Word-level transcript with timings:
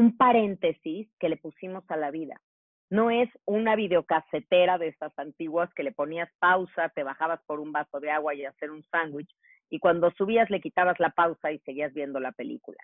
un 0.00 0.16
paréntesis 0.16 1.08
que 1.18 1.28
le 1.28 1.36
pusimos 1.36 1.84
a 1.90 1.96
la 1.98 2.10
vida. 2.10 2.40
No 2.88 3.10
es 3.10 3.28
una 3.44 3.76
videocasetera 3.76 4.78
de 4.78 4.88
estas 4.88 5.12
antiguas 5.18 5.68
que 5.74 5.82
le 5.82 5.92
ponías 5.92 6.30
pausa, 6.38 6.88
te 6.88 7.02
bajabas 7.02 7.42
por 7.44 7.60
un 7.60 7.70
vaso 7.70 8.00
de 8.00 8.10
agua 8.10 8.34
y 8.34 8.46
hacer 8.46 8.70
un 8.70 8.82
sándwich, 8.84 9.30
y 9.68 9.78
cuando 9.78 10.10
subías 10.12 10.48
le 10.48 10.62
quitabas 10.62 10.98
la 11.00 11.10
pausa 11.10 11.52
y 11.52 11.58
seguías 11.58 11.92
viendo 11.92 12.18
la 12.18 12.32
película. 12.32 12.78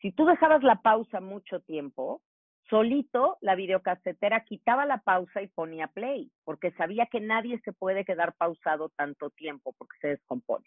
Si 0.00 0.10
tú 0.12 0.24
dejabas 0.24 0.62
la 0.62 0.80
pausa 0.80 1.20
mucho 1.20 1.60
tiempo, 1.60 2.22
solito 2.70 3.36
la 3.42 3.56
videocasetera 3.56 4.44
quitaba 4.44 4.86
la 4.86 5.02
pausa 5.02 5.42
y 5.42 5.48
ponía 5.48 5.88
play, 5.88 6.32
porque 6.44 6.72
sabía 6.72 7.06
que 7.12 7.20
nadie 7.20 7.60
se 7.60 7.74
puede 7.74 8.06
quedar 8.06 8.32
pausado 8.38 8.88
tanto 8.96 9.28
tiempo 9.28 9.74
porque 9.76 9.98
se 10.00 10.08
descompone. 10.08 10.64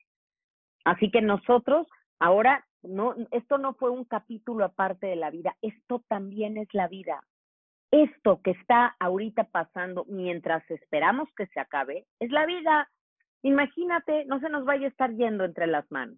Así 0.85 1.09
que 1.09 1.21
nosotros 1.21 1.87
ahora 2.19 2.65
no 2.83 3.15
esto 3.31 3.57
no 3.57 3.73
fue 3.73 3.89
un 3.89 4.05
capítulo 4.05 4.65
aparte 4.65 5.07
de 5.07 5.15
la 5.15 5.29
vida, 5.31 5.55
esto 5.61 6.03
también 6.07 6.57
es 6.57 6.67
la 6.73 6.87
vida. 6.87 7.21
Esto 7.91 8.41
que 8.43 8.51
está 8.51 8.95
ahorita 8.99 9.45
pasando 9.45 10.05
mientras 10.09 10.69
esperamos 10.69 11.29
que 11.37 11.47
se 11.47 11.59
acabe 11.59 12.05
es 12.19 12.31
la 12.31 12.45
vida. 12.45 12.89
Imagínate, 13.43 14.25
no 14.25 14.39
se 14.41 14.49
nos 14.49 14.65
vaya 14.65 14.87
a 14.87 14.89
estar 14.89 15.13
yendo 15.15 15.45
entre 15.45 15.67
las 15.67 15.89
manos. 15.89 16.17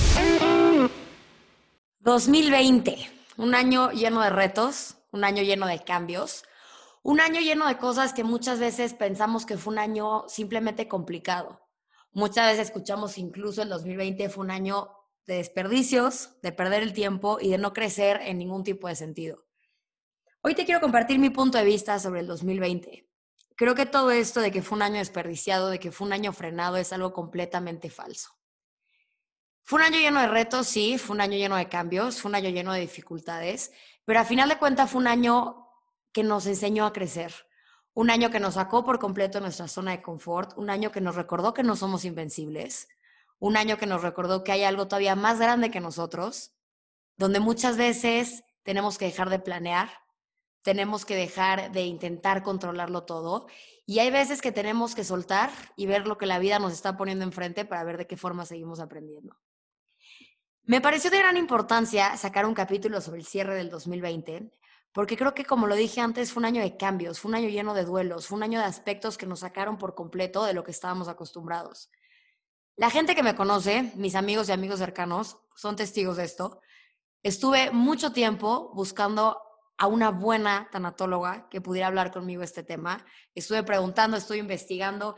2020, 2.03 2.97
un 3.37 3.53
año 3.53 3.91
lleno 3.91 4.21
de 4.21 4.31
retos, 4.31 4.97
un 5.11 5.23
año 5.23 5.43
lleno 5.43 5.67
de 5.67 5.83
cambios, 5.83 6.43
un 7.03 7.19
año 7.19 7.39
lleno 7.41 7.67
de 7.67 7.77
cosas 7.77 8.11
que 8.11 8.23
muchas 8.23 8.57
veces 8.59 8.95
pensamos 8.95 9.45
que 9.45 9.55
fue 9.55 9.73
un 9.73 9.77
año 9.77 10.27
simplemente 10.27 10.87
complicado. 10.87 11.61
Muchas 12.11 12.47
veces 12.47 12.69
escuchamos 12.69 13.19
incluso 13.19 13.61
el 13.61 13.69
2020 13.69 14.29
fue 14.29 14.43
un 14.43 14.49
año 14.49 14.89
de 15.27 15.35
desperdicios, 15.35 16.41
de 16.41 16.51
perder 16.51 16.81
el 16.81 16.93
tiempo 16.93 17.37
y 17.39 17.51
de 17.51 17.59
no 17.59 17.71
crecer 17.71 18.19
en 18.23 18.39
ningún 18.39 18.63
tipo 18.63 18.87
de 18.87 18.95
sentido. 18.95 19.45
Hoy 20.41 20.55
te 20.55 20.65
quiero 20.65 20.81
compartir 20.81 21.19
mi 21.19 21.29
punto 21.29 21.59
de 21.59 21.65
vista 21.65 21.99
sobre 21.99 22.21
el 22.21 22.25
2020. 22.25 23.07
Creo 23.55 23.75
que 23.75 23.85
todo 23.85 24.09
esto 24.09 24.39
de 24.41 24.51
que 24.51 24.63
fue 24.63 24.77
un 24.77 24.81
año 24.81 24.97
desperdiciado, 24.97 25.69
de 25.69 25.79
que 25.79 25.91
fue 25.91 26.07
un 26.07 26.13
año 26.13 26.33
frenado, 26.33 26.77
es 26.77 26.93
algo 26.93 27.13
completamente 27.13 27.91
falso. 27.91 28.40
Fue 29.63 29.79
un 29.79 29.85
año 29.85 29.99
lleno 29.99 30.19
de 30.19 30.27
retos, 30.27 30.67
sí, 30.67 30.97
fue 30.97 31.15
un 31.15 31.21
año 31.21 31.37
lleno 31.37 31.55
de 31.55 31.69
cambios, 31.69 32.21
fue 32.21 32.29
un 32.29 32.35
año 32.35 32.49
lleno 32.49 32.73
de 32.73 32.81
dificultades, 32.81 33.71
pero 34.05 34.19
a 34.19 34.25
final 34.25 34.49
de 34.49 34.57
cuentas 34.57 34.91
fue 34.91 35.01
un 35.01 35.07
año 35.07 35.67
que 36.11 36.23
nos 36.23 36.45
enseñó 36.45 36.85
a 36.85 36.93
crecer, 36.93 37.33
un 37.93 38.09
año 38.09 38.29
que 38.31 38.39
nos 38.39 38.55
sacó 38.55 38.83
por 38.83 38.99
completo 38.99 39.37
de 39.37 39.43
nuestra 39.43 39.67
zona 39.67 39.91
de 39.91 40.01
confort, 40.01 40.57
un 40.57 40.69
año 40.69 40.91
que 40.91 41.01
nos 41.01 41.15
recordó 41.15 41.53
que 41.53 41.63
no 41.63 41.75
somos 41.75 42.05
invencibles, 42.05 42.87
un 43.39 43.57
año 43.57 43.77
que 43.77 43.85
nos 43.85 44.01
recordó 44.01 44.43
que 44.43 44.51
hay 44.51 44.63
algo 44.63 44.87
todavía 44.87 45.15
más 45.15 45.39
grande 45.39 45.71
que 45.71 45.79
nosotros, 45.79 46.53
donde 47.17 47.39
muchas 47.39 47.77
veces 47.77 48.43
tenemos 48.63 48.97
que 48.97 49.05
dejar 49.05 49.29
de 49.29 49.39
planear, 49.39 49.89
tenemos 50.61 51.05
que 51.05 51.15
dejar 51.15 51.71
de 51.71 51.83
intentar 51.83 52.43
controlarlo 52.43 53.03
todo 53.03 53.47
y 53.85 53.99
hay 53.99 54.11
veces 54.11 54.41
que 54.41 54.51
tenemos 54.51 54.95
que 54.95 55.03
soltar 55.03 55.49
y 55.75 55.85
ver 55.85 56.07
lo 56.07 56.17
que 56.17 56.27
la 56.27 56.39
vida 56.39 56.59
nos 56.59 56.73
está 56.73 56.97
poniendo 56.97 57.25
enfrente 57.25 57.65
para 57.65 57.83
ver 57.83 57.97
de 57.97 58.07
qué 58.07 58.15
forma 58.15 58.45
seguimos 58.45 58.79
aprendiendo. 58.79 59.35
Me 60.71 60.79
pareció 60.79 61.11
de 61.11 61.17
gran 61.17 61.35
importancia 61.35 62.15
sacar 62.15 62.45
un 62.45 62.53
capítulo 62.53 63.01
sobre 63.01 63.19
el 63.19 63.25
cierre 63.25 63.55
del 63.55 63.69
2020, 63.69 64.53
porque 64.93 65.17
creo 65.17 65.33
que 65.33 65.43
como 65.43 65.67
lo 65.67 65.75
dije 65.75 65.99
antes, 65.99 66.31
fue 66.31 66.39
un 66.39 66.45
año 66.45 66.61
de 66.61 66.77
cambios, 66.77 67.19
fue 67.19 67.27
un 67.27 67.35
año 67.35 67.49
lleno 67.49 67.73
de 67.73 67.83
duelos, 67.83 68.27
fue 68.27 68.37
un 68.37 68.43
año 68.43 68.57
de 68.57 68.63
aspectos 68.63 69.17
que 69.17 69.25
nos 69.25 69.41
sacaron 69.41 69.77
por 69.77 69.95
completo 69.95 70.45
de 70.45 70.53
lo 70.53 70.63
que 70.63 70.71
estábamos 70.71 71.09
acostumbrados. 71.09 71.91
La 72.77 72.89
gente 72.89 73.15
que 73.15 73.21
me 73.21 73.35
conoce, 73.35 73.91
mis 73.97 74.15
amigos 74.15 74.47
y 74.47 74.53
amigos 74.53 74.79
cercanos, 74.79 75.39
son 75.57 75.75
testigos 75.75 76.15
de 76.15 76.23
esto. 76.23 76.61
Estuve 77.21 77.71
mucho 77.71 78.13
tiempo 78.13 78.71
buscando 78.73 79.41
a 79.77 79.87
una 79.87 80.11
buena 80.11 80.69
tanatóloga 80.71 81.49
que 81.49 81.59
pudiera 81.59 81.87
hablar 81.87 82.13
conmigo 82.13 82.43
este 82.43 82.63
tema. 82.63 83.05
Estuve 83.35 83.63
preguntando, 83.63 84.15
estuve 84.15 84.37
investigando 84.37 85.17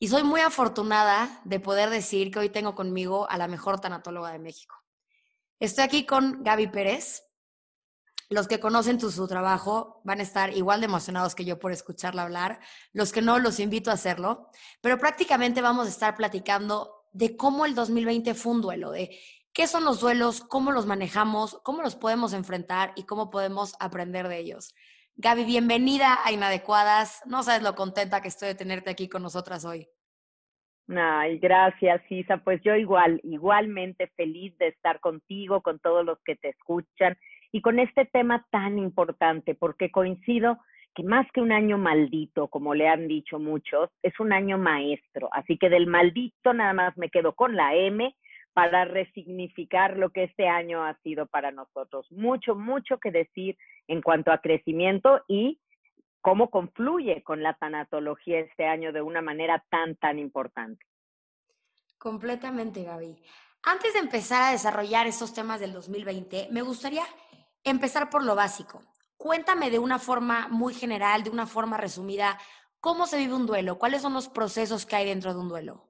y 0.00 0.08
soy 0.08 0.24
muy 0.24 0.40
afortunada 0.40 1.40
de 1.44 1.60
poder 1.60 1.88
decir 1.88 2.32
que 2.32 2.40
hoy 2.40 2.48
tengo 2.48 2.74
conmigo 2.74 3.30
a 3.30 3.38
la 3.38 3.46
mejor 3.46 3.80
tanatóloga 3.80 4.32
de 4.32 4.40
México. 4.40 4.77
Estoy 5.60 5.82
aquí 5.84 6.06
con 6.06 6.44
Gaby 6.44 6.68
Pérez. 6.68 7.24
Los 8.30 8.46
que 8.46 8.60
conocen 8.60 9.00
su 9.00 9.26
trabajo 9.26 10.00
van 10.04 10.20
a 10.20 10.22
estar 10.22 10.56
igual 10.56 10.80
de 10.80 10.86
emocionados 10.86 11.34
que 11.34 11.44
yo 11.44 11.58
por 11.58 11.72
escucharla 11.72 12.22
hablar. 12.22 12.60
Los 12.92 13.10
que 13.10 13.22
no, 13.22 13.40
los 13.40 13.58
invito 13.58 13.90
a 13.90 13.94
hacerlo. 13.94 14.50
Pero 14.80 14.98
prácticamente 14.98 15.60
vamos 15.60 15.86
a 15.86 15.90
estar 15.90 16.14
platicando 16.14 17.06
de 17.12 17.36
cómo 17.36 17.66
el 17.66 17.74
2020 17.74 18.34
fue 18.34 18.52
un 18.52 18.60
duelo, 18.60 18.92
de 18.92 19.18
qué 19.52 19.66
son 19.66 19.84
los 19.84 19.98
duelos, 19.98 20.42
cómo 20.42 20.70
los 20.70 20.86
manejamos, 20.86 21.58
cómo 21.64 21.82
los 21.82 21.96
podemos 21.96 22.34
enfrentar 22.34 22.92
y 22.94 23.02
cómo 23.02 23.28
podemos 23.28 23.74
aprender 23.80 24.28
de 24.28 24.38
ellos. 24.38 24.74
Gaby, 25.16 25.44
bienvenida 25.44 26.20
a 26.24 26.30
Inadecuadas. 26.30 27.22
No 27.26 27.42
sabes 27.42 27.62
lo 27.62 27.74
contenta 27.74 28.22
que 28.22 28.28
estoy 28.28 28.48
de 28.48 28.54
tenerte 28.54 28.90
aquí 28.90 29.08
con 29.08 29.22
nosotras 29.24 29.64
hoy. 29.64 29.88
Ay, 30.96 31.38
gracias, 31.38 32.00
Isa. 32.10 32.38
Pues 32.38 32.62
yo 32.62 32.74
igual, 32.74 33.20
igualmente 33.22 34.06
feliz 34.16 34.56
de 34.58 34.68
estar 34.68 35.00
contigo, 35.00 35.60
con 35.60 35.78
todos 35.78 36.04
los 36.04 36.18
que 36.24 36.36
te 36.36 36.48
escuchan 36.48 37.16
y 37.52 37.60
con 37.60 37.78
este 37.78 38.06
tema 38.06 38.46
tan 38.50 38.78
importante, 38.78 39.54
porque 39.54 39.90
coincido 39.90 40.58
que 40.94 41.02
más 41.02 41.30
que 41.32 41.42
un 41.42 41.52
año 41.52 41.76
maldito, 41.78 42.48
como 42.48 42.74
le 42.74 42.88
han 42.88 43.06
dicho 43.06 43.38
muchos, 43.38 43.90
es 44.02 44.18
un 44.18 44.32
año 44.32 44.56
maestro. 44.58 45.28
Así 45.32 45.58
que 45.58 45.68
del 45.68 45.86
maldito 45.86 46.54
nada 46.54 46.72
más 46.72 46.96
me 46.96 47.10
quedo 47.10 47.34
con 47.34 47.54
la 47.54 47.74
M 47.74 48.14
para 48.54 48.84
resignificar 48.86 49.96
lo 49.96 50.10
que 50.10 50.24
este 50.24 50.48
año 50.48 50.84
ha 50.84 50.94
sido 51.02 51.26
para 51.26 51.52
nosotros. 51.52 52.10
Mucho, 52.10 52.56
mucho 52.56 52.98
que 52.98 53.10
decir 53.10 53.56
en 53.86 54.00
cuanto 54.02 54.32
a 54.32 54.38
crecimiento 54.38 55.22
y 55.28 55.60
cómo 56.20 56.50
confluye 56.50 57.22
con 57.22 57.42
la 57.42 57.54
tanatología 57.54 58.40
este 58.40 58.66
año 58.66 58.92
de 58.92 59.02
una 59.02 59.22
manera 59.22 59.64
tan, 59.70 59.96
tan 59.96 60.18
importante. 60.18 60.84
Completamente, 61.98 62.84
Gaby. 62.84 63.16
Antes 63.64 63.92
de 63.94 64.00
empezar 64.00 64.42
a 64.42 64.52
desarrollar 64.52 65.06
esos 65.06 65.34
temas 65.34 65.60
del 65.60 65.72
2020, 65.72 66.48
me 66.52 66.62
gustaría 66.62 67.02
empezar 67.64 68.08
por 68.08 68.24
lo 68.24 68.34
básico. 68.34 68.80
Cuéntame 69.16 69.70
de 69.70 69.80
una 69.80 69.98
forma 69.98 70.48
muy 70.48 70.74
general, 70.74 71.24
de 71.24 71.30
una 71.30 71.46
forma 71.46 71.76
resumida, 71.76 72.38
cómo 72.80 73.06
se 73.06 73.18
vive 73.18 73.34
un 73.34 73.46
duelo, 73.46 73.78
cuáles 73.78 74.02
son 74.02 74.14
los 74.14 74.28
procesos 74.28 74.86
que 74.86 74.96
hay 74.96 75.06
dentro 75.06 75.34
de 75.34 75.40
un 75.40 75.48
duelo. 75.48 75.88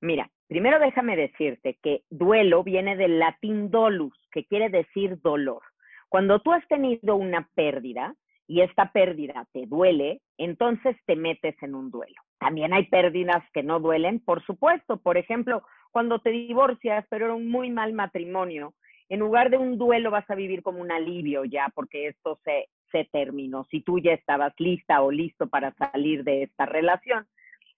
Mira, 0.00 0.30
primero 0.46 0.78
déjame 0.78 1.16
decirte 1.16 1.78
que 1.82 2.04
duelo 2.10 2.62
viene 2.62 2.96
del 2.96 3.18
latín 3.18 3.70
dolus, 3.70 4.14
que 4.30 4.44
quiere 4.44 4.68
decir 4.68 5.20
dolor. 5.20 5.62
Cuando 6.08 6.40
tú 6.40 6.52
has 6.52 6.66
tenido 6.68 7.16
una 7.16 7.48
pérdida 7.54 8.14
y 8.48 8.60
esta 8.60 8.92
pérdida 8.92 9.46
te 9.52 9.66
duele, 9.66 10.20
entonces 10.38 10.96
te 11.06 11.16
metes 11.16 11.54
en 11.62 11.74
un 11.74 11.90
duelo. 11.90 12.14
También 12.38 12.72
hay 12.72 12.86
pérdidas 12.86 13.42
que 13.52 13.62
no 13.62 13.80
duelen, 13.80 14.20
por 14.20 14.44
supuesto. 14.44 14.98
Por 14.98 15.16
ejemplo, 15.16 15.62
cuando 15.90 16.20
te 16.20 16.30
divorcias, 16.30 17.04
pero 17.10 17.26
era 17.26 17.34
un 17.34 17.48
muy 17.48 17.70
mal 17.70 17.92
matrimonio, 17.92 18.74
en 19.08 19.20
lugar 19.20 19.50
de 19.50 19.56
un 19.56 19.78
duelo 19.78 20.10
vas 20.10 20.28
a 20.30 20.34
vivir 20.34 20.62
como 20.62 20.80
un 20.80 20.90
alivio 20.90 21.44
ya, 21.44 21.70
porque 21.74 22.08
esto 22.08 22.38
se, 22.44 22.68
se 22.90 23.08
terminó. 23.12 23.64
Si 23.70 23.80
tú 23.80 23.98
ya 23.98 24.12
estabas 24.12 24.52
lista 24.58 25.00
o 25.02 25.10
listo 25.10 25.48
para 25.48 25.72
salir 25.74 26.24
de 26.24 26.44
esta 26.44 26.66
relación, 26.66 27.26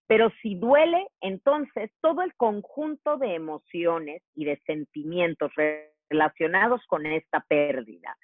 pero 0.07 0.31
si 0.41 0.55
duele, 0.55 1.07
entonces 1.21 1.91
todo 2.01 2.23
el 2.23 2.35
conjunto 2.35 3.19
de 3.19 3.35
emociones 3.35 4.23
y 4.35 4.47
de 4.47 4.59
sentimientos 4.65 5.53
relacionados 6.11 6.81
con 6.87 7.05
esta 7.05 7.45
pérdida, 7.47 8.17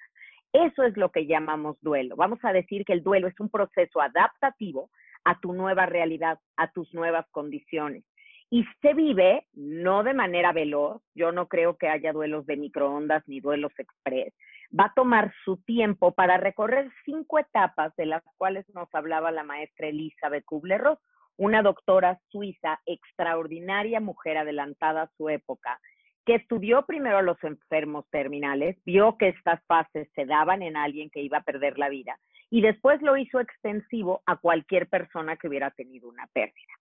eso 0.63 0.83
es 0.83 0.95
lo 0.97 1.11
que 1.11 1.25
llamamos 1.25 1.77
duelo. 1.81 2.15
Vamos 2.15 2.39
a 2.43 2.53
decir 2.53 2.85
que 2.85 2.93
el 2.93 3.03
duelo 3.03 3.27
es 3.27 3.39
un 3.39 3.49
proceso 3.49 4.01
adaptativo 4.01 4.89
a 5.23 5.39
tu 5.39 5.53
nueva 5.53 5.85
realidad, 5.85 6.39
a 6.55 6.71
tus 6.71 6.93
nuevas 6.93 7.25
condiciones. 7.31 8.03
Y 8.49 8.63
se 8.81 8.93
vive 8.93 9.47
no 9.53 10.03
de 10.03 10.13
manera 10.13 10.53
veloz, 10.53 11.01
yo 11.15 11.31
no 11.31 11.47
creo 11.47 11.77
que 11.77 11.89
haya 11.89 12.13
duelos 12.13 12.45
de 12.45 12.57
microondas 12.57 13.23
ni 13.27 13.39
duelos 13.39 13.73
express. 13.77 14.33
Va 14.77 14.85
a 14.85 14.93
tomar 14.95 15.33
su 15.43 15.57
tiempo 15.57 16.13
para 16.13 16.37
recorrer 16.37 16.91
cinco 17.05 17.39
etapas 17.39 17.95
de 17.95 18.05
las 18.05 18.23
cuales 18.37 18.65
nos 18.73 18.87
hablaba 18.93 19.31
la 19.31 19.43
maestra 19.43 19.87
Elizabeth 19.87 20.45
Kubler-Ross 20.45 20.99
una 21.37 21.61
doctora 21.61 22.19
suiza 22.29 22.79
extraordinaria, 22.85 23.99
mujer 23.99 24.37
adelantada 24.37 25.03
a 25.03 25.11
su 25.17 25.29
época, 25.29 25.79
que 26.25 26.35
estudió 26.35 26.85
primero 26.85 27.19
a 27.19 27.21
los 27.21 27.41
enfermos 27.43 28.05
terminales, 28.09 28.77
vio 28.83 29.17
que 29.17 29.29
estas 29.29 29.63
fases 29.65 30.09
se 30.15 30.25
daban 30.25 30.63
en 30.63 30.75
alguien 30.75 31.09
que 31.09 31.21
iba 31.21 31.37
a 31.37 31.43
perder 31.43 31.77
la 31.77 31.89
vida 31.89 32.17
y 32.49 32.61
después 32.61 33.01
lo 33.01 33.17
hizo 33.17 33.39
extensivo 33.39 34.21
a 34.25 34.37
cualquier 34.37 34.87
persona 34.87 35.37
que 35.37 35.47
hubiera 35.47 35.71
tenido 35.71 36.09
una 36.09 36.27
pérdida. 36.27 36.73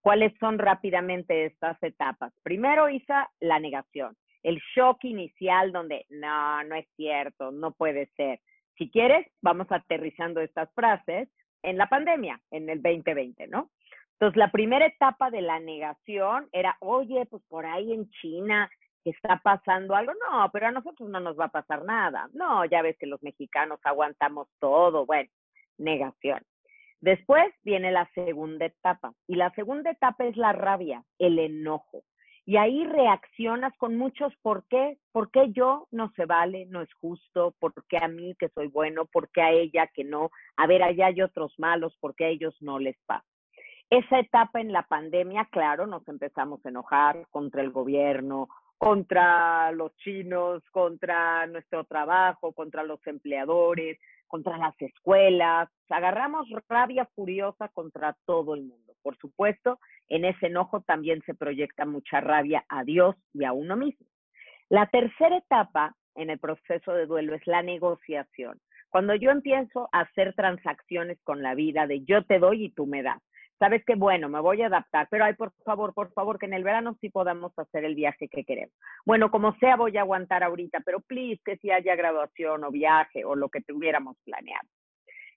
¿Cuáles 0.00 0.32
son 0.38 0.58
rápidamente 0.58 1.46
estas 1.46 1.80
etapas? 1.82 2.32
Primero 2.42 2.88
hizo 2.88 3.14
la 3.40 3.58
negación, 3.60 4.16
el 4.42 4.60
shock 4.74 5.04
inicial 5.04 5.72
donde 5.72 6.06
no, 6.10 6.62
no 6.64 6.74
es 6.74 6.86
cierto, 6.96 7.52
no 7.52 7.72
puede 7.72 8.06
ser. 8.16 8.40
Si 8.76 8.90
quieres, 8.90 9.26
vamos 9.40 9.66
aterrizando 9.70 10.40
estas 10.40 10.72
frases 10.74 11.28
en 11.62 11.76
la 11.76 11.88
pandemia, 11.88 12.40
en 12.50 12.68
el 12.68 12.82
2020, 12.82 13.46
¿no? 13.46 13.70
Entonces, 14.14 14.36
la 14.36 14.50
primera 14.50 14.86
etapa 14.86 15.30
de 15.30 15.42
la 15.42 15.58
negación 15.60 16.48
era, 16.52 16.76
oye, 16.80 17.26
pues 17.26 17.42
por 17.48 17.66
ahí 17.66 17.92
en 17.92 18.08
China 18.10 18.70
está 19.10 19.40
pasando 19.42 19.94
algo. 19.94 20.12
No, 20.14 20.50
pero 20.52 20.68
a 20.68 20.72
nosotros 20.72 21.08
no 21.08 21.20
nos 21.20 21.38
va 21.38 21.46
a 21.46 21.52
pasar 21.52 21.84
nada. 21.84 22.28
No, 22.32 22.64
ya 22.64 22.82
ves 22.82 22.96
que 22.98 23.06
los 23.06 23.22
mexicanos 23.22 23.80
aguantamos 23.84 24.48
todo. 24.58 25.06
Bueno, 25.06 25.28
negación. 25.78 26.40
Después 27.00 27.52
viene 27.64 27.90
la 27.90 28.08
segunda 28.14 28.66
etapa 28.66 29.12
y 29.26 29.34
la 29.34 29.50
segunda 29.54 29.90
etapa 29.90 30.24
es 30.24 30.36
la 30.36 30.52
rabia, 30.52 31.02
el 31.18 31.38
enojo. 31.38 32.04
Y 32.44 32.56
ahí 32.56 32.84
reaccionas 32.84 33.76
con 33.76 33.96
muchos 33.96 34.32
por 34.42 34.64
qué, 34.68 34.98
por 35.12 35.30
qué 35.30 35.52
yo 35.52 35.86
no 35.90 36.12
se 36.16 36.26
vale, 36.26 36.66
no 36.66 36.80
es 36.80 36.92
justo, 36.94 37.54
por 37.60 37.72
qué 37.88 37.98
a 37.98 38.08
mí 38.08 38.34
que 38.36 38.48
soy 38.48 38.66
bueno, 38.68 39.06
por 39.06 39.30
qué 39.30 39.42
a 39.42 39.50
ella 39.50 39.88
que 39.88 40.02
no, 40.02 40.30
a 40.56 40.66
ver, 40.66 40.82
allá 40.82 41.06
hay 41.06 41.22
otros 41.22 41.52
malos, 41.58 41.96
por 42.00 42.14
qué 42.16 42.24
a 42.24 42.28
ellos 42.28 42.56
no 42.60 42.78
les 42.78 42.96
pasa. 43.06 43.24
Esa 43.90 44.20
etapa 44.20 44.60
en 44.60 44.72
la 44.72 44.84
pandemia, 44.84 45.48
claro, 45.52 45.86
nos 45.86 46.06
empezamos 46.08 46.64
a 46.64 46.68
enojar 46.68 47.26
contra 47.30 47.62
el 47.62 47.70
gobierno, 47.70 48.48
contra 48.82 49.70
los 49.70 49.96
chinos, 49.98 50.60
contra 50.72 51.46
nuestro 51.46 51.84
trabajo, 51.84 52.50
contra 52.50 52.82
los 52.82 52.98
empleadores, 53.06 54.00
contra 54.26 54.58
las 54.58 54.74
escuelas. 54.82 55.68
Agarramos 55.88 56.48
rabia 56.68 57.08
furiosa 57.14 57.68
contra 57.68 58.16
todo 58.26 58.56
el 58.56 58.62
mundo. 58.62 58.94
Por 59.00 59.16
supuesto, 59.18 59.78
en 60.08 60.24
ese 60.24 60.46
enojo 60.46 60.80
también 60.80 61.22
se 61.26 61.32
proyecta 61.32 61.84
mucha 61.84 62.20
rabia 62.20 62.64
a 62.68 62.82
Dios 62.82 63.14
y 63.32 63.44
a 63.44 63.52
uno 63.52 63.76
mismo. 63.76 64.04
La 64.68 64.88
tercera 64.88 65.36
etapa 65.36 65.94
en 66.16 66.30
el 66.30 66.40
proceso 66.40 66.92
de 66.92 67.06
duelo 67.06 67.36
es 67.36 67.46
la 67.46 67.62
negociación. 67.62 68.58
Cuando 68.90 69.14
yo 69.14 69.30
empiezo 69.30 69.90
a 69.92 70.00
hacer 70.00 70.34
transacciones 70.34 71.20
con 71.22 71.40
la 71.40 71.54
vida 71.54 71.86
de 71.86 72.02
yo 72.02 72.24
te 72.24 72.40
doy 72.40 72.64
y 72.64 72.70
tú 72.70 72.86
me 72.86 73.04
das 73.04 73.22
sabes 73.62 73.84
que 73.84 73.94
bueno, 73.94 74.28
me 74.28 74.40
voy 74.40 74.60
a 74.62 74.66
adaptar, 74.66 75.06
pero 75.08 75.24
ay, 75.24 75.34
por 75.34 75.52
favor, 75.64 75.94
por 75.94 76.12
favor, 76.14 76.36
que 76.36 76.46
en 76.46 76.54
el 76.54 76.64
verano 76.64 76.96
sí 77.00 77.10
podamos 77.10 77.56
hacer 77.56 77.84
el 77.84 77.94
viaje 77.94 78.26
que 78.26 78.42
queremos. 78.42 78.74
Bueno, 79.06 79.30
como 79.30 79.56
sea, 79.58 79.76
voy 79.76 79.96
a 79.96 80.00
aguantar 80.00 80.42
ahorita, 80.42 80.80
pero 80.80 80.98
please 80.98 81.40
que 81.44 81.58
si 81.58 81.70
haya 81.70 81.94
graduación 81.94 82.64
o 82.64 82.72
viaje 82.72 83.24
o 83.24 83.36
lo 83.36 83.50
que 83.50 83.60
tuviéramos 83.60 84.16
planeado. 84.24 84.66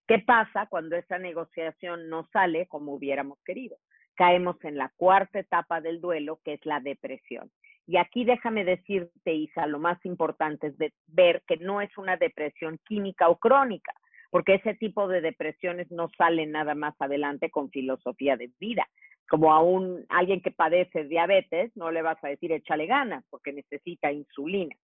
¿Qué 0.07 0.17
pasa 0.17 0.65
cuando 0.71 0.95
esa 0.95 1.19
negociación 1.19 2.09
no 2.09 2.25
sale 2.33 2.65
como 2.65 2.95
hubiéramos 2.95 3.37
querido? 3.45 3.77
Caemos 4.15 4.55
en 4.63 4.75
la 4.75 4.91
cuarta 4.97 5.37
etapa 5.37 5.79
del 5.79 6.01
duelo, 6.01 6.39
que 6.43 6.53
es 6.53 6.65
la 6.65 6.79
depresión. 6.79 7.51
Y 7.85 7.97
aquí 7.97 8.25
déjame 8.25 8.65
decirte, 8.65 9.33
Isa, 9.35 9.67
lo 9.67 9.77
más 9.77 10.03
importante 10.03 10.67
es 10.67 10.93
ver 11.05 11.43
que 11.45 11.57
no 11.57 11.79
es 11.79 11.95
una 11.95 12.17
depresión 12.17 12.79
química 12.87 13.29
o 13.29 13.37
crónica, 13.37 13.93
porque 14.35 14.55
ese 14.55 14.73
tipo 14.73 15.07
de 15.07 15.21
depresiones 15.21 15.89
no 15.91 16.09
salen 16.17 16.51
nada 16.51 16.75
más 16.75 16.93
adelante 16.99 17.49
con 17.49 17.69
filosofía 17.69 18.35
de 18.35 18.51
vida. 18.59 18.85
Como 19.29 19.53
a 19.53 19.61
un, 19.61 20.05
alguien 20.09 20.41
que 20.41 20.51
padece 20.51 21.05
diabetes, 21.05 21.71
no 21.77 21.89
le 21.89 22.01
vas 22.01 22.21
a 22.21 22.27
decir 22.27 22.51
échale 22.51 22.85
ganas 22.85 23.23
porque 23.29 23.53
necesita 23.53 24.11
insulina. 24.11 24.75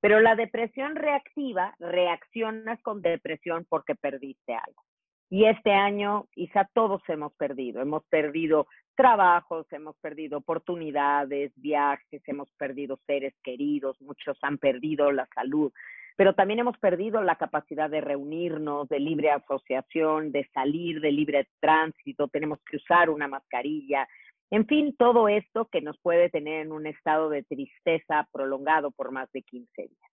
Pero 0.00 0.20
la 0.20 0.36
depresión 0.36 0.94
reactiva, 0.94 1.74
reaccionas 1.80 2.80
con 2.82 3.02
depresión 3.02 3.66
porque 3.68 3.96
perdiste 3.96 4.54
algo. 4.54 4.84
Y 5.28 5.46
este 5.46 5.72
año, 5.72 6.28
quizá 6.30 6.70
todos 6.72 7.02
hemos 7.08 7.34
perdido. 7.34 7.82
Hemos 7.82 8.04
perdido 8.04 8.68
trabajos, 8.94 9.66
hemos 9.72 9.96
perdido 9.96 10.38
oportunidades, 10.38 11.50
viajes, 11.56 12.22
hemos 12.28 12.48
perdido 12.52 13.00
seres 13.08 13.34
queridos, 13.42 14.00
muchos 14.00 14.38
han 14.42 14.58
perdido 14.58 15.10
la 15.10 15.26
salud 15.34 15.72
pero 16.16 16.34
también 16.34 16.60
hemos 16.60 16.78
perdido 16.78 17.22
la 17.22 17.36
capacidad 17.36 17.90
de 17.90 18.00
reunirnos, 18.00 18.88
de 18.88 19.00
libre 19.00 19.30
asociación, 19.30 20.32
de 20.32 20.48
salir 20.54 21.00
de 21.00 21.12
libre 21.12 21.48
tránsito, 21.60 22.28
tenemos 22.28 22.60
que 22.64 22.76
usar 22.76 23.10
una 23.10 23.28
mascarilla, 23.28 24.06
en 24.50 24.66
fin, 24.66 24.94
todo 24.96 25.28
esto 25.28 25.68
que 25.70 25.80
nos 25.80 25.98
puede 25.98 26.28
tener 26.28 26.60
en 26.60 26.70
un 26.70 26.86
estado 26.86 27.28
de 27.28 27.42
tristeza 27.42 28.28
prolongado 28.32 28.92
por 28.92 29.10
más 29.10 29.30
de 29.32 29.42
15 29.42 29.82
días. 29.82 30.10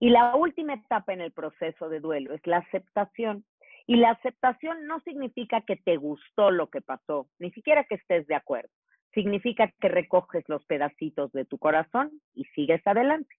Y 0.00 0.10
la 0.10 0.34
última 0.36 0.74
etapa 0.74 1.12
en 1.12 1.20
el 1.20 1.32
proceso 1.32 1.88
de 1.88 2.00
duelo 2.00 2.32
es 2.32 2.40
la 2.46 2.58
aceptación. 2.58 3.44
Y 3.86 3.96
la 3.96 4.12
aceptación 4.12 4.86
no 4.86 5.00
significa 5.00 5.60
que 5.60 5.76
te 5.76 5.96
gustó 5.96 6.50
lo 6.50 6.68
que 6.68 6.80
pasó, 6.80 7.28
ni 7.38 7.50
siquiera 7.50 7.84
que 7.84 7.96
estés 7.96 8.26
de 8.26 8.34
acuerdo. 8.34 8.70
Significa 9.12 9.70
que 9.78 9.88
recoges 9.88 10.44
los 10.48 10.64
pedacitos 10.64 11.30
de 11.32 11.44
tu 11.44 11.58
corazón 11.58 12.10
y 12.32 12.44
sigues 12.54 12.80
adelante. 12.86 13.34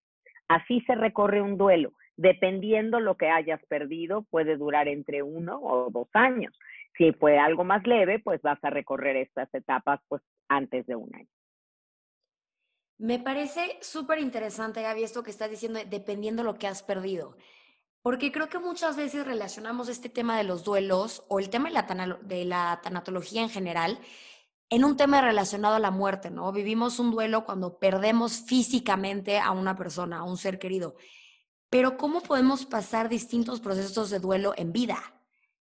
Así 0.48 0.82
se 0.82 0.96
recorre 0.96 1.42
un 1.42 1.58
duelo. 1.58 1.94
Dependiendo 2.18 3.00
lo 3.00 3.18
que 3.18 3.30
hayas 3.30 3.62
perdido, 3.66 4.24
puede 4.30 4.56
durar 4.58 4.88
entre 4.88 5.22
uno 5.22 5.60
o 5.62 5.90
dos 5.90 6.08
años. 6.14 6.58
Si 6.98 7.12
fue 7.14 7.38
algo 7.38 7.64
más 7.64 7.86
leve, 7.86 8.20
pues 8.20 8.42
vas 8.42 8.64
a 8.64 8.70
recorrer 8.70 9.18
estas 9.18 9.54
etapas 9.54 10.00
pues 10.08 10.22
antes 10.48 10.86
de 10.86 10.96
un 10.96 11.14
año. 11.14 11.28
Me 12.98 13.20
parece 13.20 13.78
súper 13.82 14.20
interesante, 14.20 14.82
Gaby, 14.82 15.04
esto 15.04 15.24
que 15.24 15.32
estás 15.32 15.50
diciendo, 15.50 15.80
dependiendo 15.90 16.44
lo 16.44 16.56
que 16.56 16.68
has 16.68 16.82
perdido. 16.82 17.36
Porque 18.02 18.32
creo 18.32 18.48
que 18.48 18.60
muchas 18.60 18.96
veces 18.96 19.26
relacionamos 19.26 19.90
este 19.90 20.08
tema 20.08 20.38
de 20.38 20.46
los 20.46 20.64
duelos 20.64 21.26
o 21.28 21.40
el 21.40 21.50
tema 21.50 21.70
de 21.70 21.74
la, 21.74 22.18
de 22.22 22.46
la 22.46 22.80
tanatología 22.82 23.42
en 23.42 23.50
general 23.50 24.00
en 24.70 24.84
un 24.84 24.98
tema 24.98 25.22
relacionado 25.22 25.76
a 25.76 25.80
la 25.80 25.92
muerte, 25.92 26.32
¿no? 26.32 26.52
Vivimos 26.52 27.00
un 27.00 27.12
duelo 27.12 27.46
cuando 27.46 27.78
perdemos 27.78 28.34
físicamente 28.34 29.40
a 29.40 29.52
una 29.52 29.76
persona, 29.76 30.20
a 30.20 30.24
un 30.24 30.38
ser 30.38 30.60
querido. 30.60 30.96
Pero 31.70 31.98
¿cómo 31.98 32.22
podemos 32.22 32.66
pasar 32.66 33.10
distintos 33.10 33.60
procesos 33.60 34.10
de 34.10 34.20
duelo 34.20 34.54
en 34.58 34.72
vida? 34.72 34.98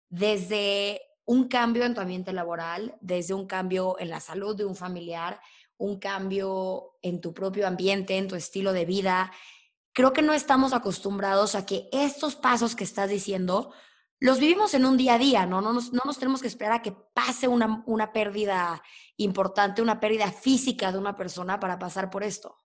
Desde 0.10 1.02
un 1.26 1.48
cambio 1.48 1.84
en 1.86 1.94
tu 1.94 2.02
ambiente 2.02 2.34
laboral, 2.34 2.96
desde 3.02 3.34
un 3.34 3.48
cambio 3.48 3.98
en 4.00 4.10
la 4.10 4.20
salud 4.20 4.56
de 4.56 4.66
un 4.66 4.76
familiar, 4.76 5.40
un 5.78 6.00
cambio 6.00 6.98
en 7.02 7.20
tu 7.20 7.34
propio 7.34 7.68
ambiente, 7.68 8.18
en 8.18 8.28
tu 8.28 8.36
estilo 8.36 8.74
de 8.74 8.86
vida. 8.86 9.32
Creo 9.92 10.14
que 10.14 10.22
no 10.22 10.34
estamos 10.34 10.74
acostumbrados 10.74 11.56
a 11.56 11.66
que 11.66 11.90
estos 11.92 12.36
pasos 12.36 12.76
que 12.76 12.84
estás 12.84 13.10
diciendo 13.10 13.74
los 14.24 14.40
vivimos 14.40 14.74
en 14.74 14.86
un 14.86 14.96
día 14.96 15.16
a 15.16 15.20
día, 15.20 15.46
¿no? 15.46 15.60
No 15.60 15.74
nos, 15.74 15.92
no 15.92 16.00
nos 16.06 16.18
tenemos 16.18 16.42
que 16.42 16.48
esperar 16.48 16.72
a 16.76 16.82
que 16.82 16.94
pase 17.14 17.50
una, 17.50 17.84
una 17.86 18.14
pérdida 18.14 18.82
importante, 19.18 19.82
una 19.82 20.00
pérdida 20.00 20.28
física 20.32 20.94
de 20.94 20.98
una 20.98 21.18
persona 21.18 21.60
para 21.60 21.78
pasar 21.78 22.10
por 22.10 22.24
esto. 22.24 22.56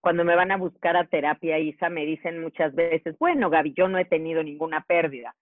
Cuando 0.00 0.24
me 0.24 0.34
van 0.34 0.50
a 0.50 0.56
buscar 0.56 0.96
a 0.96 1.06
terapia, 1.06 1.60
Isa, 1.60 1.88
me 1.88 2.04
dicen 2.04 2.40
muchas 2.40 2.74
veces, 2.74 3.16
bueno, 3.20 3.48
Gaby, 3.48 3.74
yo 3.76 3.86
no 3.86 3.96
he 3.96 4.06
tenido 4.06 4.42
ninguna 4.42 4.80
pérdida. 4.88 5.36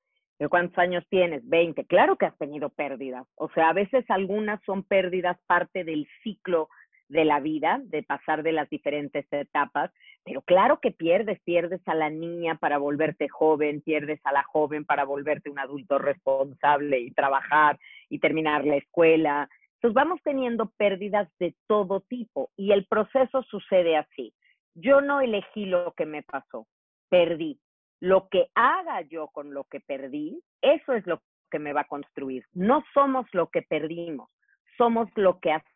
¿Cuántos 0.50 0.76
años 0.76 1.02
tienes? 1.08 1.48
20. 1.48 1.86
Claro 1.86 2.16
que 2.16 2.26
has 2.26 2.36
tenido 2.36 2.68
pérdidas. 2.68 3.26
O 3.36 3.48
sea, 3.54 3.70
a 3.70 3.72
veces 3.72 4.04
algunas 4.10 4.60
son 4.66 4.82
pérdidas 4.82 5.38
parte 5.46 5.84
del 5.84 6.06
ciclo 6.22 6.68
de 7.08 7.24
la 7.24 7.40
vida, 7.40 7.80
de 7.84 8.02
pasar 8.02 8.42
de 8.42 8.52
las 8.52 8.68
diferentes 8.68 9.26
etapas, 9.30 9.92
pero 10.24 10.42
claro 10.42 10.80
que 10.80 10.90
pierdes, 10.90 11.40
pierdes 11.42 11.80
a 11.86 11.94
la 11.94 12.10
niña 12.10 12.56
para 12.56 12.78
volverte 12.78 13.28
joven, 13.28 13.80
pierdes 13.80 14.20
a 14.24 14.32
la 14.32 14.42
joven 14.42 14.84
para 14.84 15.04
volverte 15.04 15.50
un 15.50 15.58
adulto 15.58 15.98
responsable 15.98 16.98
y 16.98 17.12
trabajar 17.12 17.78
y 18.08 18.18
terminar 18.18 18.64
la 18.64 18.76
escuela. 18.76 19.48
Entonces 19.74 19.94
vamos 19.94 20.20
teniendo 20.24 20.72
pérdidas 20.76 21.28
de 21.38 21.54
todo 21.68 22.00
tipo 22.00 22.50
y 22.56 22.72
el 22.72 22.86
proceso 22.86 23.42
sucede 23.44 23.96
así. 23.96 24.34
Yo 24.74 25.00
no 25.00 25.20
elegí 25.20 25.66
lo 25.66 25.92
que 25.92 26.06
me 26.06 26.22
pasó, 26.22 26.66
perdí. 27.08 27.60
Lo 28.00 28.28
que 28.28 28.48
haga 28.54 29.00
yo 29.02 29.28
con 29.28 29.54
lo 29.54 29.64
que 29.64 29.80
perdí, 29.80 30.42
eso 30.60 30.92
es 30.92 31.06
lo 31.06 31.22
que 31.50 31.58
me 31.58 31.72
va 31.72 31.82
a 31.82 31.88
construir. 31.88 32.44
No 32.52 32.84
somos 32.92 33.26
lo 33.32 33.48
que 33.48 33.62
perdimos, 33.62 34.28
somos 34.76 35.08
lo 35.14 35.38
que 35.38 35.52
hacemos 35.52 35.75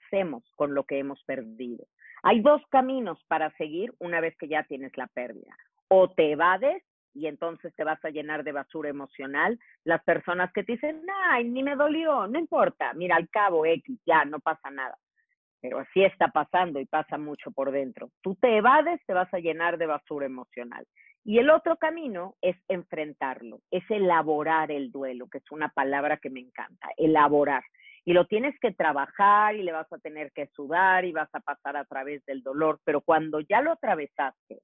con 0.56 0.74
lo 0.74 0.84
que 0.84 0.98
hemos 0.98 1.22
perdido. 1.24 1.86
Hay 2.22 2.40
dos 2.40 2.62
caminos 2.70 3.18
para 3.28 3.50
seguir 3.56 3.92
una 3.98 4.20
vez 4.20 4.36
que 4.36 4.48
ya 4.48 4.64
tienes 4.64 4.96
la 4.96 5.06
pérdida. 5.08 5.54
O 5.88 6.10
te 6.10 6.32
evades 6.32 6.82
y 7.14 7.26
entonces 7.26 7.74
te 7.74 7.84
vas 7.84 8.02
a 8.04 8.10
llenar 8.10 8.44
de 8.44 8.52
basura 8.52 8.88
emocional. 8.88 9.58
Las 9.84 10.02
personas 10.04 10.52
que 10.52 10.62
te 10.62 10.72
dicen, 10.72 11.02
ay, 11.30 11.44
ni 11.48 11.62
me 11.62 11.76
dolió, 11.76 12.26
no 12.26 12.38
importa, 12.38 12.92
mira, 12.94 13.16
al 13.16 13.28
cabo 13.30 13.66
X, 13.66 13.98
ya, 14.06 14.24
no 14.24 14.38
pasa 14.40 14.70
nada. 14.70 14.96
Pero 15.60 15.78
así 15.78 16.04
está 16.04 16.28
pasando 16.28 16.80
y 16.80 16.86
pasa 16.86 17.18
mucho 17.18 17.50
por 17.50 17.70
dentro. 17.70 18.10
Tú 18.22 18.34
te 18.36 18.56
evades, 18.56 19.00
te 19.06 19.12
vas 19.12 19.32
a 19.34 19.40
llenar 19.40 19.76
de 19.78 19.86
basura 19.86 20.26
emocional. 20.26 20.86
Y 21.24 21.38
el 21.38 21.50
otro 21.50 21.76
camino 21.76 22.36
es 22.40 22.56
enfrentarlo, 22.68 23.60
es 23.70 23.84
elaborar 23.90 24.70
el 24.70 24.90
duelo, 24.90 25.28
que 25.28 25.38
es 25.38 25.50
una 25.50 25.68
palabra 25.68 26.16
que 26.16 26.30
me 26.30 26.40
encanta, 26.40 26.88
elaborar. 26.96 27.62
Y 28.04 28.12
lo 28.12 28.26
tienes 28.26 28.58
que 28.60 28.72
trabajar 28.72 29.54
y 29.54 29.62
le 29.62 29.72
vas 29.72 29.92
a 29.92 29.98
tener 29.98 30.32
que 30.32 30.46
sudar 30.48 31.04
y 31.04 31.12
vas 31.12 31.28
a 31.32 31.40
pasar 31.40 31.76
a 31.76 31.84
través 31.84 32.24
del 32.26 32.42
dolor, 32.42 32.80
pero 32.84 33.00
cuando 33.00 33.40
ya 33.40 33.60
lo 33.60 33.72
atravesaste, 33.72 34.60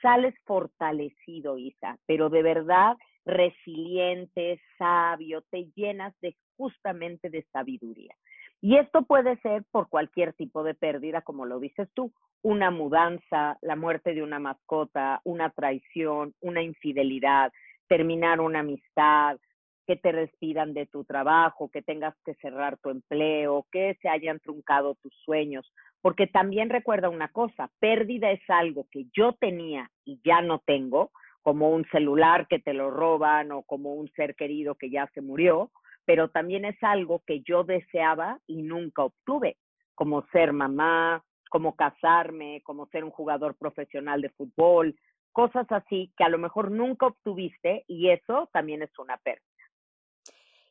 sales 0.00 0.34
fortalecido, 0.44 1.58
Isa, 1.58 1.98
pero 2.06 2.28
de 2.28 2.42
verdad 2.42 2.96
resiliente, 3.24 4.60
sabio, 4.78 5.42
te 5.50 5.68
llenas 5.74 6.14
de 6.20 6.36
justamente 6.56 7.28
de 7.28 7.42
sabiduría. 7.52 8.14
Y 8.62 8.76
esto 8.78 9.02
puede 9.02 9.36
ser 9.40 9.64
por 9.70 9.88
cualquier 9.88 10.32
tipo 10.32 10.62
de 10.62 10.74
pérdida, 10.74 11.22
como 11.22 11.44
lo 11.44 11.58
dices 11.60 11.88
tú, 11.92 12.12
una 12.42 12.70
mudanza, 12.70 13.58
la 13.60 13.76
muerte 13.76 14.14
de 14.14 14.22
una 14.22 14.38
mascota, 14.38 15.20
una 15.24 15.50
traición, 15.50 16.34
una 16.40 16.62
infidelidad, 16.62 17.52
terminar 17.88 18.40
una 18.40 18.60
amistad, 18.60 19.38
que 19.86 19.96
te 19.96 20.12
respidan 20.12 20.74
de 20.74 20.86
tu 20.86 21.04
trabajo, 21.04 21.70
que 21.70 21.82
tengas 21.82 22.14
que 22.24 22.34
cerrar 22.34 22.76
tu 22.78 22.90
empleo, 22.90 23.66
que 23.70 23.96
se 24.02 24.08
hayan 24.08 24.40
truncado 24.40 24.96
tus 24.96 25.14
sueños. 25.24 25.72
Porque 26.02 26.26
también 26.26 26.70
recuerda 26.70 27.08
una 27.08 27.28
cosa, 27.28 27.70
pérdida 27.78 28.30
es 28.30 28.42
algo 28.48 28.86
que 28.90 29.06
yo 29.16 29.32
tenía 29.34 29.90
y 30.04 30.20
ya 30.24 30.42
no 30.42 30.60
tengo, 30.66 31.10
como 31.42 31.70
un 31.70 31.84
celular 31.92 32.48
que 32.48 32.58
te 32.58 32.74
lo 32.74 32.90
roban 32.90 33.52
o 33.52 33.62
como 33.62 33.94
un 33.94 34.10
ser 34.12 34.34
querido 34.34 34.74
que 34.74 34.90
ya 34.90 35.08
se 35.14 35.20
murió, 35.20 35.70
pero 36.04 36.28
también 36.28 36.64
es 36.64 36.76
algo 36.82 37.22
que 37.24 37.42
yo 37.42 37.62
deseaba 37.62 38.40
y 38.48 38.62
nunca 38.62 39.04
obtuve, 39.04 39.56
como 39.94 40.26
ser 40.32 40.52
mamá, 40.52 41.22
como 41.48 41.76
casarme, 41.76 42.62
como 42.64 42.86
ser 42.88 43.04
un 43.04 43.10
jugador 43.10 43.54
profesional 43.56 44.22
de 44.22 44.30
fútbol, 44.30 44.96
cosas 45.32 45.70
así 45.70 46.12
que 46.16 46.24
a 46.24 46.28
lo 46.28 46.38
mejor 46.38 46.70
nunca 46.70 47.06
obtuviste 47.06 47.84
y 47.86 48.08
eso 48.10 48.48
también 48.52 48.82
es 48.82 48.98
una 48.98 49.16
pérdida. 49.18 49.55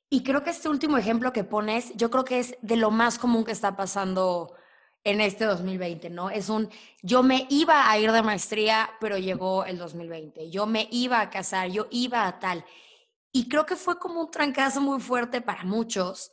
Y 0.10 0.24
creo 0.24 0.44
que 0.44 0.52
este 0.52 0.70
último 0.70 0.98
ejemplo 0.98 1.34
que 1.34 1.44
pones, 1.44 1.92
yo 1.96 2.10
creo 2.12 2.26
que 2.26 2.40
es 2.40 2.58
de 2.62 2.76
lo 2.78 2.92
más 2.92 3.18
común 3.18 3.44
que 3.44 3.52
está 3.52 3.76
pasando 3.76 4.56
en 5.04 5.22
este 5.22 5.46
2020, 5.46 6.10
¿no? 6.10 6.30
Es 6.30 6.50
un, 6.50 6.70
yo 7.02 7.22
me 7.22 7.46
iba 7.50 7.90
a 7.90 7.98
ir 8.00 8.12
de 8.12 8.24
maestría, 8.24 8.90
pero 9.00 9.18
llegó 9.18 9.66
el 9.66 9.78
2020. 9.78 10.50
Yo 10.50 10.66
me 10.66 10.88
iba 10.92 11.22
a 11.22 11.30
casar, 11.30 11.70
yo 11.70 11.88
iba 11.92 12.28
a 12.28 12.40
tal. 12.40 12.66
Y 13.32 13.48
creo 13.48 13.66
que 13.66 13.76
fue 13.76 14.00
como 14.00 14.22
un 14.22 14.32
trancazo 14.32 14.82
muy 14.82 15.00
fuerte 15.00 15.42
para 15.42 15.64
muchos 15.64 16.32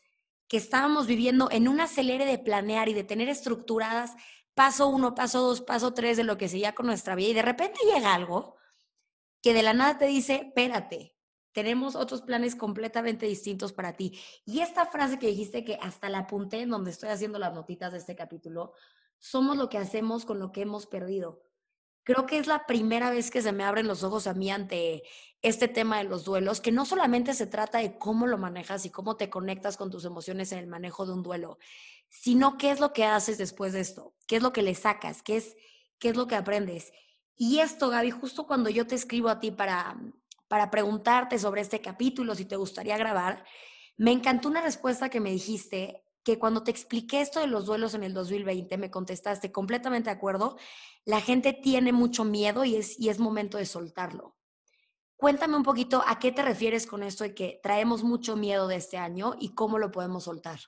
que 0.48 0.56
estábamos 0.56 1.06
viviendo 1.06 1.48
en 1.50 1.68
un 1.68 1.80
acelere 1.80 2.24
de 2.24 2.38
planear 2.38 2.88
y 2.88 2.94
de 2.94 3.04
tener 3.04 3.28
estructuradas 3.28 4.12
paso 4.54 4.88
uno, 4.88 5.14
paso 5.14 5.40
dos, 5.40 5.60
paso 5.62 5.94
tres 5.94 6.16
de 6.16 6.24
lo 6.24 6.38
que 6.38 6.48
seguía 6.48 6.74
con 6.74 6.86
nuestra 6.86 7.14
vida. 7.14 7.28
Y 7.28 7.34
de 7.34 7.42
repente 7.42 7.80
llega 7.92 8.14
algo 8.14 8.56
que 9.42 9.54
de 9.54 9.62
la 9.62 9.74
nada 9.74 9.98
te 9.98 10.06
dice, 10.06 10.46
espérate, 10.46 11.11
tenemos 11.52 11.94
otros 11.94 12.22
planes 12.22 12.56
completamente 12.56 13.26
distintos 13.26 13.72
para 13.72 13.94
ti. 13.94 14.18
Y 14.44 14.60
esta 14.60 14.86
frase 14.86 15.18
que 15.18 15.28
dijiste 15.28 15.64
que 15.64 15.78
hasta 15.80 16.08
la 16.08 16.20
apunté 16.20 16.60
en 16.60 16.70
donde 16.70 16.90
estoy 16.90 17.10
haciendo 17.10 17.38
las 17.38 17.54
notitas 17.54 17.92
de 17.92 17.98
este 17.98 18.16
capítulo, 18.16 18.72
somos 19.18 19.56
lo 19.56 19.68
que 19.68 19.78
hacemos 19.78 20.24
con 20.24 20.38
lo 20.38 20.50
que 20.50 20.62
hemos 20.62 20.86
perdido. 20.86 21.42
Creo 22.04 22.26
que 22.26 22.38
es 22.38 22.48
la 22.48 22.66
primera 22.66 23.10
vez 23.10 23.30
que 23.30 23.42
se 23.42 23.52
me 23.52 23.62
abren 23.62 23.86
los 23.86 24.02
ojos 24.02 24.26
a 24.26 24.34
mí 24.34 24.50
ante 24.50 25.04
este 25.40 25.68
tema 25.68 25.98
de 25.98 26.04
los 26.04 26.24
duelos, 26.24 26.60
que 26.60 26.72
no 26.72 26.84
solamente 26.84 27.32
se 27.34 27.46
trata 27.46 27.78
de 27.78 27.96
cómo 27.96 28.26
lo 28.26 28.38
manejas 28.38 28.84
y 28.84 28.90
cómo 28.90 29.16
te 29.16 29.30
conectas 29.30 29.76
con 29.76 29.90
tus 29.90 30.04
emociones 30.04 30.50
en 30.50 30.58
el 30.58 30.66
manejo 30.66 31.06
de 31.06 31.12
un 31.12 31.22
duelo, 31.22 31.58
sino 32.08 32.58
qué 32.58 32.72
es 32.72 32.80
lo 32.80 32.92
que 32.92 33.04
haces 33.04 33.38
después 33.38 33.72
de 33.72 33.80
esto, 33.80 34.14
qué 34.26 34.36
es 34.36 34.42
lo 34.42 34.52
que 34.52 34.62
le 34.62 34.74
sacas, 34.74 35.22
qué 35.22 35.36
es, 35.36 35.56
qué 35.98 36.08
es 36.08 36.16
lo 36.16 36.26
que 36.26 36.34
aprendes. 36.34 36.92
Y 37.36 37.60
esto, 37.60 37.88
Gaby, 37.88 38.10
justo 38.10 38.46
cuando 38.46 38.68
yo 38.68 38.86
te 38.86 38.96
escribo 38.96 39.28
a 39.28 39.38
ti 39.38 39.52
para, 39.52 39.96
para 40.52 40.70
preguntarte 40.70 41.38
sobre 41.38 41.62
este 41.62 41.80
capítulo, 41.80 42.34
si 42.34 42.44
te 42.44 42.56
gustaría 42.56 42.98
grabar, 42.98 43.42
me 43.96 44.12
encantó 44.12 44.48
una 44.48 44.60
respuesta 44.60 45.08
que 45.08 45.18
me 45.18 45.30
dijiste, 45.30 46.04
que 46.22 46.38
cuando 46.38 46.62
te 46.62 46.70
expliqué 46.70 47.22
esto 47.22 47.40
de 47.40 47.46
los 47.46 47.64
duelos 47.64 47.94
en 47.94 48.02
el 48.02 48.12
2020, 48.12 48.76
me 48.76 48.90
contestaste 48.90 49.50
completamente 49.50 50.10
de 50.10 50.16
acuerdo, 50.16 50.58
la 51.06 51.22
gente 51.22 51.54
tiene 51.54 51.94
mucho 51.94 52.24
miedo 52.24 52.66
y 52.66 52.76
es, 52.76 53.00
y 53.00 53.08
es 53.08 53.18
momento 53.18 53.56
de 53.56 53.64
soltarlo. 53.64 54.34
Cuéntame 55.16 55.56
un 55.56 55.62
poquito 55.62 56.02
a 56.06 56.18
qué 56.18 56.32
te 56.32 56.42
refieres 56.42 56.86
con 56.86 57.02
esto 57.02 57.24
de 57.24 57.34
que 57.34 57.58
traemos 57.62 58.04
mucho 58.04 58.36
miedo 58.36 58.68
de 58.68 58.76
este 58.76 58.98
año 58.98 59.32
y 59.40 59.54
cómo 59.54 59.78
lo 59.78 59.90
podemos 59.90 60.24
soltar. 60.24 60.58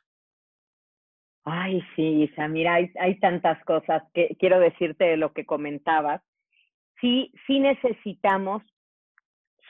Ay, 1.44 1.82
sí, 1.94 2.22
Isa, 2.22 2.48
mira, 2.48 2.76
hay, 2.76 2.90
hay 2.98 3.20
tantas 3.20 3.62
cosas 3.66 4.02
que 4.14 4.34
quiero 4.40 4.60
decirte 4.60 5.04
de 5.04 5.18
lo 5.18 5.34
que 5.34 5.44
comentabas. 5.44 6.22
Sí, 7.02 7.34
sí 7.46 7.60
necesitamos 7.60 8.62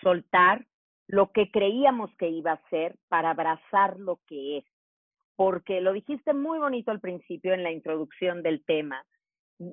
soltar 0.05 0.65
lo 1.09 1.33
que 1.33 1.51
creíamos 1.51 2.15
que 2.17 2.29
iba 2.29 2.53
a 2.53 2.69
ser 2.71 2.97
para 3.09 3.31
abrazar 3.31 3.99
lo 3.99 4.21
que 4.27 4.59
es. 4.59 4.65
Porque 5.37 5.81
lo 5.81 5.93
dijiste 5.93 6.33
muy 6.33 6.59
bonito 6.59 6.93
al 6.93 7.01
principio 7.01 7.53
en 7.53 7.65
la 7.65 7.73
introducción 7.73 8.43
del 8.43 8.65
tema. 8.65 9.05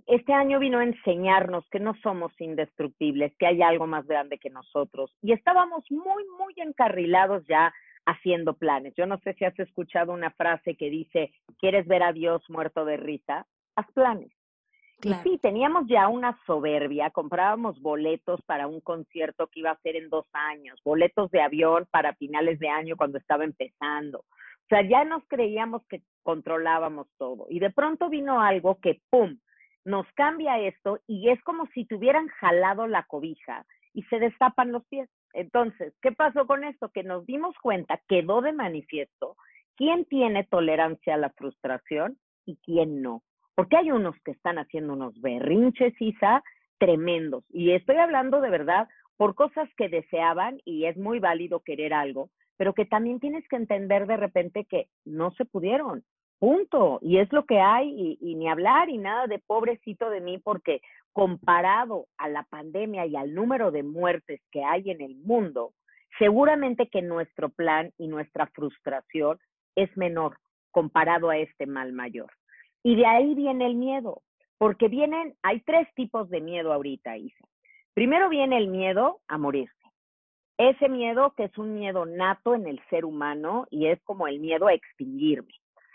Este 0.08 0.34
año 0.34 0.60
vino 0.60 0.80
a 0.80 0.84
enseñarnos 0.84 1.68
que 1.70 1.80
no 1.80 1.94
somos 2.02 2.32
indestructibles, 2.40 3.36
que 3.38 3.48
hay 3.48 3.62
algo 3.62 3.86
más 3.86 4.06
grande 4.08 4.40
que 4.40 4.50
nosotros. 4.50 5.16
Y 5.22 5.34
estábamos 5.34 5.84
muy, 5.92 6.24
muy 6.38 6.54
encarrilados 6.58 7.46
ya 7.48 7.72
haciendo 8.06 8.56
planes. 8.56 8.94
Yo 8.96 9.06
no 9.06 9.20
sé 9.20 9.34
si 9.36 9.46
has 9.46 9.58
escuchado 9.60 10.14
una 10.14 10.32
frase 10.32 10.76
que 10.76 10.90
dice, 10.90 11.32
¿quieres 11.60 11.88
ver 11.88 12.04
a 12.04 12.14
Dios 12.14 12.44
muerto 12.50 12.86
de 12.86 12.98
risa? 12.98 13.46
Haz 13.76 13.92
planes. 13.94 14.32
Y 15.03 15.13
sí, 15.24 15.38
teníamos 15.41 15.88
ya 15.88 16.08
una 16.08 16.38
soberbia, 16.46 17.10
comprábamos 17.10 17.81
boletos 17.81 18.41
para 18.43 18.67
un 18.67 18.81
concierto 18.81 19.48
que 19.48 19.62
iba 19.62 19.72
a 19.72 19.79
ser 19.81 19.96
en 19.96 20.10
dos 20.10 20.25
años, 20.34 20.79
boletos 20.84 21.31
de 21.31 21.41
avión 21.41 21.88
para 21.91 22.15
finales 22.15 22.60
de 22.60 22.70
año 22.70 22.96
cuando 22.98 23.17
estaba 23.17 23.43
empezando. 23.43 24.20
O 24.20 24.67
sea, 24.70 24.88
ya 24.88 25.03
nos 25.03 25.24
creíamos 25.27 25.86
que 25.88 26.01
controlábamos 26.24 27.08
todo. 27.17 27.48
Y 27.50 27.60
de 27.60 27.72
pronto 27.72 28.10
vino 28.10 28.41
algo 28.41 28.79
que, 28.79 29.01
¡pum!, 29.10 29.38
nos 29.84 30.05
cambia 30.13 30.60
esto 30.60 31.00
y 31.08 31.29
es 31.29 31.41
como 31.43 31.65
si 31.67 31.86
tuvieran 31.86 32.27
jalado 32.27 32.88
la 32.88 33.03
cobija 33.03 33.65
y 33.93 34.03
se 34.03 34.20
destapan 34.20 34.72
los 34.72 34.86
pies. 34.88 35.10
Entonces, 35.34 35.93
¿qué 36.01 36.12
pasó 36.12 36.46
con 36.46 36.63
esto? 36.63 36.89
Que 36.89 37.03
nos 37.03 37.25
dimos 37.25 37.55
cuenta, 37.62 38.00
quedó 38.08 38.41
de 38.41 38.53
manifiesto 38.53 39.36
quién 39.75 40.05
tiene 40.05 40.43
tolerancia 40.43 41.15
a 41.15 41.17
la 41.17 41.31
frustración 41.31 42.20
y 42.46 42.58
quién 42.58 43.01
no. 43.01 43.24
Porque 43.62 43.77
hay 43.77 43.91
unos 43.91 44.15
que 44.25 44.32
están 44.32 44.58
haciendo 44.58 44.94
unos 44.94 45.22
berrinches, 45.22 45.94
Isa, 46.01 46.44
tremendos. 46.80 47.44
Y 47.51 47.74
estoy 47.74 47.98
hablando 47.98 48.41
de 48.41 48.50
verdad 48.50 48.89
por 49.18 49.36
cosas 49.36 49.70
que 49.77 49.88
deseaban 49.88 50.60
y 50.65 50.86
es 50.86 50.98
muy 50.98 51.20
válido 51.20 51.60
querer 51.60 51.94
algo, 51.94 52.32
pero 52.58 52.74
que 52.74 52.86
también 52.86 53.20
tienes 53.20 53.48
que 53.48 53.58
entender 53.58 54.08
de 54.08 54.18
repente 54.18 54.65
que 54.65 54.88
no 55.06 55.30
se 55.34 55.46
pudieron. 55.46 56.03
Punto. 56.39 56.98
Y 57.03 57.20
es 57.20 57.32
lo 57.32 57.46
que 57.46 57.60
hay 57.60 58.18
y, 58.20 58.34
ni 58.34 58.50
hablar 58.50 58.89
y 58.89 58.98
nada 58.98 59.27
de 59.27 59.38
pobrecito 59.38 60.10
de 60.10 60.22
mí 60.22 60.39
porque 60.39 60.82
comparado 61.13 62.08
a 62.18 62.30
la 62.30 62.41
pandemia 62.50 63.06
y 63.06 63.15
al 63.15 63.36
número 63.36 63.70
de 63.70 63.84
muertes 63.84 64.41
que 64.51 64.63
hay 64.63 64.89
en 64.89 65.01
el 65.01 65.18
mundo, 65.18 65.74
seguramente 66.18 66.89
que 66.89 67.03
nuestro 67.03 67.50
plan 67.50 67.91
y 68.00 68.08
nuestra 68.08 68.48
frustración 68.48 69.38
es 69.75 69.96
menor 69.96 70.39
comparado 70.72 71.30
a 71.30 71.38
este 71.38 71.68
mal 71.68 71.94
mayor. 71.94 72.32
Y 72.84 72.96
de 72.96 73.06
ahí 73.06 73.36
viene 73.36 73.66
el 73.66 73.76
miedo, 73.76 74.22
porque 74.58 74.88
vienen, 74.88 75.36
hay 75.44 75.62
tres 75.62 75.88
tipos 75.96 76.30
de 76.30 76.42
miedo 76.42 76.74
ahorita, 76.74 77.18
Isa. 77.18 77.46
Primero 77.94 78.30
viene 78.30 78.58
el 78.58 78.68
miedo 78.68 79.20
a 79.28 79.38
morirse. 79.38 79.76
Ese 80.58 80.90
miedo 80.90 81.34
que 81.36 81.46
es 81.46 81.58
un 81.58 81.74
miedo 81.74 82.06
nato 82.06 82.56
en 82.56 82.68
el 82.68 82.80
ser 82.90 83.06
humano 83.06 83.66
y 83.70 83.88
es 83.88 84.02
como 84.04 84.28
el 84.28 84.40
miedo 84.40 84.68
a 84.68 84.74
extinguirme. 84.74 85.54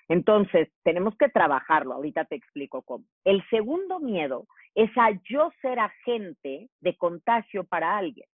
Entonces, 0.09 0.69
tenemos 0.83 1.17
que 1.17 1.29
trabajarlo. 1.29 1.95
Ahorita 1.95 2.25
te 2.25 2.37
explico 2.37 2.83
cómo. 2.83 3.05
El 3.25 3.43
segundo 3.49 3.99
miedo 3.99 4.47
es 4.75 4.91
a 4.97 5.11
yo 5.29 5.51
ser 5.63 5.79
agente 5.79 6.69
de 6.81 6.97
contagio 6.97 7.65
para 7.65 7.97
alguien. 7.97 8.27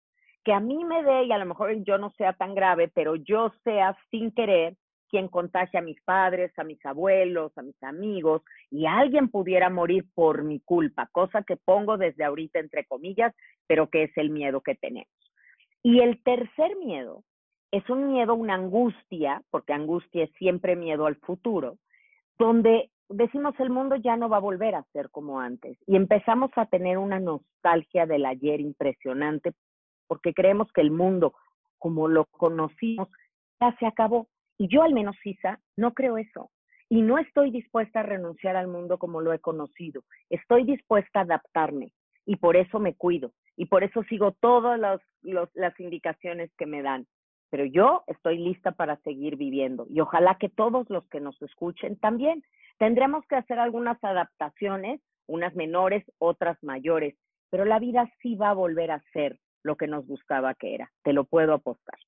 Que 0.43 0.53
a 0.53 0.59
mí 0.59 0.83
me 0.83 1.03
dé, 1.03 1.23
y 1.23 1.31
a 1.31 1.37
lo 1.37 1.45
mejor 1.45 1.73
yo 1.83 1.97
no 1.97 2.11
sea 2.11 2.33
tan 2.33 2.53
grave, 2.53 2.91
pero 2.93 3.15
yo 3.15 3.51
sea 3.63 3.97
sin 4.11 4.31
querer 4.31 4.75
quien 5.13 5.27
contagia 5.27 5.79
a 5.79 5.83
mis 5.83 6.01
padres, 6.01 6.51
a 6.57 6.63
mis 6.63 6.83
abuelos, 6.83 7.55
a 7.55 7.61
mis 7.61 7.75
amigos, 7.83 8.41
y 8.71 8.87
alguien 8.87 9.29
pudiera 9.29 9.69
morir 9.69 10.07
por 10.15 10.43
mi 10.43 10.59
culpa, 10.59 11.07
cosa 11.11 11.43
que 11.43 11.55
pongo 11.55 11.99
desde 11.99 12.23
ahorita 12.23 12.57
entre 12.57 12.83
comillas, 12.85 13.31
pero 13.67 13.91
que 13.91 14.05
es 14.05 14.17
el 14.17 14.31
miedo 14.31 14.61
que 14.61 14.73
tenemos. 14.73 15.13
Y 15.83 15.99
el 15.99 16.23
tercer 16.23 16.75
miedo 16.77 17.23
es 17.71 17.87
un 17.91 18.11
miedo, 18.11 18.33
una 18.33 18.55
angustia, 18.55 19.43
porque 19.51 19.73
angustia 19.73 20.23
es 20.23 20.31
siempre 20.39 20.75
miedo 20.75 21.05
al 21.05 21.17
futuro, 21.17 21.77
donde 22.39 22.89
decimos 23.07 23.53
el 23.59 23.69
mundo 23.69 23.95
ya 23.97 24.17
no 24.17 24.29
va 24.29 24.37
a 24.37 24.47
volver 24.49 24.73
a 24.73 24.87
ser 24.93 25.11
como 25.11 25.39
antes 25.39 25.77
y 25.85 25.95
empezamos 25.95 26.49
a 26.55 26.65
tener 26.65 26.97
una 26.97 27.19
nostalgia 27.19 28.07
del 28.07 28.25
ayer 28.25 28.61
impresionante 28.61 29.51
porque 30.07 30.33
creemos 30.33 30.71
que 30.73 30.81
el 30.81 30.89
mundo 30.89 31.35
como 31.77 32.07
lo 32.07 32.25
conocimos 32.25 33.09
ya 33.59 33.75
se 33.77 33.85
acabó 33.85 34.27
y 34.57 34.67
yo 34.67 34.83
al 34.83 34.93
menos, 34.93 35.15
Isa, 35.23 35.59
no 35.75 35.93
creo 35.93 36.17
eso. 36.17 36.51
Y 36.89 37.01
no 37.01 37.17
estoy 37.17 37.49
dispuesta 37.51 38.01
a 38.01 38.03
renunciar 38.03 38.55
al 38.55 38.67
mundo 38.67 38.97
como 38.97 39.21
lo 39.21 39.33
he 39.33 39.39
conocido. 39.39 40.03
Estoy 40.29 40.63
dispuesta 40.63 41.19
a 41.19 41.23
adaptarme 41.23 41.91
y 42.25 42.35
por 42.35 42.55
eso 42.55 42.79
me 42.79 42.93
cuido 42.95 43.33
y 43.57 43.65
por 43.65 43.83
eso 43.83 44.03
sigo 44.03 44.31
todas 44.33 44.79
las 44.79 45.79
indicaciones 45.79 46.51
que 46.57 46.65
me 46.65 46.81
dan. 46.81 47.07
pero 47.49 47.65
yo 47.65 48.03
estoy 48.07 48.39
lista 48.39 48.71
para 48.71 48.97
seguir 49.01 49.35
viviendo 49.35 49.85
y 49.87 49.99
ojalá 49.99 50.37
que 50.39 50.49
todos 50.49 50.89
los 50.89 51.07
que 51.09 51.19
nos 51.19 51.39
escuchen 51.43 51.99
también. 51.99 52.43
Tendremos 52.79 53.23
que 53.27 53.35
hacer 53.35 53.59
algunas 53.59 54.03
adaptaciones, 54.03 55.01
unas 55.27 55.53
menores, 55.53 56.03
otras 56.17 56.57
mayores, 56.63 57.15
pero 57.51 57.65
la 57.65 57.77
vida 57.77 58.11
sí 58.21 58.35
va 58.35 58.49
a 58.49 58.55
volver 58.55 58.89
a 58.89 59.03
ser 59.13 59.39
lo 59.61 59.75
que 59.77 59.85
nos 59.85 60.07
gustaba 60.07 60.55
que 60.55 60.73
era, 60.73 60.91
te 61.03 61.13
lo 61.13 61.25
puedo 61.25 61.53
apostar. 61.53 61.99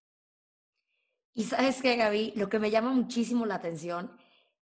Y 1.37 1.43
sabes 1.43 1.81
qué, 1.81 1.97
Gaby, 1.97 2.31
lo 2.37 2.47
que 2.47 2.59
me 2.59 2.71
llama 2.71 2.91
muchísimo 2.91 3.45
la 3.45 3.55
atención 3.55 4.17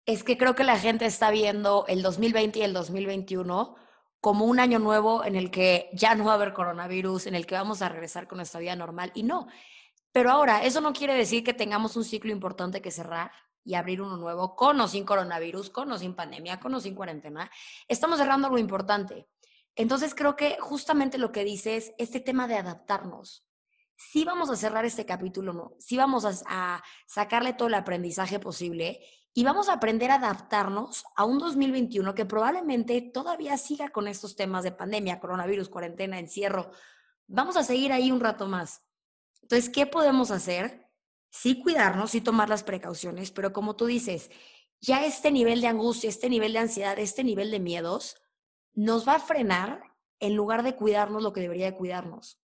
es 0.06 0.22
que 0.22 0.38
creo 0.38 0.54
que 0.54 0.62
la 0.62 0.78
gente 0.78 1.04
está 1.04 1.32
viendo 1.32 1.84
el 1.88 2.00
2020 2.00 2.60
y 2.60 2.62
el 2.62 2.72
2021 2.72 3.74
como 4.20 4.44
un 4.44 4.60
año 4.60 4.78
nuevo 4.78 5.24
en 5.24 5.34
el 5.34 5.50
que 5.50 5.90
ya 5.92 6.14
no 6.14 6.26
va 6.26 6.32
a 6.32 6.34
haber 6.36 6.52
coronavirus, 6.52 7.26
en 7.26 7.34
el 7.34 7.44
que 7.44 7.56
vamos 7.56 7.82
a 7.82 7.88
regresar 7.88 8.28
con 8.28 8.36
nuestra 8.36 8.60
vida 8.60 8.76
normal. 8.76 9.10
Y 9.14 9.24
no. 9.24 9.48
Pero 10.12 10.30
ahora, 10.30 10.62
eso 10.62 10.80
no 10.80 10.92
quiere 10.92 11.14
decir 11.14 11.42
que 11.42 11.54
tengamos 11.54 11.96
un 11.96 12.04
ciclo 12.04 12.30
importante 12.30 12.80
que 12.80 12.92
cerrar 12.92 13.32
y 13.64 13.74
abrir 13.74 14.00
uno 14.00 14.16
nuevo 14.16 14.54
con 14.54 14.80
o 14.80 14.86
sin 14.86 15.04
coronavirus, 15.04 15.70
con 15.70 15.90
o 15.90 15.98
sin 15.98 16.14
pandemia, 16.14 16.60
con 16.60 16.72
o 16.74 16.80
sin 16.80 16.94
cuarentena. 16.94 17.50
Estamos 17.88 18.18
cerrando 18.18 18.46
algo 18.46 18.58
importante. 18.58 19.26
Entonces 19.74 20.14
creo 20.14 20.36
que 20.36 20.56
justamente 20.60 21.18
lo 21.18 21.32
que 21.32 21.42
dices, 21.42 21.94
este 21.98 22.20
tema 22.20 22.46
de 22.46 22.56
adaptarnos 22.56 23.44
sí 24.00 24.24
vamos 24.24 24.48
a 24.48 24.56
cerrar 24.56 24.84
este 24.86 25.04
capítulo, 25.04 25.52
¿no? 25.52 25.74
Sí 25.78 25.96
vamos 25.96 26.24
a, 26.46 26.82
sacarle 27.06 27.52
todo 27.52 27.68
el 27.68 27.74
aprendizaje 27.74 28.38
posible 28.38 29.00
y 29.34 29.44
vamos 29.44 29.68
a 29.68 29.74
aprender 29.74 30.10
a 30.10 30.14
adaptarnos 30.14 31.04
a 31.16 31.24
un 31.24 31.38
2021 31.38 32.14
que 32.14 32.24
probablemente 32.24 33.02
todavía 33.02 33.58
siga 33.58 33.90
con 33.90 34.08
estos 34.08 34.36
temas 34.36 34.64
de 34.64 34.72
pandemia, 34.72 35.20
coronavirus, 35.20 35.68
cuarentena, 35.68 36.18
encierro. 36.18 36.70
Vamos 37.26 37.56
a 37.56 37.62
seguir 37.62 37.92
ahí 37.92 38.10
un 38.10 38.20
rato 38.20 38.48
más. 38.48 38.82
Entonces, 39.42 39.68
¿qué 39.68 39.86
podemos 39.86 40.30
hacer? 40.30 40.88
Sí 41.30 41.62
cuidarnos, 41.62 42.10
sí 42.10 42.20
tomar 42.20 42.48
las 42.48 42.64
precauciones, 42.64 43.30
pero 43.30 43.52
como 43.52 43.76
tú 43.76 43.86
dices, 43.86 44.30
ya 44.80 45.04
este 45.04 45.30
nivel 45.30 45.60
de 45.60 45.68
angustia, 45.68 46.08
este 46.08 46.30
nivel 46.30 46.54
de 46.54 46.60
ansiedad, 46.60 46.98
este 46.98 47.22
nivel 47.22 47.50
de 47.50 47.60
miedos, 47.60 48.16
nos 48.72 49.06
va 49.06 49.16
a 49.16 49.20
frenar 49.20 49.82
en 50.18 50.34
lugar 50.34 50.62
de 50.62 50.74
cuidarnos 50.74 51.22
lo 51.22 51.32
que 51.32 51.42
debería 51.42 51.66
de 51.66 51.76
cuidarnos. 51.76 52.39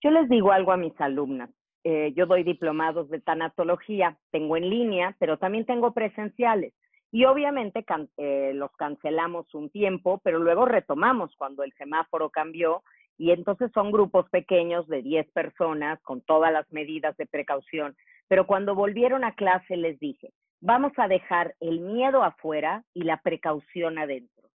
Yo 0.00 0.10
les 0.10 0.28
digo 0.28 0.52
algo 0.52 0.72
a 0.72 0.76
mis 0.76 0.98
alumnas. 1.00 1.50
Eh, 1.84 2.12
yo 2.14 2.26
doy 2.26 2.42
diplomados 2.42 3.08
de 3.08 3.20
tanatología, 3.20 4.16
tengo 4.30 4.56
en 4.56 4.68
línea, 4.68 5.16
pero 5.18 5.38
también 5.38 5.64
tengo 5.64 5.92
presenciales. 5.92 6.74
Y 7.10 7.24
obviamente 7.24 7.84
eh, 8.18 8.52
los 8.54 8.70
cancelamos 8.72 9.54
un 9.54 9.70
tiempo, 9.70 10.20
pero 10.22 10.38
luego 10.38 10.66
retomamos 10.66 11.34
cuando 11.36 11.62
el 11.62 11.72
semáforo 11.74 12.30
cambió 12.30 12.82
y 13.16 13.32
entonces 13.32 13.70
son 13.72 13.90
grupos 13.90 14.28
pequeños 14.30 14.86
de 14.86 15.02
10 15.02 15.30
personas 15.32 16.00
con 16.02 16.20
todas 16.20 16.52
las 16.52 16.70
medidas 16.70 17.16
de 17.16 17.26
precaución. 17.26 17.96
Pero 18.28 18.46
cuando 18.46 18.74
volvieron 18.74 19.24
a 19.24 19.34
clase 19.34 19.76
les 19.76 19.98
dije, 19.98 20.32
vamos 20.60 20.92
a 20.98 21.08
dejar 21.08 21.54
el 21.60 21.80
miedo 21.80 22.22
afuera 22.22 22.84
y 22.94 23.02
la 23.02 23.20
precaución 23.22 23.98
adentro. 23.98 24.48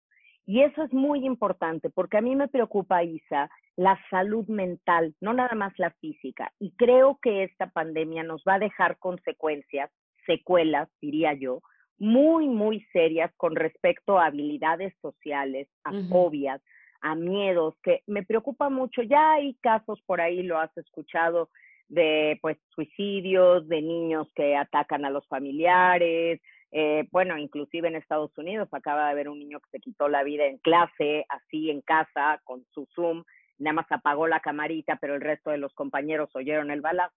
Y 0.45 0.61
eso 0.61 0.83
es 0.83 0.93
muy 0.93 1.25
importante 1.25 1.89
porque 1.89 2.17
a 2.17 2.21
mí 2.21 2.35
me 2.35 2.47
preocupa, 2.47 3.03
Isa, 3.03 3.49
la 3.75 3.99
salud 4.09 4.47
mental, 4.47 5.15
no 5.19 5.33
nada 5.33 5.55
más 5.55 5.73
la 5.77 5.91
física. 5.91 6.51
Y 6.59 6.71
creo 6.75 7.19
que 7.21 7.43
esta 7.43 7.67
pandemia 7.67 8.23
nos 8.23 8.43
va 8.47 8.55
a 8.55 8.59
dejar 8.59 8.97
consecuencias, 8.99 9.89
secuelas, 10.25 10.89
diría 11.01 11.33
yo, 11.33 11.61
muy, 11.97 12.47
muy 12.47 12.81
serias 12.91 13.31
con 13.37 13.55
respecto 13.55 14.19
a 14.19 14.27
habilidades 14.27 14.93
sociales, 15.01 15.67
a 15.83 15.91
fobias, 16.09 16.61
a 17.01 17.15
miedos, 17.15 17.75
que 17.83 18.01
me 18.07 18.23
preocupa 18.23 18.69
mucho. 18.69 19.01
Ya 19.03 19.33
hay 19.33 19.55
casos 19.55 20.01
por 20.05 20.21
ahí, 20.21 20.43
lo 20.43 20.59
has 20.59 20.75
escuchado, 20.77 21.49
de 21.89 22.39
pues 22.41 22.57
suicidios, 22.69 23.67
de 23.67 23.81
niños 23.81 24.27
que 24.35 24.55
atacan 24.55 25.05
a 25.05 25.09
los 25.09 25.27
familiares, 25.27 26.41
eh, 26.75 27.07
bueno, 27.11 27.37
inclusive 27.37 27.87
en 27.87 27.95
Estados 27.95 28.35
Unidos 28.35 28.67
acaba 28.71 29.05
de 29.05 29.11
haber 29.11 29.29
un 29.29 29.37
niño 29.37 29.59
que 29.59 29.69
se 29.69 29.79
quitó 29.79 30.09
la 30.09 30.23
vida 30.23 30.47
en 30.47 30.57
clase, 30.57 31.23
así 31.29 31.69
en 31.69 31.81
casa, 31.81 32.41
con 32.45 32.65
su 32.71 32.87
Zoom, 32.95 33.23
nada 33.63 33.73
más 33.73 33.91
apagó 33.91 34.27
la 34.27 34.39
camarita, 34.39 34.97
pero 35.01 35.15
el 35.15 35.21
resto 35.21 35.51
de 35.51 35.57
los 35.57 35.73
compañeros 35.73 36.29
oyeron 36.35 36.71
el 36.71 36.81
balazo. 36.81 37.15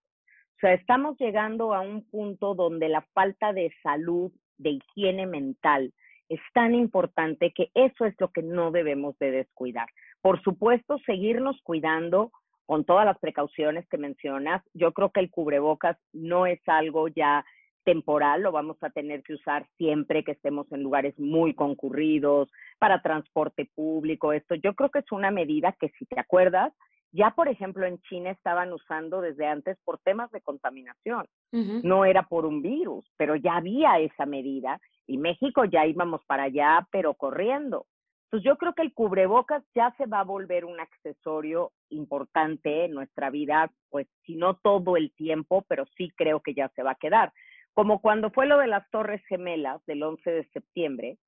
O 0.56 0.58
sea, 0.60 0.72
estamos 0.72 1.18
llegando 1.18 1.74
a 1.74 1.80
un 1.80 2.08
punto 2.08 2.54
donde 2.54 2.88
la 2.88 3.02
falta 3.12 3.52
de 3.52 3.72
salud, 3.82 4.32
de 4.56 4.70
higiene 4.70 5.26
mental, 5.26 5.92
es 6.28 6.40
tan 6.54 6.74
importante 6.74 7.52
que 7.52 7.70
eso 7.74 8.04
es 8.04 8.14
lo 8.18 8.32
que 8.32 8.42
no 8.42 8.70
debemos 8.70 9.18
de 9.18 9.30
descuidar. 9.30 9.88
Por 10.22 10.42
supuesto, 10.42 10.98
seguirnos 11.04 11.60
cuidando 11.62 12.32
con 12.64 12.84
todas 12.84 13.06
las 13.06 13.18
precauciones 13.18 13.86
que 13.88 13.98
mencionas. 13.98 14.62
Yo 14.74 14.92
creo 14.92 15.10
que 15.10 15.20
el 15.20 15.30
cubrebocas 15.30 15.96
no 16.12 16.46
es 16.46 16.60
algo 16.66 17.08
ya 17.08 17.44
temporal, 17.86 18.42
lo 18.42 18.50
vamos 18.50 18.76
a 18.82 18.90
tener 18.90 19.22
que 19.22 19.34
usar 19.34 19.64
siempre 19.78 20.24
que 20.24 20.32
estemos 20.32 20.70
en 20.72 20.82
lugares 20.82 21.16
muy 21.20 21.54
concurridos, 21.54 22.50
para 22.80 23.00
transporte 23.00 23.70
público, 23.74 24.32
esto. 24.32 24.56
Yo 24.56 24.74
creo 24.74 24.90
que 24.90 24.98
es 24.98 25.12
una 25.12 25.30
medida 25.30 25.72
que, 25.78 25.90
si 25.90 26.04
te 26.04 26.18
acuerdas, 26.18 26.74
ya 27.12 27.30
por 27.30 27.46
ejemplo 27.48 27.86
en 27.86 28.00
China 28.02 28.30
estaban 28.30 28.72
usando 28.72 29.20
desde 29.20 29.46
antes 29.46 29.78
por 29.84 29.98
temas 30.00 30.30
de 30.32 30.40
contaminación. 30.40 31.26
No 31.52 32.04
era 32.04 32.24
por 32.24 32.44
un 32.44 32.60
virus, 32.60 33.06
pero 33.16 33.36
ya 33.36 33.56
había 33.56 34.00
esa 34.00 34.26
medida 34.26 34.80
y 35.06 35.16
México 35.16 35.64
ya 35.64 35.86
íbamos 35.86 36.20
para 36.26 36.42
allá, 36.42 36.86
pero 36.90 37.14
corriendo. 37.14 37.86
Entonces 38.24 38.44
yo 38.44 38.56
creo 38.56 38.74
que 38.74 38.82
el 38.82 38.92
cubrebocas 38.92 39.62
ya 39.74 39.94
se 39.96 40.06
va 40.06 40.20
a 40.20 40.24
volver 40.24 40.64
un 40.64 40.80
accesorio 40.80 41.70
importante 41.90 42.84
en 42.84 42.92
nuestra 42.92 43.30
vida, 43.30 43.70
pues 43.88 44.08
si 44.24 44.34
no 44.34 44.56
todo 44.56 44.96
el 44.96 45.12
tiempo, 45.12 45.64
pero 45.68 45.86
sí 45.96 46.12
creo 46.16 46.40
que 46.40 46.52
ya 46.52 46.68
se 46.70 46.82
va 46.82 46.90
a 46.90 46.96
quedar 46.96 47.32
como 47.76 48.00
cuando 48.00 48.30
fue 48.30 48.46
lo 48.46 48.56
de 48.56 48.68
las 48.68 48.88
Torres 48.88 49.22
Gemelas 49.26 49.84
del 49.84 50.02
11 50.02 50.30
de 50.30 50.44
septiembre, 50.46 51.18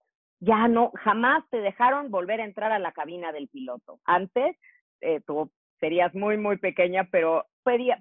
ya 0.40 0.66
no, 0.66 0.92
jamás 0.94 1.44
te 1.50 1.60
dejaron 1.60 2.10
volver 2.10 2.40
a 2.40 2.46
entrar 2.46 2.72
a 2.72 2.78
la 2.78 2.92
cabina 2.92 3.32
del 3.32 3.48
piloto. 3.48 4.00
Antes, 4.06 4.56
eh, 5.02 5.20
tú 5.26 5.50
serías 5.78 6.14
muy, 6.14 6.38
muy 6.38 6.56
pequeña, 6.56 7.06
pero 7.12 7.44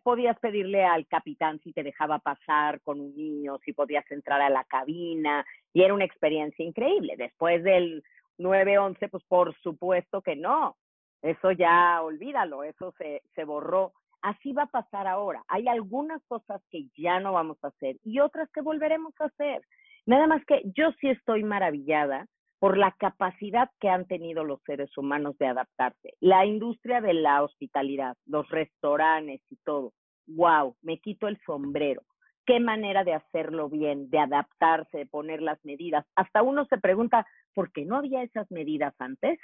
podías 0.02 0.40
pedirle 0.40 0.86
al 0.86 1.08
capitán 1.08 1.60
si 1.60 1.74
te 1.74 1.84
dejaba 1.84 2.20
pasar 2.20 2.80
con 2.84 3.02
un 3.02 3.18
niño, 3.18 3.58
si 3.66 3.74
podías 3.74 4.10
entrar 4.12 4.42
a 4.42 4.50
la 4.50 4.64
cabina, 4.64 5.46
y 5.74 5.82
era 5.82 5.94
una 5.94 6.06
experiencia 6.06 6.64
increíble. 6.64 7.16
Después 7.18 7.62
del 7.66 8.02
9-11, 8.38 9.10
pues 9.10 9.26
por 9.26 9.54
supuesto 9.60 10.22
que 10.22 10.38
no. 10.38 10.78
Eso 11.22 11.52
ya 11.52 12.02
olvídalo, 12.02 12.64
eso 12.64 12.94
se, 12.98 13.24
se 13.36 13.44
borró. 13.44 13.92
Así 14.22 14.54
va 14.54 14.64
a 14.64 14.68
pasar 14.72 15.08
ahora. 15.08 15.44
Hay 15.48 15.68
algunas 15.68 16.22
cosas 16.28 16.62
que 16.70 16.88
ya 16.98 17.20
no 17.20 17.34
vamos 17.34 17.58
a 17.64 17.68
hacer 17.68 17.98
y 18.04 18.20
otras 18.20 18.50
que 18.52 18.62
volveremos 18.62 19.14
a 19.20 19.26
hacer. 19.26 19.62
Nada 20.06 20.28
más 20.28 20.44
que 20.46 20.62
yo 20.76 20.92
sí 21.00 21.10
estoy 21.10 21.44
maravillada 21.44 22.28
por 22.60 22.78
la 22.78 22.92
capacidad 22.94 23.70
que 23.80 23.90
han 23.90 24.08
tenido 24.08 24.44
los 24.44 24.62
seres 24.64 24.96
humanos 24.98 25.38
de 25.38 25.48
adaptarse. 25.48 26.14
La 26.20 26.46
industria 26.46 27.02
de 27.02 27.14
la 27.14 27.44
hospitalidad, 27.44 28.16
los 28.26 28.50
restaurantes 28.50 29.42
y 29.50 29.58
todo. 29.58 29.94
Wow, 30.28 30.76
me 30.82 31.00
quito 31.00 31.28
el 31.28 31.40
sombrero 31.46 32.02
qué 32.48 32.62
manera 32.62 33.04
de 33.04 33.14
hacerlo 33.14 33.70
bien, 33.70 34.10
de 34.10 34.20
adaptarse, 34.20 35.00
de 35.00 35.06
poner 35.06 35.42
las 35.42 35.64
medidas. 35.66 36.06
Hasta 36.16 36.42
uno 36.42 36.66
se 36.66 36.78
pregunta, 36.78 37.28
¿por 37.54 37.72
qué 37.74 37.86
no 37.86 37.98
había 37.98 38.24
esas 38.24 38.50
medidas 38.50 38.96
antes? 39.00 39.38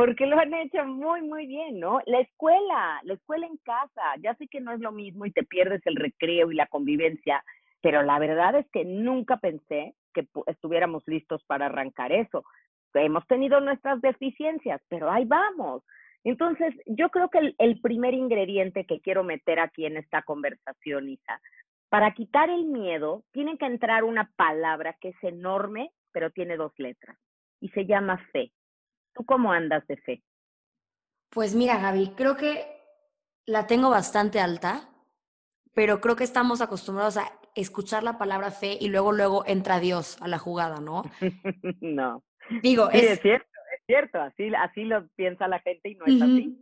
Porque 0.00 0.24
lo 0.24 0.38
han 0.38 0.54
hecho 0.54 0.82
muy, 0.86 1.20
muy 1.20 1.46
bien, 1.46 1.78
¿no? 1.78 2.00
La 2.06 2.20
escuela, 2.20 3.00
la 3.02 3.12
escuela 3.12 3.46
en 3.46 3.58
casa, 3.58 4.00
ya 4.22 4.34
sé 4.36 4.48
que 4.48 4.58
no 4.58 4.72
es 4.72 4.80
lo 4.80 4.92
mismo 4.92 5.26
y 5.26 5.30
te 5.30 5.42
pierdes 5.42 5.82
el 5.84 5.96
recreo 5.96 6.50
y 6.50 6.54
la 6.54 6.66
convivencia, 6.68 7.44
pero 7.82 8.02
la 8.02 8.18
verdad 8.18 8.54
es 8.54 8.66
que 8.72 8.86
nunca 8.86 9.36
pensé 9.36 9.94
que 10.14 10.26
estuviéramos 10.46 11.02
listos 11.06 11.44
para 11.44 11.66
arrancar 11.66 12.12
eso. 12.12 12.44
Hemos 12.94 13.26
tenido 13.26 13.60
nuestras 13.60 14.00
deficiencias, 14.00 14.80
pero 14.88 15.10
ahí 15.10 15.26
vamos. 15.26 15.82
Entonces, 16.24 16.74
yo 16.86 17.10
creo 17.10 17.28
que 17.28 17.54
el, 17.58 17.80
primer 17.82 18.14
ingrediente 18.14 18.86
que 18.86 19.02
quiero 19.02 19.22
meter 19.22 19.60
aquí 19.60 19.84
en 19.84 19.98
esta 19.98 20.22
conversación, 20.22 21.10
Isa, 21.10 21.42
para 21.90 22.14
quitar 22.14 22.48
el 22.48 22.64
miedo, 22.64 23.22
tiene 23.32 23.58
que 23.58 23.66
entrar 23.66 24.04
una 24.04 24.30
palabra 24.36 24.96
que 24.98 25.10
es 25.10 25.22
enorme, 25.24 25.90
pero 26.10 26.30
tiene 26.30 26.56
dos 26.56 26.72
letras, 26.78 27.18
y 27.60 27.68
se 27.68 27.84
llama 27.84 28.16
fe. 28.32 28.50
¿Tú 29.20 29.26
cómo 29.26 29.52
andas 29.52 29.86
de 29.86 29.98
fe? 29.98 30.22
Pues 31.28 31.54
mira, 31.54 31.78
Gaby, 31.78 32.14
creo 32.16 32.38
que 32.38 32.64
la 33.44 33.66
tengo 33.66 33.90
bastante 33.90 34.40
alta, 34.40 34.88
pero 35.74 36.00
creo 36.00 36.16
que 36.16 36.24
estamos 36.24 36.62
acostumbrados 36.62 37.18
a 37.18 37.30
escuchar 37.54 38.02
la 38.02 38.16
palabra 38.16 38.50
fe 38.50 38.78
y 38.80 38.88
luego, 38.88 39.12
luego 39.12 39.44
entra 39.46 39.78
Dios 39.78 40.16
a 40.22 40.26
la 40.28 40.38
jugada, 40.38 40.80
¿no? 40.80 41.02
no. 41.82 42.24
Digo, 42.62 42.88
es, 42.90 43.20
cierto, 43.20 43.46
es 43.76 43.84
cierto, 43.84 44.22
así, 44.22 44.54
así 44.54 44.84
lo 44.84 45.06
piensa 45.08 45.48
la 45.48 45.60
gente 45.60 45.90
y 45.90 45.96
no 45.96 46.06
es 46.06 46.22
así. 46.22 46.58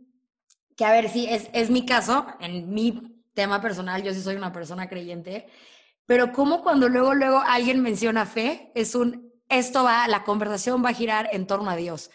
Que 0.75 0.83
a 0.83 0.91
ver, 0.91 1.07
sí, 1.07 1.27
es, 1.29 1.49
es 1.53 1.69
mi 1.69 1.85
caso, 1.85 2.27
en 2.41 2.73
mi 2.73 3.23
tema 3.33 3.61
personal, 3.61 4.03
yo 4.03 4.13
sí 4.13 4.19
soy 4.19 4.35
una 4.35 4.51
persona 4.51 4.89
creyente, 4.89 5.47
pero 6.05 6.33
como 6.33 6.61
cuando 6.61 6.89
luego, 6.89 7.13
luego 7.13 7.39
alguien 7.39 7.81
menciona 7.81 8.25
fe, 8.25 8.73
es 8.75 8.95
un, 8.95 9.31
esto 9.47 9.85
va, 9.85 10.05
la 10.09 10.25
conversación 10.25 10.83
va 10.83 10.89
a 10.89 10.93
girar 10.93 11.29
en 11.31 11.47
torno 11.47 11.69
a 11.69 11.77
Dios. 11.77 12.11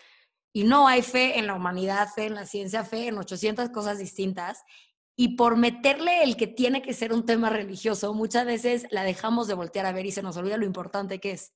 Y 0.56 0.62
no 0.62 0.86
hay 0.86 1.02
fe 1.02 1.38
en 1.38 1.48
la 1.48 1.54
humanidad, 1.54 2.06
fe 2.14 2.26
en 2.26 2.36
la 2.36 2.46
ciencia, 2.46 2.84
fe 2.84 3.08
en 3.08 3.18
800 3.18 3.70
cosas 3.70 3.98
distintas. 3.98 4.64
y 5.16 5.36
por 5.36 5.56
meterle 5.56 6.24
el 6.24 6.36
que 6.36 6.48
tiene 6.48 6.82
que 6.82 6.92
ser 6.92 7.12
un 7.12 7.24
tema 7.24 7.48
religioso, 7.48 8.14
muchas 8.14 8.46
veces 8.46 8.84
la 8.90 9.04
dejamos 9.04 9.46
de 9.46 9.54
voltear 9.54 9.86
a 9.86 9.92
ver 9.92 10.06
y 10.06 10.10
se 10.10 10.24
nos 10.24 10.36
olvida 10.36 10.56
lo 10.56 10.66
importante 10.66 11.20
que 11.20 11.30
es. 11.32 11.54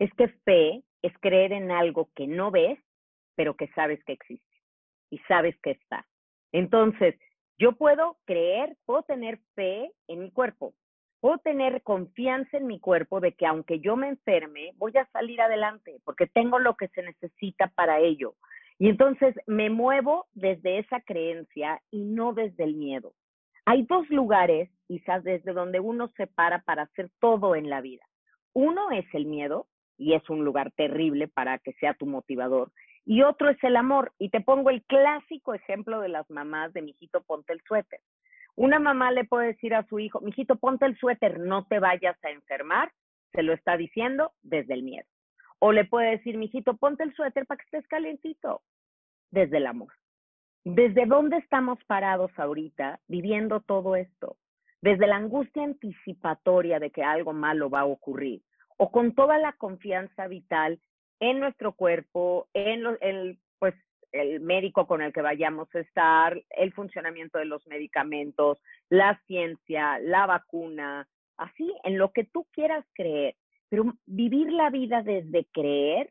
Es 0.00 0.10
que 0.14 0.26
fe 0.44 0.82
es 1.02 1.12
creer 1.20 1.52
en 1.52 1.70
algo 1.70 2.10
que 2.16 2.26
no 2.26 2.50
ves, 2.50 2.80
pero 3.36 3.56
que 3.56 3.68
sabes 3.68 4.02
que 4.04 4.14
existe 4.14 4.62
y 5.10 5.18
sabes 5.28 5.56
que 5.62 5.72
está. 5.72 6.08
Entonces, 6.50 7.14
yo 7.58 7.76
puedo 7.76 8.18
creer, 8.24 8.76
puedo 8.84 9.04
tener 9.04 9.40
fe 9.54 9.92
en 10.08 10.20
mi 10.20 10.32
cuerpo, 10.32 10.74
puedo 11.26 11.38
tener 11.38 11.82
confianza 11.82 12.56
en 12.56 12.68
mi 12.68 12.78
cuerpo 12.78 13.18
de 13.18 13.32
que 13.32 13.46
aunque 13.46 13.80
yo 13.80 13.96
me 13.96 14.10
enferme, 14.10 14.70
voy 14.76 14.92
a 14.96 15.10
salir 15.10 15.40
adelante 15.40 15.98
porque 16.04 16.28
tengo 16.28 16.60
lo 16.60 16.76
que 16.76 16.86
se 16.86 17.02
necesita 17.02 17.66
para 17.74 17.98
ello. 17.98 18.36
Y 18.78 18.90
entonces 18.90 19.34
me 19.48 19.68
muevo 19.68 20.26
desde 20.34 20.78
esa 20.78 21.00
creencia 21.00 21.82
y 21.90 22.04
no 22.04 22.32
desde 22.32 22.62
el 22.62 22.76
miedo. 22.76 23.12
Hay 23.64 23.82
dos 23.86 24.08
lugares, 24.08 24.70
quizás 24.86 25.24
desde 25.24 25.52
donde 25.52 25.80
uno 25.80 26.12
se 26.16 26.28
para 26.28 26.60
para 26.62 26.82
hacer 26.82 27.10
todo 27.18 27.56
en 27.56 27.70
la 27.70 27.80
vida. 27.80 28.04
Uno 28.52 28.92
es 28.92 29.06
el 29.12 29.26
miedo, 29.26 29.66
y 29.98 30.14
es 30.14 30.30
un 30.30 30.44
lugar 30.44 30.70
terrible 30.76 31.26
para 31.26 31.58
que 31.58 31.72
sea 31.72 31.94
tu 31.94 32.06
motivador. 32.06 32.70
Y 33.04 33.22
otro 33.22 33.50
es 33.50 33.58
el 33.64 33.74
amor. 33.74 34.12
Y 34.20 34.30
te 34.30 34.42
pongo 34.42 34.70
el 34.70 34.84
clásico 34.84 35.54
ejemplo 35.54 36.00
de 36.00 36.08
las 36.08 36.30
mamás 36.30 36.72
de 36.72 36.82
mijito, 36.82 37.20
ponte 37.22 37.52
el 37.52 37.60
suéter. 37.66 37.98
Una 38.56 38.78
mamá 38.78 39.12
le 39.12 39.24
puede 39.24 39.48
decir 39.48 39.74
a 39.74 39.86
su 39.86 39.98
hijo, 39.98 40.20
mijito, 40.20 40.56
ponte 40.56 40.86
el 40.86 40.96
suéter, 40.98 41.38
no 41.38 41.66
te 41.66 41.78
vayas 41.78 42.16
a 42.24 42.30
enfermar. 42.30 42.90
Se 43.32 43.42
lo 43.42 43.52
está 43.52 43.76
diciendo 43.76 44.32
desde 44.42 44.74
el 44.74 44.82
miedo. 44.82 45.06
O 45.58 45.72
le 45.72 45.84
puede 45.84 46.10
decir, 46.10 46.38
mijito, 46.38 46.76
ponte 46.76 47.04
el 47.04 47.14
suéter 47.14 47.46
para 47.46 47.58
que 47.58 47.64
estés 47.64 47.86
calentito, 47.88 48.62
desde 49.30 49.58
el 49.58 49.66
amor. 49.66 49.92
¿Desde 50.64 51.06
dónde 51.06 51.36
estamos 51.36 51.78
parados 51.84 52.30
ahorita 52.36 52.98
viviendo 53.06 53.60
todo 53.60 53.94
esto? 53.94 54.36
Desde 54.80 55.06
la 55.06 55.16
angustia 55.16 55.62
anticipatoria 55.62 56.80
de 56.80 56.90
que 56.90 57.02
algo 57.02 57.32
malo 57.32 57.70
va 57.70 57.80
a 57.80 57.86
ocurrir 57.86 58.42
o 58.76 58.90
con 58.90 59.14
toda 59.14 59.38
la 59.38 59.52
confianza 59.52 60.26
vital 60.28 60.80
en 61.20 61.40
nuestro 61.40 61.72
cuerpo, 61.72 62.48
en 62.52 62.84
el, 63.00 63.38
pues, 63.38 63.38
el 64.20 64.40
médico 64.40 64.86
con 64.86 65.02
el 65.02 65.12
que 65.12 65.22
vayamos 65.22 65.72
a 65.74 65.80
estar, 65.80 66.42
el 66.50 66.72
funcionamiento 66.72 67.38
de 67.38 67.44
los 67.44 67.66
medicamentos, 67.66 68.62
la 68.88 69.20
ciencia, 69.26 69.98
la 69.98 70.26
vacuna, 70.26 71.08
así, 71.36 71.72
en 71.84 71.98
lo 71.98 72.12
que 72.12 72.24
tú 72.24 72.46
quieras 72.52 72.84
creer. 72.94 73.36
Pero 73.68 73.94
vivir 74.06 74.52
la 74.52 74.70
vida 74.70 75.02
desde 75.02 75.46
creer 75.52 76.10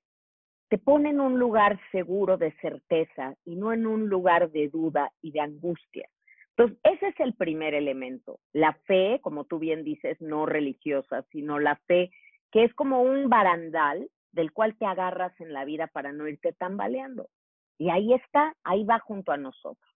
te 0.70 0.78
pone 0.78 1.10
en 1.12 1.20
un 1.20 1.39
lugar 1.39 1.80
seguro 1.91 2.38
de 2.38 2.52
certeza 2.62 3.36
y 3.46 3.56
no 3.56 3.72
en 3.72 3.86
un 3.86 4.10
lugar 4.10 4.52
de 4.52 4.68
duda 4.70 5.12
y 5.22 5.32
de 5.32 5.41
angustia. 5.41 6.10
Entonces, 6.58 6.80
ese 6.84 7.08
es 7.10 7.20
el 7.20 7.34
primer 7.34 7.74
elemento. 7.74 8.39
La 8.54 8.74
fe, 8.86 9.20
como 9.22 9.44
tú 9.44 9.60
bien 9.60 9.84
dices, 9.84 10.20
no 10.22 10.46
religiosa, 10.46 11.24
sino 11.32 11.60
la 11.60 11.76
fe 11.88 12.12
que 12.52 12.63
es 12.63 12.74
como 12.74 13.02
un 13.02 13.30
barandal 13.30 14.10
del 14.32 14.54
cual 14.54 14.78
te 14.78 14.86
agarras 14.86 15.34
en 15.41 15.54
la 15.54 15.65
vida 15.65 15.88
para 15.88 16.13
no 16.13 16.28
irte 16.28 16.54
tambaleando. 16.54 17.30
Y 17.78 17.90
ahí 17.90 18.14
está, 18.14 18.56
ahí 18.64 18.84
va 18.84 19.00
junto 19.00 19.32
a 19.32 19.38
nosotros. 19.38 19.92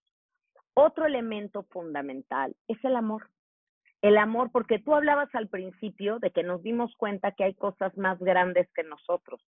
Otro 0.73 1.05
elemento 1.05 1.63
fundamental 1.63 2.55
es 2.67 2.83
el 2.83 2.95
amor 2.95 3.29
el 4.01 4.17
amor, 4.17 4.49
porque 4.51 4.79
tú 4.79 4.95
hablabas 4.95 5.33
al 5.35 5.49
principio 5.49 6.19
de 6.19 6.31
que 6.31 6.43
nos 6.43 6.63
dimos 6.63 6.95
cuenta 6.95 7.33
que 7.33 7.43
hay 7.43 7.53
cosas 7.53 7.95
más 7.97 8.17
grandes 8.19 8.69
que 8.73 8.83
nosotros. 8.83 9.41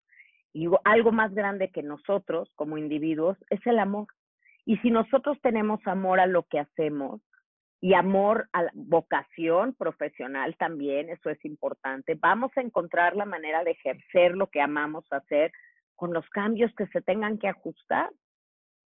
Y 0.54 0.68
algo 0.84 1.12
más 1.14 1.34
grande 1.34 1.72
que 1.72 1.84
nosotros 1.84 2.52
como 2.56 2.78
individuos 2.78 3.38
es 3.50 3.66
el 3.66 3.80
amor. 3.80 4.08
Y 4.66 4.78
si 4.78 4.92
nosotros 4.92 5.38
tenemos 5.42 5.80
amor 5.88 6.20
a 6.20 6.28
lo 6.28 6.44
que 6.44 6.60
hacemos 6.60 7.22
y 7.80 7.94
amor 7.94 8.50
a 8.52 8.64
la 8.64 8.72
vocación 8.76 9.74
profesional 9.74 10.56
también, 10.58 11.10
eso 11.10 11.30
es 11.30 11.44
importante, 11.46 12.16
vamos 12.16 12.52
a 12.58 12.62
encontrar 12.62 13.16
la 13.16 13.26
manera 13.26 13.64
de 13.64 13.72
ejercer 13.72 14.36
lo 14.36 14.48
que 14.48 14.62
amamos 14.62 15.06
hacer 15.12 15.52
con 16.02 16.14
los 16.14 16.28
cambios 16.32 16.74
que 16.74 16.88
se 16.88 17.00
tengan 17.04 17.38
que 17.38 17.48
ajustar. 17.48 18.10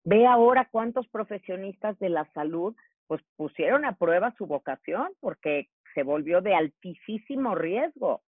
Ve 0.03 0.27
ahora 0.27 0.67
cuántos 0.69 1.07
profesionistas 1.07 1.97
de 1.99 2.09
la 2.09 2.29
salud 2.33 2.75
pues 3.07 3.21
pusieron 3.37 3.85
a 3.85 3.95
prueba 3.95 4.35
su 4.37 4.45
vocación 4.45 5.13
porque 5.21 5.69
se 5.95 6.03
volvió 6.03 6.41
de 6.41 6.53
altísimo 6.53 7.55
riesgo. 7.55 8.23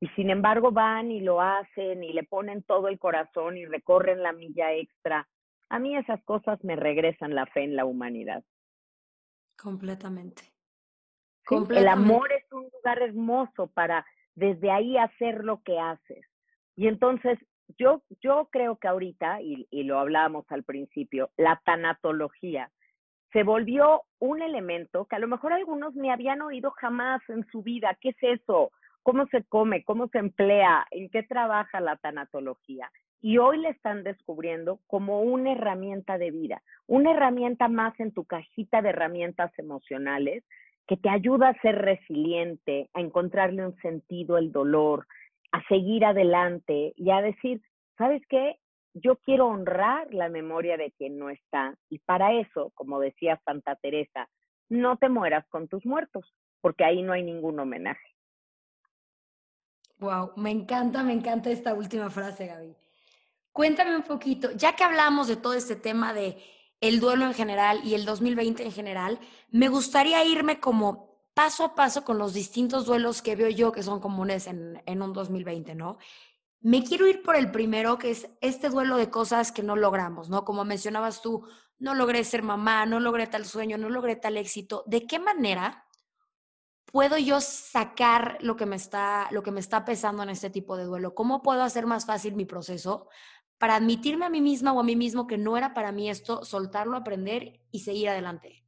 Y 0.00 0.08
sin 0.16 0.30
embargo 0.30 0.72
van 0.72 1.12
y 1.12 1.20
lo 1.20 1.40
hacen 1.40 2.02
y 2.02 2.12
le 2.12 2.24
ponen 2.24 2.64
todo 2.64 2.88
el 2.88 2.98
corazón 2.98 3.56
y 3.56 3.66
recorren 3.66 4.20
la 4.20 4.32
milla 4.32 4.72
extra. 4.72 5.28
A 5.68 5.78
mí 5.78 5.96
esas 5.96 6.20
cosas 6.24 6.58
me 6.64 6.74
regresan 6.74 7.36
la 7.36 7.46
fe 7.46 7.62
en 7.62 7.76
la 7.76 7.84
humanidad. 7.84 8.42
Completamente. 9.56 10.42
El 11.70 11.86
amor 11.86 12.32
es 12.32 12.50
un 12.50 12.64
lugar 12.64 13.00
hermoso 13.00 13.68
para 13.68 14.04
desde 14.34 14.72
ahí 14.72 14.98
hacer 14.98 15.44
lo 15.44 15.62
que 15.62 15.78
haces. 15.78 16.26
Y 16.74 16.88
entonces 16.88 17.38
yo, 17.78 18.02
yo 18.20 18.48
creo 18.50 18.76
que 18.76 18.88
ahorita, 18.88 19.42
y, 19.42 19.66
y 19.70 19.84
lo 19.84 19.98
hablábamos 19.98 20.44
al 20.50 20.64
principio, 20.64 21.30
la 21.36 21.60
tanatología 21.64 22.70
se 23.32 23.44
volvió 23.44 24.02
un 24.18 24.42
elemento 24.42 25.06
que 25.06 25.16
a 25.16 25.18
lo 25.18 25.26
mejor 25.26 25.52
algunos 25.52 25.94
ni 25.94 26.10
habían 26.10 26.42
oído 26.42 26.70
jamás 26.72 27.22
en 27.28 27.46
su 27.50 27.62
vida. 27.62 27.96
¿Qué 28.00 28.10
es 28.10 28.40
eso? 28.40 28.70
¿Cómo 29.02 29.26
se 29.28 29.42
come? 29.44 29.84
¿Cómo 29.84 30.08
se 30.08 30.18
emplea? 30.18 30.86
¿En 30.90 31.08
qué 31.08 31.22
trabaja 31.22 31.80
la 31.80 31.96
tanatología? 31.96 32.90
Y 33.22 33.38
hoy 33.38 33.58
le 33.58 33.70
están 33.70 34.02
descubriendo 34.02 34.80
como 34.86 35.22
una 35.22 35.52
herramienta 35.52 36.18
de 36.18 36.30
vida, 36.30 36.62
una 36.86 37.12
herramienta 37.12 37.68
más 37.68 37.98
en 38.00 38.12
tu 38.12 38.24
cajita 38.24 38.82
de 38.82 38.90
herramientas 38.90 39.50
emocionales 39.58 40.44
que 40.86 40.96
te 40.96 41.08
ayuda 41.08 41.48
a 41.48 41.60
ser 41.60 41.76
resiliente, 41.76 42.90
a 42.92 43.00
encontrarle 43.00 43.64
un 43.64 43.76
sentido 43.80 44.36
al 44.36 44.52
dolor, 44.52 45.06
a 45.52 45.62
seguir 45.68 46.04
adelante 46.04 46.92
y 46.96 47.10
a 47.10 47.20
decir, 47.20 47.62
¿sabes 47.96 48.22
qué? 48.28 48.56
yo 48.94 49.16
quiero 49.16 49.46
honrar 49.46 50.12
la 50.12 50.28
memoria 50.28 50.76
de 50.76 50.92
quien 50.92 51.18
no 51.18 51.30
está 51.30 51.74
y 51.88 51.98
para 52.00 52.32
eso, 52.34 52.72
como 52.74 53.00
decía 53.00 53.40
Santa 53.44 53.76
Teresa, 53.76 54.28
no 54.68 54.96
te 54.96 55.08
mueras 55.08 55.46
con 55.48 55.68
tus 55.68 55.84
muertos, 55.84 56.34
porque 56.60 56.84
ahí 56.84 57.02
no 57.02 57.12
hay 57.12 57.22
ningún 57.22 57.58
homenaje. 57.58 58.06
Wow, 59.98 60.32
me 60.36 60.50
encanta, 60.50 61.02
me 61.02 61.12
encanta 61.12 61.50
esta 61.50 61.74
última 61.74 62.10
frase, 62.10 62.46
Gaby. 62.46 62.74
Cuéntame 63.52 63.96
un 63.96 64.02
poquito, 64.02 64.50
ya 64.52 64.74
que 64.74 64.84
hablamos 64.84 65.28
de 65.28 65.36
todo 65.36 65.54
este 65.54 65.76
tema 65.76 66.12
de 66.12 66.38
el 66.80 67.00
duelo 67.00 67.26
en 67.26 67.34
general 67.34 67.80
y 67.84 67.94
el 67.94 68.04
2020 68.04 68.64
en 68.64 68.72
general, 68.72 69.18
me 69.50 69.68
gustaría 69.68 70.24
irme 70.24 70.58
como 70.58 71.11
paso 71.34 71.64
a 71.64 71.74
paso 71.74 72.04
con 72.04 72.18
los 72.18 72.34
distintos 72.34 72.86
duelos 72.86 73.22
que 73.22 73.36
veo 73.36 73.48
yo 73.48 73.72
que 73.72 73.82
son 73.82 74.00
comunes 74.00 74.46
en, 74.46 74.82
en 74.86 75.02
un 75.02 75.12
2020, 75.12 75.74
¿no? 75.74 75.98
Me 76.60 76.84
quiero 76.84 77.08
ir 77.08 77.22
por 77.22 77.34
el 77.34 77.50
primero, 77.50 77.98
que 77.98 78.10
es 78.10 78.30
este 78.40 78.68
duelo 78.68 78.96
de 78.96 79.10
cosas 79.10 79.50
que 79.50 79.62
no 79.62 79.74
logramos, 79.74 80.28
¿no? 80.28 80.44
Como 80.44 80.64
mencionabas 80.64 81.20
tú, 81.20 81.44
no 81.78 81.94
logré 81.94 82.22
ser 82.22 82.44
mamá, 82.44 82.86
no 82.86 83.00
logré 83.00 83.26
tal 83.26 83.44
sueño, 83.44 83.76
no 83.76 83.90
logré 83.90 84.14
tal 84.14 84.36
éxito. 84.36 84.84
¿De 84.86 85.04
qué 85.04 85.18
manera 85.18 85.84
puedo 86.86 87.18
yo 87.18 87.40
sacar 87.40 88.38
lo 88.40 88.54
que 88.54 88.66
me 88.66 88.76
está, 88.76 89.26
lo 89.32 89.42
que 89.42 89.50
me 89.50 89.58
está 89.58 89.84
pesando 89.84 90.22
en 90.22 90.28
este 90.28 90.50
tipo 90.50 90.76
de 90.76 90.84
duelo? 90.84 91.14
¿Cómo 91.14 91.42
puedo 91.42 91.62
hacer 91.62 91.86
más 91.86 92.06
fácil 92.06 92.36
mi 92.36 92.44
proceso 92.44 93.08
para 93.58 93.74
admitirme 93.74 94.26
a 94.26 94.30
mí 94.30 94.40
misma 94.40 94.72
o 94.72 94.78
a 94.78 94.84
mí 94.84 94.94
mismo 94.94 95.26
que 95.26 95.38
no 95.38 95.56
era 95.56 95.74
para 95.74 95.90
mí 95.90 96.08
esto, 96.08 96.44
soltarlo, 96.44 96.96
aprender 96.96 97.60
y 97.72 97.80
seguir 97.80 98.10
adelante? 98.10 98.64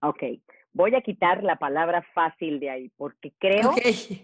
Ok, 0.00 0.22
voy 0.72 0.94
a 0.94 1.02
quitar 1.02 1.42
la 1.42 1.56
palabra 1.56 2.02
fácil 2.14 2.60
de 2.60 2.70
ahí, 2.70 2.90
porque 2.96 3.32
creo 3.38 3.74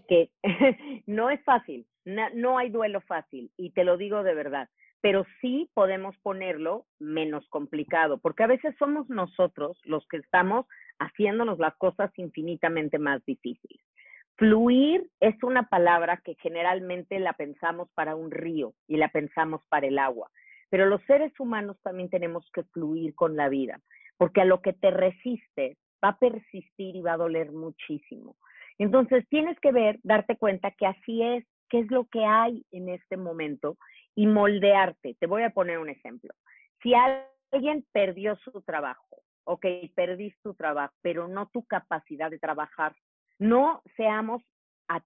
que 0.09 0.31
no 1.07 1.31
es 1.31 1.43
fácil 1.45 1.87
no, 2.35 2.59
hay 2.59 2.71
duelo 2.71 3.01
fácil 3.03 3.51
y 3.57 3.71
te 3.71 3.85
lo 3.85 3.97
digo 3.97 4.23
de 4.23 4.35
verdad, 4.35 4.69
pero 5.01 5.27
sí 5.41 5.71
podemos 5.75 6.17
ponerlo 6.19 6.87
menos 6.99 7.47
complicado, 7.49 8.19
porque 8.19 8.45
a 8.45 8.49
veces 8.49 8.75
somos 8.79 9.09
nosotros 9.09 9.79
los 9.85 10.07
que 10.09 10.17
estamos 10.17 10.67
haciéndonos 10.99 11.59
las 11.59 11.77
cosas 11.77 12.11
infinitamente 12.17 12.99
más 12.99 13.25
difíciles. 13.25 13.83
Fluir 14.37 15.11
es 15.21 15.35
una 15.43 15.69
palabra 15.69 16.21
que 16.25 16.37
generalmente 16.37 17.19
la 17.19 17.33
pensamos 17.35 17.91
para 17.95 18.15
un 18.15 18.31
río 18.31 18.73
y 18.87 18.97
la 18.97 19.09
pensamos 19.09 19.61
para 19.69 19.87
el 19.87 19.99
agua, 19.99 20.31
pero 20.71 20.87
los 20.87 21.03
seres 21.03 21.33
humanos 21.39 21.77
también 21.83 22.09
tenemos 22.09 22.49
que 22.53 22.63
fluir 22.65 23.15
con 23.15 23.37
la 23.37 23.49
vida, 23.49 23.81
porque 24.17 24.41
a 24.41 24.45
lo 24.45 24.63
que 24.63 24.73
te 24.73 24.91
resiste 24.91 25.77
va 26.05 26.11
a 26.11 26.19
persistir 26.19 26.97
y 26.97 27.03
va 27.03 27.15
a 27.15 27.19
doler 27.19 27.53
muchísimo. 27.53 28.37
Entonces 28.79 29.27
tienes 29.29 29.59
que 29.61 29.73
ver, 29.73 29.99
darte 30.03 30.37
cuenta 30.37 30.71
que 30.71 30.87
así 30.87 31.23
es, 31.23 31.45
qué 31.69 31.81
es 31.81 31.91
lo 31.91 32.07
que 32.07 32.25
hay 32.25 32.65
en 32.71 32.89
este 32.89 33.17
momento 33.17 33.77
y 34.15 34.27
moldearte. 34.27 35.17
Te 35.19 35.27
voy 35.27 35.43
a 35.43 35.51
poner 35.51 35.79
un 35.79 35.89
ejemplo. 35.89 36.33
Si 36.83 36.93
alguien 36.95 37.85
perdió 37.93 38.37
su 38.37 38.63
trabajo, 38.63 39.23
ok, 39.45 39.67
perdiste 39.95 40.39
tu 40.43 40.55
trabajo, 40.55 40.95
pero 41.03 41.27
no 41.29 41.49
tu 41.49 41.65
capacidad 41.65 42.31
de 42.31 42.39
trabajar, 42.39 42.95
no 43.39 43.83
seamos 43.97 44.43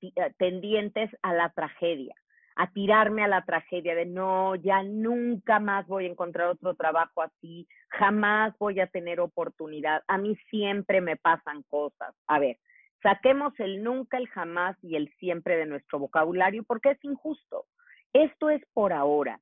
eh, 0.00 0.34
tendientes 0.38 1.10
a 1.22 1.34
la 1.34 1.50
tragedia. 1.50 2.14
A 2.56 2.70
tirarme 2.70 3.24
a 3.24 3.28
la 3.28 3.42
tragedia 3.44 3.94
de 3.94 4.06
no, 4.06 4.54
ya 4.56 4.82
nunca 4.82 5.58
más 5.58 5.86
voy 5.86 6.06
a 6.06 6.10
encontrar 6.10 6.48
otro 6.48 6.74
trabajo 6.74 7.22
así, 7.22 7.66
jamás 7.88 8.56
voy 8.58 8.80
a 8.80 8.86
tener 8.86 9.20
oportunidad, 9.20 10.02
a 10.08 10.18
mí 10.18 10.36
siempre 10.50 11.00
me 11.00 11.16
pasan 11.16 11.62
cosas. 11.64 12.14
A 12.26 12.38
ver, 12.38 12.58
saquemos 13.02 13.58
el 13.58 13.82
nunca, 13.82 14.16
el 14.16 14.28
jamás 14.28 14.76
y 14.82 14.96
el 14.96 15.12
siempre 15.18 15.56
de 15.56 15.66
nuestro 15.66 15.98
vocabulario 15.98 16.64
porque 16.64 16.90
es 16.90 17.04
injusto. 17.04 17.66
Esto 18.12 18.50
es 18.50 18.62
por 18.74 18.92
ahora, 18.92 19.40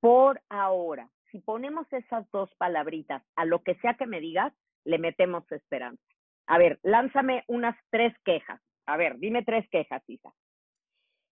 por 0.00 0.40
ahora. 0.48 1.08
Si 1.30 1.40
ponemos 1.40 1.86
esas 1.92 2.30
dos 2.30 2.50
palabritas 2.56 3.22
a 3.36 3.44
lo 3.44 3.62
que 3.62 3.74
sea 3.76 3.94
que 3.94 4.06
me 4.06 4.20
digas, 4.20 4.52
le 4.84 4.98
metemos 4.98 5.50
esperanza. 5.52 6.02
A 6.46 6.58
ver, 6.58 6.78
lánzame 6.82 7.44
unas 7.48 7.76
tres 7.90 8.14
quejas. 8.24 8.60
A 8.86 8.96
ver, 8.96 9.18
dime 9.18 9.42
tres 9.42 9.68
quejas, 9.68 10.02
Isa. 10.06 10.32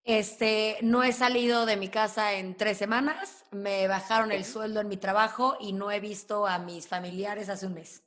Este, 0.05 0.77
no 0.83 1.03
he 1.03 1.13
salido 1.13 1.65
de 1.65 1.79
mi 1.79 1.89
casa 1.89 2.35
en 2.35 2.55
tres 2.57 2.77
semanas, 2.77 3.49
me 3.53 3.89
bajaron 3.89 4.33
el 4.33 4.45
sueldo 4.45 4.83
en 4.83 4.89
mi 4.89 4.99
trabajo 4.99 5.57
y 5.59 5.73
no 5.73 5.91
he 5.91 5.99
visto 5.99 6.47
a 6.47 6.59
mis 6.59 6.87
familiares 6.87 7.49
hace 7.49 7.67
un 7.67 7.75
mes. 7.75 8.05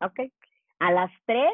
Ok. 0.00 0.20
A 0.78 0.90
las 0.90 1.10
tres, 1.26 1.52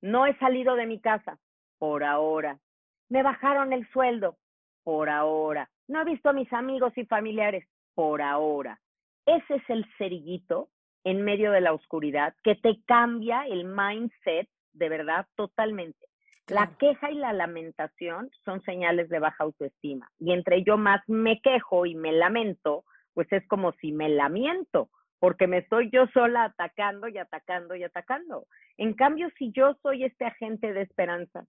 no 0.00 0.26
he 0.26 0.38
salido 0.38 0.76
de 0.76 0.86
mi 0.86 1.00
casa, 1.00 1.38
por 1.78 2.04
ahora. 2.04 2.60
Me 3.08 3.24
bajaron 3.24 3.72
el 3.72 3.88
sueldo, 3.90 4.38
por 4.84 5.08
ahora. 5.08 5.68
No 5.88 6.02
he 6.02 6.04
visto 6.04 6.28
a 6.28 6.32
mis 6.32 6.52
amigos 6.52 6.92
y 6.96 7.04
familiares, 7.04 7.66
por 7.94 8.22
ahora. 8.22 8.80
Ese 9.26 9.56
es 9.56 9.62
el 9.70 9.84
cerillito 9.98 10.70
en 11.02 11.22
medio 11.22 11.50
de 11.50 11.62
la 11.62 11.72
oscuridad 11.72 12.34
que 12.44 12.54
te 12.54 12.80
cambia 12.86 13.44
el 13.46 13.64
mindset 13.64 14.48
de 14.72 14.88
verdad 14.88 15.26
totalmente. 15.34 16.06
La 16.50 16.66
queja 16.78 17.12
y 17.12 17.14
la 17.14 17.32
lamentación 17.32 18.28
son 18.44 18.60
señales 18.62 19.08
de 19.08 19.20
baja 19.20 19.44
autoestima. 19.44 20.10
Y 20.18 20.32
entre 20.32 20.64
yo 20.64 20.76
más 20.76 21.00
me 21.08 21.40
quejo 21.40 21.86
y 21.86 21.94
me 21.94 22.10
lamento, 22.10 22.84
pues 23.14 23.32
es 23.32 23.46
como 23.46 23.72
si 23.74 23.92
me 23.92 24.08
lamento, 24.08 24.90
porque 25.20 25.46
me 25.46 25.58
estoy 25.58 25.90
yo 25.90 26.08
sola 26.08 26.44
atacando 26.44 27.06
y 27.06 27.18
atacando 27.18 27.76
y 27.76 27.84
atacando. 27.84 28.46
En 28.78 28.94
cambio, 28.94 29.28
si 29.38 29.52
yo 29.52 29.76
soy 29.80 30.02
este 30.02 30.24
agente 30.24 30.72
de 30.72 30.82
esperanza, 30.82 31.44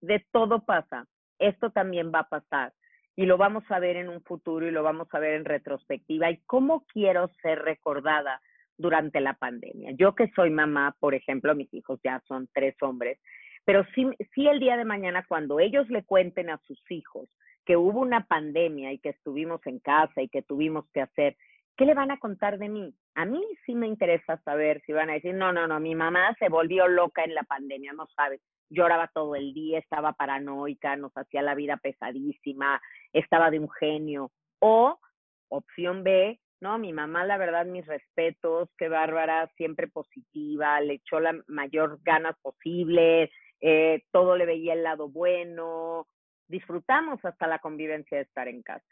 de 0.00 0.24
todo 0.30 0.64
pasa, 0.64 1.06
esto 1.40 1.70
también 1.70 2.12
va 2.14 2.20
a 2.20 2.28
pasar. 2.28 2.72
Y 3.16 3.26
lo 3.26 3.38
vamos 3.38 3.64
a 3.70 3.80
ver 3.80 3.96
en 3.96 4.08
un 4.08 4.22
futuro 4.22 4.68
y 4.68 4.70
lo 4.70 4.84
vamos 4.84 5.08
a 5.10 5.18
ver 5.18 5.34
en 5.34 5.44
retrospectiva. 5.44 6.30
¿Y 6.30 6.40
cómo 6.46 6.84
quiero 6.92 7.32
ser 7.42 7.60
recordada 7.62 8.40
durante 8.78 9.20
la 9.20 9.34
pandemia? 9.34 9.90
Yo 9.98 10.14
que 10.14 10.30
soy 10.36 10.50
mamá, 10.50 10.94
por 11.00 11.14
ejemplo, 11.14 11.54
mis 11.56 11.72
hijos 11.74 11.98
ya 12.04 12.22
son 12.28 12.48
tres 12.52 12.76
hombres, 12.80 13.18
pero 13.66 13.84
sí, 13.94 14.06
sí 14.32 14.46
el 14.46 14.60
día 14.60 14.76
de 14.76 14.84
mañana, 14.84 15.26
cuando 15.28 15.58
ellos 15.58 15.90
le 15.90 16.04
cuenten 16.04 16.50
a 16.50 16.58
sus 16.66 16.80
hijos 16.90 17.28
que 17.64 17.76
hubo 17.76 18.00
una 18.00 18.24
pandemia 18.24 18.92
y 18.92 18.98
que 19.00 19.08
estuvimos 19.08 19.60
en 19.66 19.80
casa 19.80 20.22
y 20.22 20.28
que 20.28 20.40
tuvimos 20.42 20.88
que 20.94 21.00
hacer, 21.00 21.36
¿qué 21.76 21.84
le 21.84 21.94
van 21.94 22.12
a 22.12 22.18
contar 22.20 22.58
de 22.58 22.68
mí? 22.68 22.94
A 23.16 23.24
mí 23.24 23.44
sí 23.66 23.74
me 23.74 23.88
interesa 23.88 24.40
saber 24.44 24.82
si 24.86 24.92
van 24.92 25.10
a 25.10 25.14
decir, 25.14 25.34
no, 25.34 25.52
no, 25.52 25.66
no, 25.66 25.80
mi 25.80 25.96
mamá 25.96 26.34
se 26.38 26.48
volvió 26.48 26.86
loca 26.86 27.24
en 27.24 27.34
la 27.34 27.42
pandemia, 27.42 27.92
no 27.92 28.06
sabes, 28.14 28.40
lloraba 28.70 29.08
todo 29.08 29.34
el 29.34 29.52
día, 29.52 29.80
estaba 29.80 30.12
paranoica, 30.12 30.94
nos 30.94 31.12
hacía 31.16 31.42
la 31.42 31.56
vida 31.56 31.76
pesadísima, 31.76 32.80
estaba 33.12 33.50
de 33.50 33.58
un 33.58 33.70
genio. 33.70 34.30
O, 34.60 35.00
opción 35.48 36.04
B, 36.04 36.38
no, 36.60 36.78
mi 36.78 36.92
mamá, 36.92 37.24
la 37.26 37.36
verdad, 37.36 37.66
mis 37.66 37.84
respetos, 37.84 38.70
qué 38.78 38.88
bárbara, 38.88 39.50
siempre 39.56 39.88
positiva, 39.88 40.80
le 40.80 40.94
echó 40.94 41.20
la 41.20 41.38
mayor 41.48 41.98
ganas 42.02 42.36
posible, 42.40 43.30
eh, 43.68 44.04
todo 44.12 44.36
le 44.36 44.46
veía 44.46 44.74
el 44.74 44.84
lado 44.84 45.08
bueno, 45.08 46.06
disfrutamos 46.46 47.18
hasta 47.24 47.48
la 47.48 47.58
convivencia 47.58 48.16
de 48.16 48.22
estar 48.22 48.46
en 48.46 48.62
casa. 48.62 48.86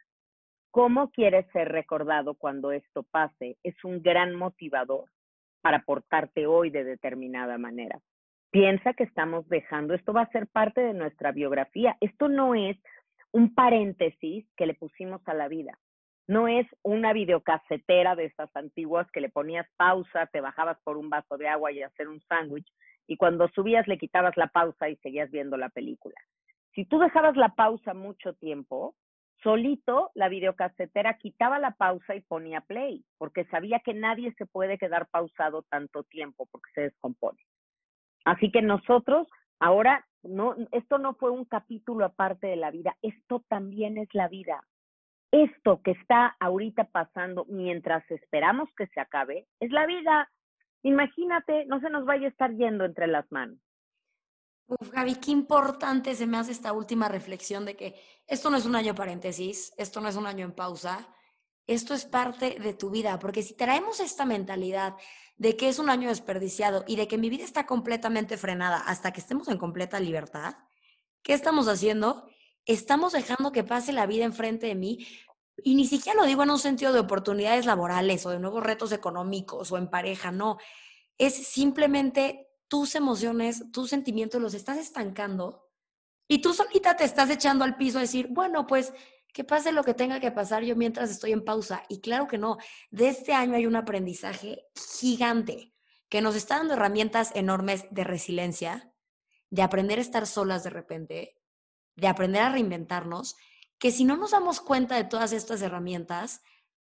¿Cómo 0.72 1.12
quieres 1.12 1.46
ser 1.52 1.68
recordado 1.68 2.34
cuando 2.34 2.72
esto 2.72 3.04
pase? 3.04 3.56
Es 3.62 3.76
un 3.84 4.02
gran 4.02 4.34
motivador 4.34 5.08
para 5.60 5.84
portarte 5.84 6.48
hoy 6.48 6.70
de 6.70 6.82
determinada 6.82 7.56
manera. 7.56 8.00
Piensa 8.50 8.94
que 8.94 9.04
estamos 9.04 9.48
dejando, 9.48 9.94
esto 9.94 10.12
va 10.12 10.22
a 10.22 10.32
ser 10.32 10.48
parte 10.48 10.80
de 10.80 10.92
nuestra 10.92 11.30
biografía. 11.30 11.96
Esto 12.00 12.28
no 12.28 12.56
es 12.56 12.76
un 13.30 13.54
paréntesis 13.54 14.44
que 14.56 14.66
le 14.66 14.74
pusimos 14.74 15.22
a 15.28 15.34
la 15.34 15.46
vida. 15.46 15.78
No 16.26 16.48
es 16.48 16.66
una 16.82 17.12
videocasetera 17.12 18.16
de 18.16 18.24
estas 18.24 18.50
antiguas 18.56 19.08
que 19.12 19.20
le 19.20 19.28
ponías 19.28 19.68
pausa, 19.76 20.26
te 20.32 20.40
bajabas 20.40 20.80
por 20.82 20.96
un 20.96 21.10
vaso 21.10 21.38
de 21.38 21.46
agua 21.46 21.70
y 21.70 21.80
hacer 21.80 22.08
un 22.08 22.20
sándwich, 22.22 22.66
y 23.06 23.16
cuando 23.16 23.48
subías 23.48 23.86
le 23.86 23.98
quitabas 23.98 24.36
la 24.36 24.48
pausa 24.48 24.88
y 24.88 24.96
seguías 24.96 25.30
viendo 25.30 25.56
la 25.56 25.68
película. 25.68 26.16
Si 26.74 26.84
tú 26.84 26.98
dejabas 26.98 27.36
la 27.36 27.54
pausa 27.54 27.94
mucho 27.94 28.34
tiempo, 28.34 28.94
solito 29.42 30.10
la 30.14 30.28
videocasetera 30.28 31.18
quitaba 31.18 31.58
la 31.58 31.72
pausa 31.72 32.16
y 32.16 32.20
ponía 32.20 32.62
play, 32.62 33.04
porque 33.18 33.44
sabía 33.46 33.80
que 33.80 33.94
nadie 33.94 34.34
se 34.34 34.46
puede 34.46 34.78
quedar 34.78 35.06
pausado 35.08 35.62
tanto 35.70 36.02
tiempo 36.04 36.48
porque 36.50 36.70
se 36.74 36.80
descompone. 36.82 37.38
Así 38.24 38.50
que 38.50 38.62
nosotros 38.62 39.28
ahora 39.60 40.04
no 40.22 40.56
esto 40.72 40.98
no 40.98 41.14
fue 41.14 41.30
un 41.30 41.44
capítulo 41.44 42.06
aparte 42.06 42.46
de 42.46 42.56
la 42.56 42.70
vida, 42.70 42.96
esto 43.02 43.44
también 43.48 43.98
es 43.98 44.08
la 44.14 44.28
vida. 44.28 44.64
Esto 45.30 45.82
que 45.82 45.90
está 45.90 46.36
ahorita 46.38 46.84
pasando 46.84 47.44
mientras 47.46 48.08
esperamos 48.10 48.68
que 48.76 48.86
se 48.86 49.00
acabe 49.00 49.46
es 49.58 49.70
la 49.72 49.84
vida. 49.84 50.30
Imagínate, 50.85 51.64
no 51.64 51.81
se 51.81 51.88
nos 51.88 52.05
vaya 52.05 52.27
a 52.27 52.31
estar 52.31 52.55
yendo 52.55 52.85
entre 52.85 53.07
las 53.07 53.31
manos. 53.33 53.59
Gaby, 54.92 55.16
qué 55.16 55.31
importante 55.31 56.14
se 56.14 56.27
me 56.27 56.37
hace 56.37 56.53
esta 56.53 56.73
última 56.73 57.09
reflexión 57.09 57.64
de 57.64 57.75
que 57.75 57.94
esto 58.27 58.51
no 58.51 58.59
es 58.59 58.66
un 58.66 58.77
año 58.77 58.94
paréntesis, 58.94 59.73
esto 59.79 60.01
no 60.01 60.09
es 60.09 60.16
un 60.16 60.27
año 60.27 60.44
en 60.44 60.53
pausa, 60.53 61.09
esto 61.66 61.94
es 61.94 62.05
parte 62.05 62.59
de 62.61 62.75
tu 62.75 62.90
vida, 62.90 63.18
porque 63.18 63.42
si 63.42 63.55
traemos 63.55 63.99
esta 64.01 64.27
mentalidad 64.27 64.94
de 65.37 65.57
que 65.57 65.68
es 65.68 65.79
un 65.79 65.88
año 65.88 66.11
desperdiciado 66.11 66.85
y 66.87 66.97
de 66.97 67.09
que 67.09 67.18
mi 67.18 67.31
vida 67.31 67.44
está 67.44 67.66
completamente 67.66 68.37
frenada 68.37 68.79
hasta 68.79 69.12
que 69.12 69.20
estemos 69.20 69.49
en 69.49 69.59
completa 69.59 70.01
libertad, 70.01 70.55
¿qué 71.23 71.33
estamos 71.33 71.66
haciendo? 71.66 72.29
Estamos 72.66 73.12
dejando 73.12 73.53
que 73.53 73.64
pase 73.64 73.92
la 73.92 74.07
vida 74.07 74.25
enfrente 74.25 74.66
de 74.66 74.75
mí 74.75 75.07
y 75.62 75.74
ni 75.74 75.86
siquiera 75.86 76.20
lo 76.20 76.26
digo 76.26 76.42
en 76.42 76.50
un 76.50 76.58
sentido 76.58 76.92
de 76.92 77.00
oportunidades 77.00 77.66
laborales 77.66 78.26
o 78.26 78.30
de 78.30 78.38
nuevos 78.38 78.62
retos 78.62 78.92
económicos 78.92 79.70
o 79.70 79.78
en 79.78 79.88
pareja, 79.88 80.32
no. 80.32 80.58
Es 81.18 81.34
simplemente 81.34 82.48
tus 82.68 82.94
emociones, 82.94 83.70
tus 83.72 83.90
sentimientos 83.90 84.40
los 84.40 84.54
estás 84.54 84.78
estancando 84.78 85.68
y 86.26 86.38
tú 86.38 86.54
solita 86.54 86.96
te 86.96 87.04
estás 87.04 87.30
echando 87.30 87.64
al 87.64 87.76
piso 87.76 87.98
a 87.98 88.02
decir, 88.02 88.28
bueno, 88.30 88.66
pues 88.66 88.92
que 89.32 89.44
pase 89.44 89.72
lo 89.72 89.84
que 89.84 89.94
tenga 89.94 90.20
que 90.20 90.30
pasar 90.30 90.62
yo 90.62 90.76
mientras 90.76 91.10
estoy 91.10 91.32
en 91.32 91.44
pausa. 91.44 91.82
Y 91.88 92.00
claro 92.00 92.28
que 92.28 92.38
no, 92.38 92.56
de 92.90 93.08
este 93.08 93.32
año 93.32 93.56
hay 93.56 93.66
un 93.66 93.76
aprendizaje 93.76 94.64
gigante 94.98 95.74
que 96.08 96.20
nos 96.20 96.36
está 96.36 96.58
dando 96.58 96.74
herramientas 96.74 97.32
enormes 97.34 97.86
de 97.90 98.04
resiliencia, 98.04 98.92
de 99.50 99.62
aprender 99.62 99.98
a 99.98 100.02
estar 100.02 100.26
solas 100.26 100.62
de 100.62 100.70
repente, 100.70 101.36
de 101.96 102.06
aprender 102.06 102.42
a 102.42 102.50
reinventarnos 102.50 103.36
que 103.78 103.90
si 103.90 104.04
no 104.04 104.16
nos 104.16 104.32
damos 104.32 104.60
cuenta 104.60 104.96
de 104.96 105.04
todas 105.04 105.32
estas 105.32 105.62
herramientas, 105.62 106.42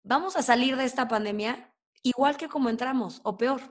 vamos 0.03 0.35
a 0.35 0.41
salir 0.41 0.75
de 0.75 0.85
esta 0.85 1.07
pandemia 1.07 1.73
igual 2.03 2.37
que 2.37 2.47
como 2.47 2.69
entramos, 2.69 3.21
o 3.23 3.37
peor. 3.37 3.61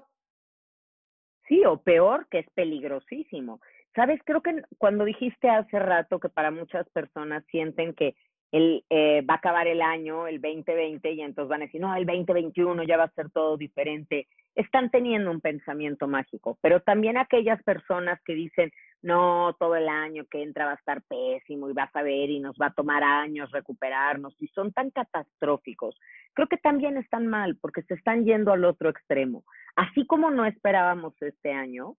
Sí, 1.49 1.64
o 1.64 1.83
peor, 1.83 2.29
que 2.31 2.40
es 2.40 2.51
peligrosísimo. 2.55 3.61
Sabes, 3.94 4.20
creo 4.25 4.40
que 4.40 4.62
cuando 4.79 5.05
dijiste 5.05 5.49
hace 5.49 5.79
rato 5.79 6.20
que 6.20 6.29
para 6.29 6.53
muchas 6.53 6.88
personas 6.90 7.44
sienten 7.51 7.92
que 7.94 8.14
el, 8.53 8.85
eh, 8.91 9.23
va 9.23 9.35
a 9.35 9.37
acabar 9.39 9.67
el 9.69 9.81
año, 9.81 10.27
el 10.27 10.41
2020, 10.41 11.13
y 11.13 11.21
entonces 11.23 11.49
van 11.49 11.63
a 11.63 11.67
decir, 11.67 11.81
no, 11.81 11.95
el 11.95 12.07
2021 12.07 12.83
ya 12.83 12.97
va 12.97 13.05
a 13.05 13.15
ser 13.15 13.31
todo 13.31 13.57
diferente. 13.57 14.27
Están 14.57 14.91
teniendo 14.91 15.31
un 15.31 15.41
pensamiento 15.41 16.09
mágico, 16.09 16.59
pero 16.61 16.81
también 16.81 17.17
aquellas 17.17 17.63
personas 17.63 18.21
que 18.25 18.35
dicen, 18.35 18.73
no, 19.03 19.57
todo 19.59 19.77
el 19.77 19.89
año 19.89 20.27
que 20.31 20.43
entra 20.43 20.67
va 20.67 20.73
a 20.73 20.75
estar 20.75 21.03
pésimo 21.03 21.71
y 21.71 21.73
vas 21.73 21.95
a 21.95 22.03
ver 22.03 22.29
y 22.29 22.41
nos 22.41 22.57
va 22.61 22.67
a 22.67 22.75
tomar 22.75 23.03
años 23.03 23.51
recuperarnos 23.51 24.35
y 24.41 24.49
son 24.49 24.73
tan 24.73 24.91
catastróficos. 24.91 25.97
Creo 26.35 26.49
que 26.49 26.59
también 26.59 26.97
están 26.97 27.27
mal 27.27 27.57
porque 27.61 27.83
se 27.83 27.95
están 27.95 28.25
yendo 28.25 28.53
al 28.53 28.65
otro 28.65 28.91
extremo. 28.91 29.45
Así 29.77 30.07
como 30.07 30.31
no 30.31 30.45
esperábamos 30.45 31.15
este 31.23 31.53
año, 31.53 31.97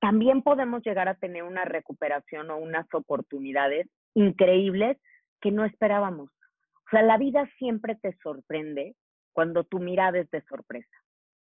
también 0.00 0.42
podemos 0.42 0.82
llegar 0.84 1.08
a 1.08 1.14
tener 1.14 1.42
una 1.42 1.64
recuperación 1.64 2.50
o 2.50 2.58
unas 2.58 2.86
oportunidades 2.92 3.88
increíbles 4.14 4.98
que 5.40 5.50
no 5.50 5.64
esperábamos. 5.64 6.30
O 6.86 6.90
sea, 6.90 7.02
la 7.02 7.18
vida 7.18 7.48
siempre 7.58 7.96
te 7.96 8.16
sorprende 8.22 8.94
cuando 9.32 9.64
tu 9.64 9.78
mirada 9.78 10.18
es 10.18 10.30
de 10.30 10.42
sorpresa, 10.42 10.96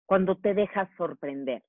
cuando 0.07 0.37
te 0.37 0.55
dejas 0.55 0.89
sorprender. 0.97 1.63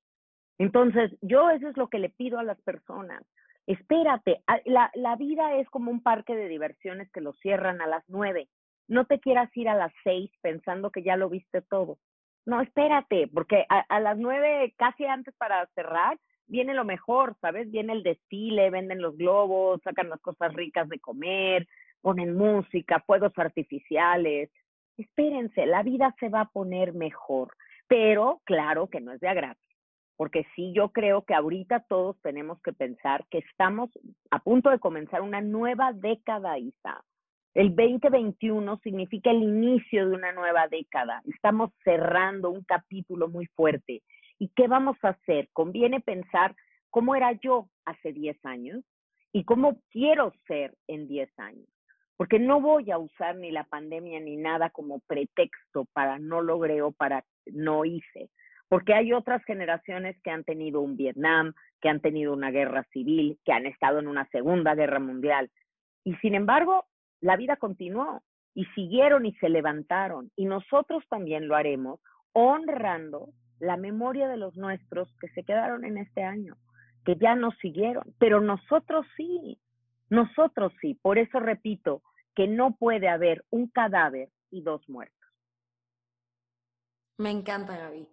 Entonces, 0.58 1.16
yo 1.22 1.50
eso 1.50 1.70
es 1.70 1.78
lo 1.78 1.88
que 1.88 2.00
le 2.00 2.10
pido 2.10 2.40
a 2.40 2.44
las 2.44 2.62
personas. 2.62 3.24
Espérate, 3.66 4.44
la, 4.66 4.92
la 4.96 5.16
vida 5.16 5.56
es 5.56 5.70
como 5.70 5.92
un 5.92 6.02
parque 6.02 6.36
de 6.36 6.48
diversiones 6.50 7.10
que 7.12 7.22
lo 7.22 7.34
cierran 7.34 7.82
a 7.82 7.88
las 7.88 8.04
nueve. 8.08 8.50
No 8.88 9.06
te 9.06 9.20
quieras 9.20 9.56
ir 9.56 9.70
a 9.70 9.76
las 9.76 9.94
seis 10.04 10.32
pensando 10.42 10.92
que 10.92 11.04
ya 11.04 11.16
lo 11.16 11.30
viste 11.30 11.62
todo. 11.62 11.98
No, 12.46 12.62
espérate, 12.62 13.30
porque 13.32 13.66
a, 13.70 13.82
a 13.88 14.00
las 14.00 14.18
nueve, 14.18 14.74
casi 14.78 15.06
antes 15.06 15.36
para 15.36 15.68
cerrar, 15.76 16.18
viene 16.48 16.74
lo 16.74 16.84
mejor, 16.84 17.36
¿sabes? 17.40 17.70
Viene 17.70 17.94
el 17.94 18.04
desfile, 18.04 18.72
venden 18.72 19.02
los 19.02 19.16
globos, 19.16 19.82
sacan 19.84 20.10
las 20.10 20.20
cosas 20.20 20.54
ricas 20.54 20.90
de 20.90 21.00
comer, 21.00 21.68
ponen 22.02 22.36
música, 22.36 23.04
fuegos 23.06 23.34
artificiales. 23.38 24.50
Espérense, 24.98 25.66
la 25.66 25.84
vida 25.84 26.16
se 26.20 26.30
va 26.30 26.42
a 26.42 26.50
poner 26.50 26.94
mejor, 26.94 27.54
pero 27.88 28.42
claro 28.46 28.88
que 28.88 29.02
no 29.02 29.12
es 29.12 29.20
de 29.20 29.30
agrado 29.30 29.60
porque 30.20 30.46
sí 30.54 30.74
yo 30.76 30.90
creo 30.90 31.24
que 31.24 31.34
ahorita 31.34 31.86
todos 31.88 32.20
tenemos 32.22 32.62
que 32.62 32.74
pensar 32.74 33.26
que 33.32 33.38
estamos 33.38 33.90
a 34.32 34.40
punto 34.40 34.70
de 34.70 34.78
comenzar 34.78 35.22
una 35.22 35.40
nueva 35.40 35.94
década, 35.94 36.60
Isa. 36.60 37.06
El 37.54 37.74
2021 37.74 38.82
significa 38.84 39.32
el 39.32 39.42
inicio 39.42 40.10
de 40.10 40.16
una 40.18 40.34
nueva 40.34 40.68
década. 40.68 41.22
Estamos 41.34 41.72
cerrando 41.86 42.50
un 42.50 42.66
capítulo 42.66 43.30
muy 43.30 43.46
fuerte. 43.46 44.04
¿Y 44.38 44.50
qué 44.58 44.68
vamos 44.68 44.98
a 45.04 45.12
hacer? 45.12 45.48
Conviene 45.54 46.02
pensar 46.02 46.54
cómo 46.90 47.16
era 47.16 47.32
yo 47.32 47.70
hace 47.86 48.12
10 48.12 48.46
años 48.46 48.84
y 49.32 49.46
cómo 49.46 49.80
quiero 49.90 50.34
ser 50.48 50.76
en 50.88 51.08
10 51.08 51.30
años. 51.40 51.68
Porque 52.20 52.38
no 52.38 52.60
voy 52.60 52.92
a 52.92 53.00
usar 53.00 53.38
ni 53.38 53.50
la 53.50 53.64
pandemia 53.64 54.20
ni 54.20 54.36
nada 54.36 54.70
como 54.70 55.00
pretexto 55.08 55.86
para 55.94 56.20
no 56.20 56.42
logré 56.42 56.82
o 56.82 56.92
para 56.92 57.24
no 57.46 57.86
hice 57.86 58.30
porque 58.70 58.94
hay 58.94 59.12
otras 59.14 59.44
generaciones 59.44 60.16
que 60.24 60.30
han 60.30 60.44
tenido 60.44 60.80
un 60.80 60.96
Vietnam, 60.96 61.54
que 61.82 61.90
han 61.90 62.00
tenido 62.00 62.34
una 62.34 62.52
guerra 62.52 62.84
civil, 62.94 63.40
que 63.44 63.52
han 63.52 63.66
estado 63.66 64.00
en 64.00 64.08
una 64.08 64.30
segunda 64.30 64.76
guerra 64.76 65.00
mundial. 65.00 65.50
Y 66.04 66.14
sin 66.18 66.36
embargo, 66.36 66.86
la 67.20 67.36
vida 67.36 67.58
continuó 67.58 68.22
y 68.54 68.66
siguieron 68.76 69.26
y 69.26 69.34
se 69.34 69.50
levantaron. 69.50 70.32
Y 70.36 70.46
nosotros 70.46 71.04
también 71.10 71.48
lo 71.48 71.56
haremos 71.56 72.00
honrando 72.32 73.30
la 73.60 73.76
memoria 73.76 74.28
de 74.28 74.38
los 74.38 74.56
nuestros 74.56 75.10
que 75.20 75.30
se 75.30 75.44
quedaron 75.44 75.84
en 75.84 75.98
este 75.98 76.24
año, 76.24 76.56
que 77.06 77.16
ya 77.16 77.36
nos 77.36 77.58
siguieron. 77.58 78.04
Pero 78.20 78.40
nosotros 78.40 79.06
sí, 79.18 79.58
nosotros 80.10 80.74
sí. 80.82 80.96
Por 81.02 81.18
eso 81.18 81.40
repito 81.40 82.04
que 82.36 82.48
no 82.48 82.76
puede 82.76 83.10
haber 83.10 83.46
un 83.50 83.68
cadáver 83.68 84.30
y 84.52 84.62
dos 84.62 84.88
muertos. 84.90 85.16
Me 87.18 87.32
encanta, 87.32 87.78
Gaby 87.78 88.08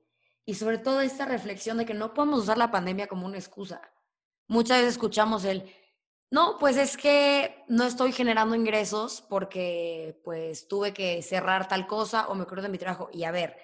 y 0.47 0.55
sobre 0.55 0.79
todo 0.79 1.01
esta 1.01 1.27
reflexión 1.27 1.77
de 1.77 1.85
que 1.85 1.93
no 1.93 2.15
podemos 2.15 2.45
usar 2.45 2.57
la 2.57 2.71
pandemia 2.71 3.09
como 3.09 3.27
una 3.27 3.37
excusa. 3.37 3.83
Muchas 4.47 4.79
veces 4.79 4.95
escuchamos 4.95 5.45
el, 5.45 5.65
no, 6.31 6.57
pues 6.59 6.77
es 6.77 6.97
que 6.97 7.65
no 7.69 7.85
estoy 7.85 8.13
generando 8.13 8.55
ingresos 8.55 9.23
porque 9.29 10.21
pues 10.25 10.69
tuve 10.69 10.95
que 10.95 11.21
cerrar 11.23 11.67
tal 11.67 11.89
cosa 11.89 12.29
o 12.29 12.37
me 12.37 12.45
acuerdo 12.45 12.63
de 12.63 12.69
mi 12.69 12.79
trabajo. 12.79 13.11
Y 13.13 13.25
a 13.25 13.33
ver, 13.33 13.57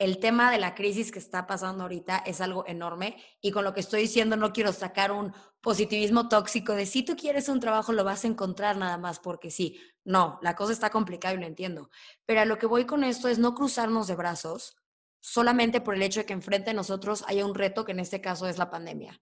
el 0.00 0.18
tema 0.18 0.50
de 0.50 0.58
la 0.58 0.74
crisis 0.74 1.12
que 1.12 1.18
está 1.18 1.46
pasando 1.46 1.82
ahorita 1.82 2.22
es 2.24 2.40
algo 2.40 2.64
enorme 2.66 3.18
y 3.42 3.52
con 3.52 3.64
lo 3.64 3.74
que 3.74 3.80
estoy 3.80 4.00
diciendo 4.00 4.34
no 4.34 4.50
quiero 4.50 4.72
sacar 4.72 5.12
un 5.12 5.34
positivismo 5.60 6.26
tóxico 6.26 6.74
de 6.74 6.86
si 6.86 7.04
tú 7.04 7.16
quieres 7.16 7.50
un 7.50 7.60
trabajo 7.60 7.92
lo 7.92 8.02
vas 8.02 8.24
a 8.24 8.28
encontrar 8.28 8.78
nada 8.78 8.96
más 8.96 9.20
porque 9.20 9.50
sí. 9.50 9.78
No, 10.02 10.38
la 10.40 10.56
cosa 10.56 10.72
está 10.72 10.88
complicada 10.88 11.34
y 11.34 11.38
lo 11.38 11.46
entiendo. 11.46 11.90
Pero 12.24 12.40
a 12.40 12.44
lo 12.46 12.56
que 12.56 12.66
voy 12.66 12.86
con 12.86 13.04
esto 13.04 13.28
es 13.28 13.38
no 13.38 13.54
cruzarnos 13.54 14.06
de 14.08 14.16
brazos 14.16 14.74
solamente 15.20 15.82
por 15.82 15.94
el 15.94 16.02
hecho 16.02 16.20
de 16.20 16.26
que 16.26 16.32
enfrente 16.32 16.70
de 16.70 16.76
nosotros 16.76 17.22
haya 17.28 17.44
un 17.44 17.54
reto 17.54 17.84
que 17.84 17.92
en 17.92 18.00
este 18.00 18.22
caso 18.22 18.48
es 18.48 18.56
la 18.56 18.70
pandemia. 18.70 19.20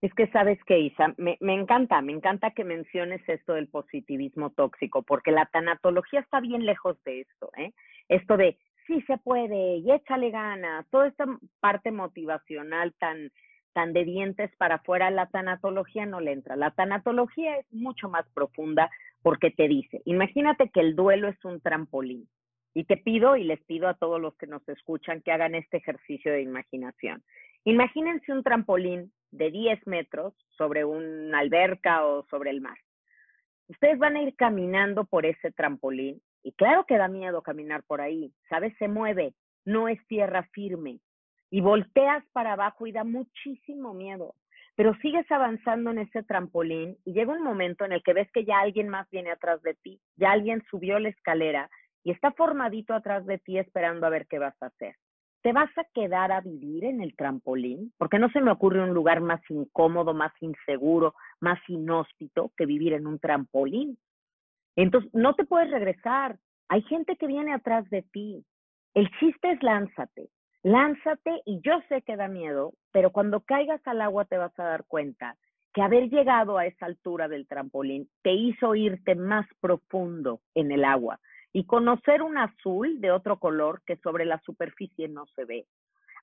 Es 0.00 0.14
que 0.14 0.28
sabes 0.28 0.62
que, 0.68 0.78
Isa, 0.78 1.14
me, 1.16 1.36
me, 1.40 1.54
encanta, 1.54 2.00
me 2.00 2.12
encanta 2.12 2.52
que 2.52 2.62
menciones 2.62 3.20
esto 3.28 3.54
del 3.54 3.66
positivismo 3.66 4.50
tóxico, 4.50 5.02
porque 5.02 5.32
la 5.32 5.46
tanatología 5.46 6.20
está 6.20 6.38
bien 6.38 6.64
lejos 6.64 6.96
de 7.02 7.22
esto, 7.22 7.50
¿eh? 7.56 7.72
Esto 8.08 8.36
de 8.36 8.56
sí 8.88 9.02
se 9.02 9.18
puede 9.18 9.76
y 9.76 9.92
échale 9.92 10.30
ganas, 10.30 10.84
toda 10.90 11.06
esta 11.06 11.26
parte 11.60 11.92
motivacional 11.92 12.92
tan, 12.98 13.30
tan 13.74 13.92
de 13.92 14.04
dientes 14.04 14.50
para 14.56 14.76
afuera, 14.76 15.10
la 15.10 15.26
tanatología 15.26 16.06
no 16.06 16.20
le 16.20 16.32
entra. 16.32 16.56
La 16.56 16.72
tanatología 16.72 17.58
es 17.58 17.72
mucho 17.72 18.08
más 18.08 18.26
profunda 18.34 18.90
porque 19.22 19.50
te 19.50 19.68
dice, 19.68 20.02
imagínate 20.06 20.70
que 20.70 20.80
el 20.80 20.96
duelo 20.96 21.28
es 21.28 21.44
un 21.44 21.60
trampolín. 21.60 22.28
Y 22.74 22.84
te 22.84 22.96
pido 22.96 23.36
y 23.36 23.44
les 23.44 23.62
pido 23.64 23.88
a 23.88 23.94
todos 23.94 24.20
los 24.20 24.36
que 24.36 24.46
nos 24.46 24.66
escuchan 24.68 25.20
que 25.22 25.32
hagan 25.32 25.54
este 25.54 25.78
ejercicio 25.78 26.32
de 26.32 26.42
imaginación. 26.42 27.22
Imagínense 27.64 28.32
un 28.32 28.42
trampolín 28.42 29.12
de 29.30 29.50
10 29.50 29.86
metros 29.86 30.34
sobre 30.56 30.84
una 30.84 31.38
alberca 31.38 32.06
o 32.06 32.24
sobre 32.30 32.50
el 32.50 32.60
mar. 32.60 32.78
Ustedes 33.68 33.98
van 33.98 34.16
a 34.16 34.22
ir 34.22 34.34
caminando 34.36 35.04
por 35.04 35.26
ese 35.26 35.50
trampolín 35.50 36.22
y 36.48 36.52
claro 36.52 36.86
que 36.86 36.96
da 36.96 37.08
miedo 37.08 37.42
caminar 37.42 37.82
por 37.82 38.00
ahí, 38.00 38.32
¿sabes? 38.48 38.74
Se 38.78 38.88
mueve, 38.88 39.34
no 39.66 39.86
es 39.86 39.98
tierra 40.06 40.48
firme 40.54 40.98
y 41.50 41.60
volteas 41.60 42.24
para 42.32 42.54
abajo 42.54 42.86
y 42.86 42.92
da 42.92 43.04
muchísimo 43.04 43.92
miedo, 43.92 44.34
pero 44.74 44.94
sigues 45.02 45.30
avanzando 45.30 45.90
en 45.90 45.98
ese 45.98 46.22
trampolín 46.22 46.96
y 47.04 47.12
llega 47.12 47.34
un 47.34 47.42
momento 47.42 47.84
en 47.84 47.92
el 47.92 48.02
que 48.02 48.14
ves 48.14 48.30
que 48.32 48.46
ya 48.46 48.60
alguien 48.60 48.88
más 48.88 49.06
viene 49.10 49.30
atrás 49.30 49.60
de 49.60 49.74
ti, 49.74 50.00
ya 50.16 50.30
alguien 50.30 50.64
subió 50.70 50.98
la 50.98 51.10
escalera 51.10 51.68
y 52.02 52.12
está 52.12 52.32
formadito 52.32 52.94
atrás 52.94 53.26
de 53.26 53.36
ti 53.36 53.58
esperando 53.58 54.06
a 54.06 54.10
ver 54.10 54.26
qué 54.26 54.38
vas 54.38 54.56
a 54.62 54.66
hacer. 54.68 54.96
¿Te 55.42 55.52
vas 55.52 55.70
a 55.76 55.84
quedar 55.92 56.32
a 56.32 56.40
vivir 56.40 56.84
en 56.84 57.02
el 57.02 57.14
trampolín? 57.14 57.92
Porque 57.98 58.18
no 58.18 58.30
se 58.30 58.40
me 58.40 58.52
ocurre 58.52 58.82
un 58.82 58.94
lugar 58.94 59.20
más 59.20 59.42
incómodo, 59.50 60.14
más 60.14 60.32
inseguro, 60.40 61.14
más 61.40 61.60
inhóspito 61.68 62.52
que 62.56 62.64
vivir 62.64 62.94
en 62.94 63.06
un 63.06 63.18
trampolín. 63.18 63.98
Entonces, 64.84 65.10
no 65.12 65.34
te 65.34 65.44
puedes 65.44 65.70
regresar. 65.72 66.38
Hay 66.68 66.82
gente 66.82 67.16
que 67.16 67.26
viene 67.26 67.52
atrás 67.52 67.90
de 67.90 68.02
ti. 68.02 68.44
El 68.94 69.10
chiste 69.18 69.50
es 69.50 69.60
lánzate. 69.60 70.28
Lánzate 70.62 71.42
y 71.44 71.60
yo 71.62 71.72
sé 71.88 72.02
que 72.02 72.16
da 72.16 72.28
miedo, 72.28 72.74
pero 72.92 73.10
cuando 73.10 73.40
caigas 73.40 73.80
al 73.86 74.00
agua 74.00 74.24
te 74.26 74.38
vas 74.38 74.56
a 74.56 74.62
dar 74.64 74.84
cuenta 74.86 75.36
que 75.74 75.82
haber 75.82 76.08
llegado 76.10 76.58
a 76.58 76.66
esa 76.66 76.86
altura 76.86 77.26
del 77.26 77.48
trampolín 77.48 78.08
te 78.22 78.32
hizo 78.32 78.76
irte 78.76 79.16
más 79.16 79.46
profundo 79.60 80.42
en 80.54 80.70
el 80.70 80.84
agua 80.84 81.18
y 81.52 81.64
conocer 81.64 82.22
un 82.22 82.38
azul 82.38 83.00
de 83.00 83.10
otro 83.10 83.40
color 83.40 83.82
que 83.84 83.96
sobre 83.96 84.26
la 84.26 84.40
superficie 84.42 85.08
no 85.08 85.26
se 85.34 85.44
ve. 85.44 85.66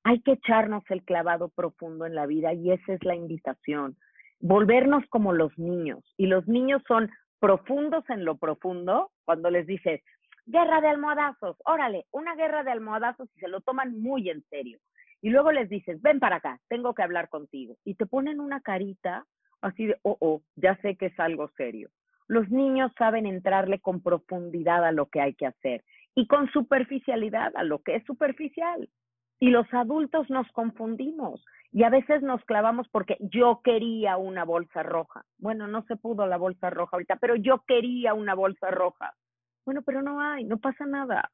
Hay 0.06 0.22
que 0.22 0.34
echarnos 0.34 0.84
el 0.90 1.04
clavado 1.04 1.50
profundo 1.50 2.06
en 2.06 2.16
la 2.16 2.26
vida 2.26 2.54
y 2.54 2.72
esa 2.72 2.94
es 2.94 3.04
la 3.04 3.16
invitación. 3.16 3.98
Volvernos 4.40 5.04
como 5.10 5.34
los 5.34 5.58
niños. 5.58 6.04
Y 6.18 6.28
los 6.28 6.48
niños 6.48 6.82
son 6.88 7.10
profundos 7.40 8.04
en 8.10 8.26
lo 8.26 8.38
profundo 8.38 9.12
cuando 9.26 9.50
les 9.50 9.68
dices, 9.68 10.02
guerra 10.46 10.82
de 10.82 10.88
almohadazos, 10.88 11.58
órale, 11.66 12.06
una 12.12 12.36
guerra 12.36 12.64
de 12.64 12.72
almohadazos 12.72 13.30
y 13.36 13.40
se 13.40 13.48
lo 13.48 13.62
toman 13.62 14.00
muy 14.00 14.30
en 14.30 14.44
serio. 14.50 14.80
Y 15.22 15.30
luego 15.30 15.52
les 15.52 15.70
dices, 15.70 16.02
ven 16.02 16.20
para 16.20 16.38
acá, 16.38 16.60
tengo 16.68 16.94
que 16.94 17.02
hablar 17.02 17.30
contigo. 17.30 17.78
Y 17.84 17.96
te 17.96 18.06
ponen 18.06 18.40
una 18.40 18.62
carita 18.62 19.26
así 19.62 19.88
de, 19.88 19.98
oh, 20.04 20.18
oh, 20.20 20.42
ya 20.56 20.76
sé 20.82 20.96
que 20.96 21.08
es 21.08 21.20
algo 21.20 21.50
serio. 21.58 21.90
Los 22.28 22.50
niños 22.50 22.92
saben 22.98 23.26
entrarle 23.26 23.80
con 23.80 24.02
profundidad 24.02 24.86
a 24.86 24.92
lo 24.92 25.08
que 25.08 25.22
hay 25.22 25.34
que 25.34 25.48
hacer 25.48 25.84
y 26.16 26.28
con 26.28 26.50
superficialidad 26.52 27.52
a 27.56 27.64
lo 27.64 27.82
que 27.82 27.96
es 27.96 28.04
superficial. 28.06 28.90
Y 29.40 29.50
los 29.50 29.72
adultos 29.74 30.30
nos 30.30 30.50
confundimos 30.52 31.44
y 31.72 31.84
a 31.84 31.90
veces 31.90 32.22
nos 32.22 32.44
clavamos 32.46 32.88
porque 32.90 33.18
yo 33.20 33.62
quería 33.64 34.16
una 34.18 34.46
bolsa 34.46 34.82
roja. 34.82 35.26
Bueno, 35.38 35.68
no 35.68 35.84
se 35.84 35.98
pudo 35.98 36.26
la 36.26 36.38
bolsa 36.38 36.70
roja 36.70 36.96
ahorita, 36.96 37.18
pero 37.18 37.36
yo 37.36 37.64
quería 37.68 38.14
una 38.14 38.34
bolsa 38.34 38.72
roja. 38.72 39.14
Bueno, 39.66 39.82
pero 39.82 40.02
no 40.02 40.22
hay, 40.22 40.46
no 40.46 40.58
pasa 40.60 40.86
nada. 40.86 41.32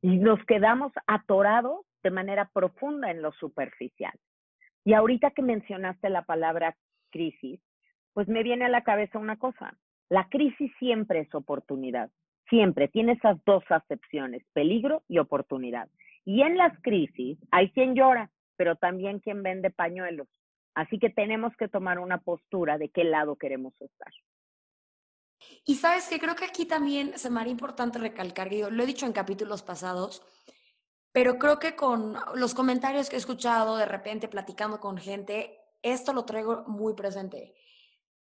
Y 0.00 0.16
nos 0.16 0.42
quedamos 0.46 0.92
atorados 1.06 1.84
de 2.02 2.10
manera 2.10 2.50
profunda 2.52 3.10
en 3.10 3.20
lo 3.20 3.32
superficial. 3.32 4.18
Y 4.84 4.94
ahorita 4.94 5.32
que 5.32 5.42
mencionaste 5.42 6.08
la 6.10 6.22
palabra 6.22 6.76
crisis, 7.10 7.60
pues 8.12 8.28
me 8.28 8.42
viene 8.42 8.66
a 8.66 8.68
la 8.68 8.84
cabeza 8.84 9.18
una 9.18 9.38
cosa. 9.38 9.76
La 10.08 10.28
crisis 10.28 10.72
siempre 10.78 11.20
es 11.20 11.34
oportunidad, 11.34 12.10
siempre 12.48 12.88
tiene 12.88 13.12
esas 13.12 13.42
dos 13.44 13.64
acepciones, 13.68 14.44
peligro 14.52 15.02
y 15.08 15.18
oportunidad. 15.18 15.88
Y 16.24 16.42
en 16.42 16.56
las 16.56 16.72
crisis 16.80 17.38
hay 17.50 17.70
quien 17.70 17.94
llora, 17.94 18.30
pero 18.56 18.76
también 18.76 19.20
quien 19.20 19.42
vende 19.42 19.70
pañuelos. 19.70 20.28
Así 20.74 20.98
que 20.98 21.10
tenemos 21.10 21.54
que 21.56 21.68
tomar 21.68 21.98
una 21.98 22.18
postura 22.18 22.78
de 22.78 22.88
qué 22.88 23.04
lado 23.04 23.36
queremos 23.36 23.74
estar. 23.80 24.12
Y 25.64 25.76
sabes 25.76 26.08
que 26.08 26.18
creo 26.18 26.34
que 26.34 26.46
aquí 26.46 26.66
también 26.66 27.18
se 27.18 27.30
me 27.30 27.40
haría 27.40 27.52
importante 27.52 27.98
recalcar, 27.98 28.50
yo 28.50 28.70
lo 28.70 28.82
he 28.82 28.86
dicho 28.86 29.06
en 29.06 29.12
capítulos 29.12 29.62
pasados, 29.62 30.22
pero 31.12 31.38
creo 31.38 31.58
que 31.58 31.76
con 31.76 32.16
los 32.34 32.54
comentarios 32.54 33.08
que 33.08 33.16
he 33.16 33.18
escuchado 33.18 33.76
de 33.76 33.86
repente 33.86 34.26
platicando 34.26 34.80
con 34.80 34.96
gente, 34.96 35.60
esto 35.82 36.12
lo 36.12 36.24
traigo 36.24 36.64
muy 36.66 36.94
presente. 36.94 37.54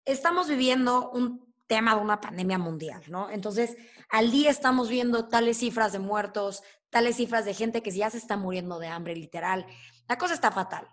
Estamos 0.05 0.47
viviendo 0.47 1.11
un 1.11 1.48
tema 1.69 1.95
de 1.95 2.01
una 2.01 2.19
pandemia 2.19 2.57
mundial, 2.57 3.03
¿no? 3.07 3.29
Entonces, 3.29 3.77
al 4.09 4.31
día 4.31 4.49
estamos 4.49 4.89
viendo 4.89 5.29
tales 5.29 5.59
cifras 5.59 5.93
de 5.93 5.99
muertos, 5.99 6.63
tales 6.89 7.17
cifras 7.17 7.45
de 7.45 7.53
gente 7.53 7.83
que 7.83 7.91
ya 7.91 8.09
se 8.09 8.17
está 8.17 8.35
muriendo 8.37 8.79
de 8.79 8.87
hambre, 8.87 9.15
literal. 9.15 9.67
La 10.07 10.17
cosa 10.17 10.33
está 10.33 10.51
fatal. 10.51 10.89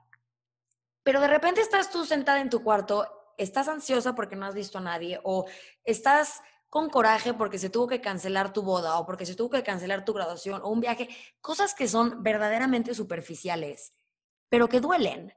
Pero 1.02 1.20
de 1.20 1.28
repente 1.28 1.62
estás 1.62 1.90
tú 1.90 2.04
sentada 2.04 2.40
en 2.40 2.50
tu 2.50 2.62
cuarto, 2.62 3.08
estás 3.38 3.68
ansiosa 3.68 4.14
porque 4.14 4.36
no 4.36 4.44
has 4.44 4.54
visto 4.54 4.76
a 4.76 4.82
nadie, 4.82 5.18
o 5.24 5.46
estás 5.82 6.42
con 6.68 6.90
coraje 6.90 7.32
porque 7.32 7.58
se 7.58 7.70
tuvo 7.70 7.86
que 7.86 8.02
cancelar 8.02 8.52
tu 8.52 8.60
boda, 8.60 8.98
o 8.98 9.06
porque 9.06 9.24
se 9.24 9.34
tuvo 9.34 9.48
que 9.48 9.62
cancelar 9.62 10.04
tu 10.04 10.12
graduación, 10.12 10.60
o 10.62 10.68
un 10.68 10.80
viaje, 10.80 11.08
cosas 11.40 11.74
que 11.74 11.88
son 11.88 12.22
verdaderamente 12.22 12.94
superficiales, 12.94 13.94
pero 14.50 14.68
que 14.68 14.80
duelen. 14.80 15.32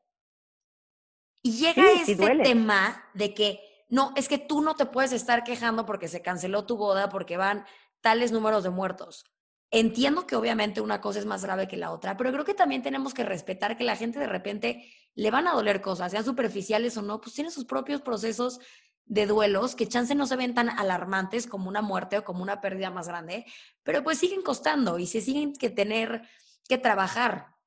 Y 1.41 1.53
llega 1.53 1.93
ese 1.93 2.17
tema 2.17 3.09
de 3.13 3.33
que 3.33 3.68
no, 3.89 4.13
es 4.15 4.27
que 4.27 4.37
tú 4.37 4.61
no 4.61 4.75
te 4.75 4.85
puedes 4.85 5.11
estar 5.11 5.43
quejando 5.43 5.85
porque 5.85 6.07
se 6.07 6.21
canceló 6.21 6.65
tu 6.65 6.77
boda, 6.77 7.09
porque 7.09 7.37
van 7.37 7.65
tales 8.01 8.31
números 8.31 8.63
de 8.63 8.69
muertos. 8.69 9.25
Entiendo 9.71 10.25
que 10.25 10.35
obviamente 10.35 10.81
una 10.81 11.01
cosa 11.01 11.19
es 11.19 11.25
más 11.25 11.43
grave 11.43 11.67
que 11.67 11.77
la 11.77 11.91
otra, 11.91 12.17
pero 12.17 12.31
creo 12.31 12.45
que 12.45 12.53
también 12.53 12.81
tenemos 12.81 13.13
que 13.13 13.23
respetar 13.23 13.77
que 13.77 13.83
la 13.83 13.95
gente 13.95 14.17
de 14.19 14.27
repente 14.27 14.91
le 15.15 15.31
van 15.31 15.47
a 15.47 15.53
doler 15.53 15.81
cosas, 15.81 16.11
sean 16.11 16.23
superficiales 16.23 16.97
o 16.97 17.01
no, 17.01 17.19
pues 17.21 17.35
tiene 17.35 17.51
sus 17.51 17.65
propios 17.65 18.01
procesos 18.01 18.59
de 19.05 19.25
duelos 19.25 19.75
que 19.75 19.87
chance 19.87 20.13
no 20.15 20.27
se 20.27 20.35
ven 20.35 20.53
tan 20.53 20.69
alarmantes 20.69 21.47
como 21.47 21.67
una 21.67 21.81
muerte 21.81 22.19
o 22.19 22.23
como 22.23 22.43
una 22.43 22.61
pérdida 22.61 22.91
más 22.91 23.07
grande, 23.07 23.45
pero 23.83 24.03
pues 24.03 24.19
siguen 24.19 24.43
costando 24.43 24.99
y 24.99 25.07
se 25.07 25.21
siguen 25.21 25.53
que 25.53 25.69
tener 25.69 26.21
que 26.67 26.77
trabajar. 26.77 27.58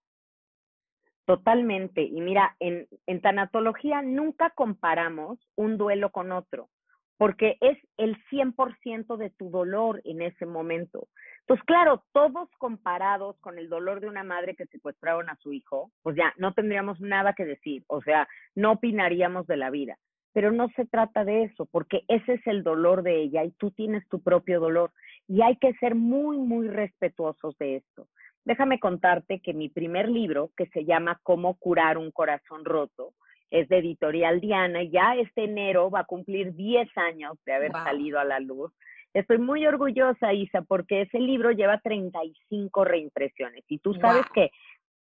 Totalmente. 1.25 2.03
Y 2.03 2.21
mira, 2.21 2.57
en, 2.59 2.89
tanatología 3.21 4.03
nunca 4.03 4.51
comparamos 4.51 5.39
un 5.55 5.79
duelo 5.79 6.11
con 6.11 6.33
otro, 6.33 6.69
porque 7.17 7.59
es 7.61 7.79
el 7.97 8.17
100% 8.31 9.17
de 9.17 9.31
tu 9.31 9.51
dolor 9.51 10.01
en 10.05 10.23
ese 10.23 10.47
momento. 10.47 11.07
Entonces, 11.41 11.65
claro, 11.65 12.05
todos 12.13 12.49
comparados 12.59 13.39
con 13.41 13.59
el 13.59 13.69
dolor 13.69 14.01
de 14.01 14.09
una 14.09 14.25
madre 14.25 14.57
que 14.57 14.67
secuestraron 14.67 15.31
a 15.31 15.37
su 15.37 15.53
hijo, 15.53 15.93
pues 16.03 16.17
ya 16.17 16.33
no 16.39 16.55
tendríamos 16.55 17.01
nada 17.01 17.35
que 17.35 17.45
decir, 17.45 17.85
o 17.87 18.03
sea, 18.03 18.29
no 18.55 18.73
opinaríamos 18.73 19.47
de 19.47 19.57
la 19.57 19.71
vida 19.71 19.97
pero 20.33 20.51
no 20.51 20.69
se 20.77 20.87
trata 20.87 21.25
de 21.25 21.45
eso, 21.45 21.67
porque 21.67 22.05
ese 22.09 22.35
es 22.35 22.47
el 22.47 22.63
dolor 22.63 23.03
de 23.03 23.23
ella 23.23 23.45
y 23.45 23.51
tú 23.53 23.71
tienes 23.71 24.07
tu 24.09 24.23
propio 24.23 24.61
dolor 24.61 24.93
y 25.29 25.43
hay 25.43 25.57
que 25.57 25.75
ser 25.75 25.95
muy, 25.95 26.39
muy 26.39 26.69
respetuosos 26.69 27.57
de 27.59 27.77
esto. 27.77 28.09
Déjame 28.45 28.81
contarte 28.81 29.41
que 29.41 29.55
mi 29.55 29.69
primer 29.69 30.09
libro, 30.09 30.51
que 30.57 30.67
se 30.67 30.85
llama 30.85 31.21
Cómo 31.23 31.55
curar 31.55 31.99
un 31.99 32.11
corazón 32.11 32.65
roto, 32.65 33.15
es 33.51 33.69
de 33.69 33.79
editorial 33.79 34.41
Diana 34.41 34.83
y 34.83 34.91
ya 34.91 35.15
este 35.15 35.45
enero 35.45 35.91
va 35.91 36.01
a 36.01 36.05
cumplir 36.05 36.55
10 36.55 36.89
años 36.97 37.39
de 37.45 37.53
haber 37.53 37.73
salido 37.73 38.19
a 38.19 38.25
la 38.25 38.41
luz. 38.41 38.73
Estoy 39.13 39.39
muy 39.39 39.67
orgullosa, 39.67 40.33
Isa, 40.33 40.63
porque 40.63 41.03
ese 41.03 41.19
libro 41.19 41.51
lleva 41.51 41.79
35 41.79 42.85
reimpresiones 42.85 43.63
y 43.69 43.79
tú 43.79 43.93
sabes 43.95 44.25
que 44.35 44.51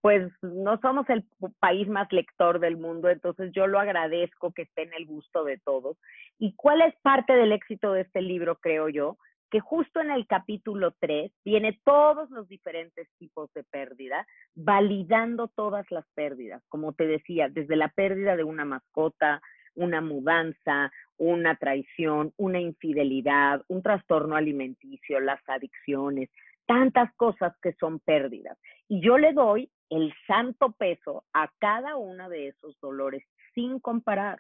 pues 0.02 0.32
no 0.42 0.80
somos 0.80 1.08
el 1.10 1.26
país 1.60 1.88
más 1.90 2.12
lector 2.12 2.60
del 2.60 2.78
mundo, 2.78 3.10
entonces 3.10 3.52
yo 3.54 3.68
lo 3.68 3.80
agradezco 3.80 4.52
que 4.52 4.62
esté 4.64 4.84
en 4.84 4.94
el 4.94 5.06
gusto 5.06 5.44
de 5.44 5.58
todos. 5.58 5.98
¿Y 6.38 6.56
cuál 6.56 6.82
es 6.82 6.96
parte 7.02 7.34
del 7.34 7.52
éxito 7.52 7.92
de 7.92 8.02
este 8.02 8.22
libro, 8.22 8.56
creo 8.56 8.90
yo? 8.90 9.18
Que 9.52 9.60
justo 9.60 10.00
en 10.00 10.12
el 10.12 10.28
capítulo 10.28 10.94
3 11.00 11.32
viene 11.44 11.80
todos 11.84 12.30
los 12.30 12.48
diferentes 12.48 13.08
tipos 13.18 13.52
de 13.54 13.64
pérdida, 13.64 14.28
validando 14.56 15.48
todas 15.48 15.90
las 15.90 16.06
pérdidas, 16.14 16.64
como 16.70 16.94
te 16.94 17.08
decía, 17.08 17.50
desde 17.50 17.76
la 17.76 17.90
pérdida 17.90 18.36
de 18.36 18.44
una 18.44 18.66
mascota, 18.66 19.42
una 19.76 20.02
mudanza, 20.02 20.92
una 21.18 21.56
traición, 21.56 22.34
una 22.38 22.60
infidelidad, 22.60 23.64
un 23.68 23.82
trastorno 23.82 24.36
alimenticio, 24.36 25.20
las 25.20 25.42
adicciones, 25.48 26.30
tantas 26.66 27.12
cosas 27.16 27.54
que 27.62 27.74
son 27.74 28.00
pérdidas. 28.00 28.58
Y 28.88 29.02
yo 29.02 29.18
le 29.18 29.34
doy 29.34 29.72
el 29.90 30.14
santo 30.28 30.72
peso 30.74 31.24
a 31.34 31.52
cada 31.58 31.96
uno 31.96 32.30
de 32.30 32.50
esos 32.50 32.80
dolores 32.80 33.24
sin 33.56 33.80
comparar. 33.80 34.40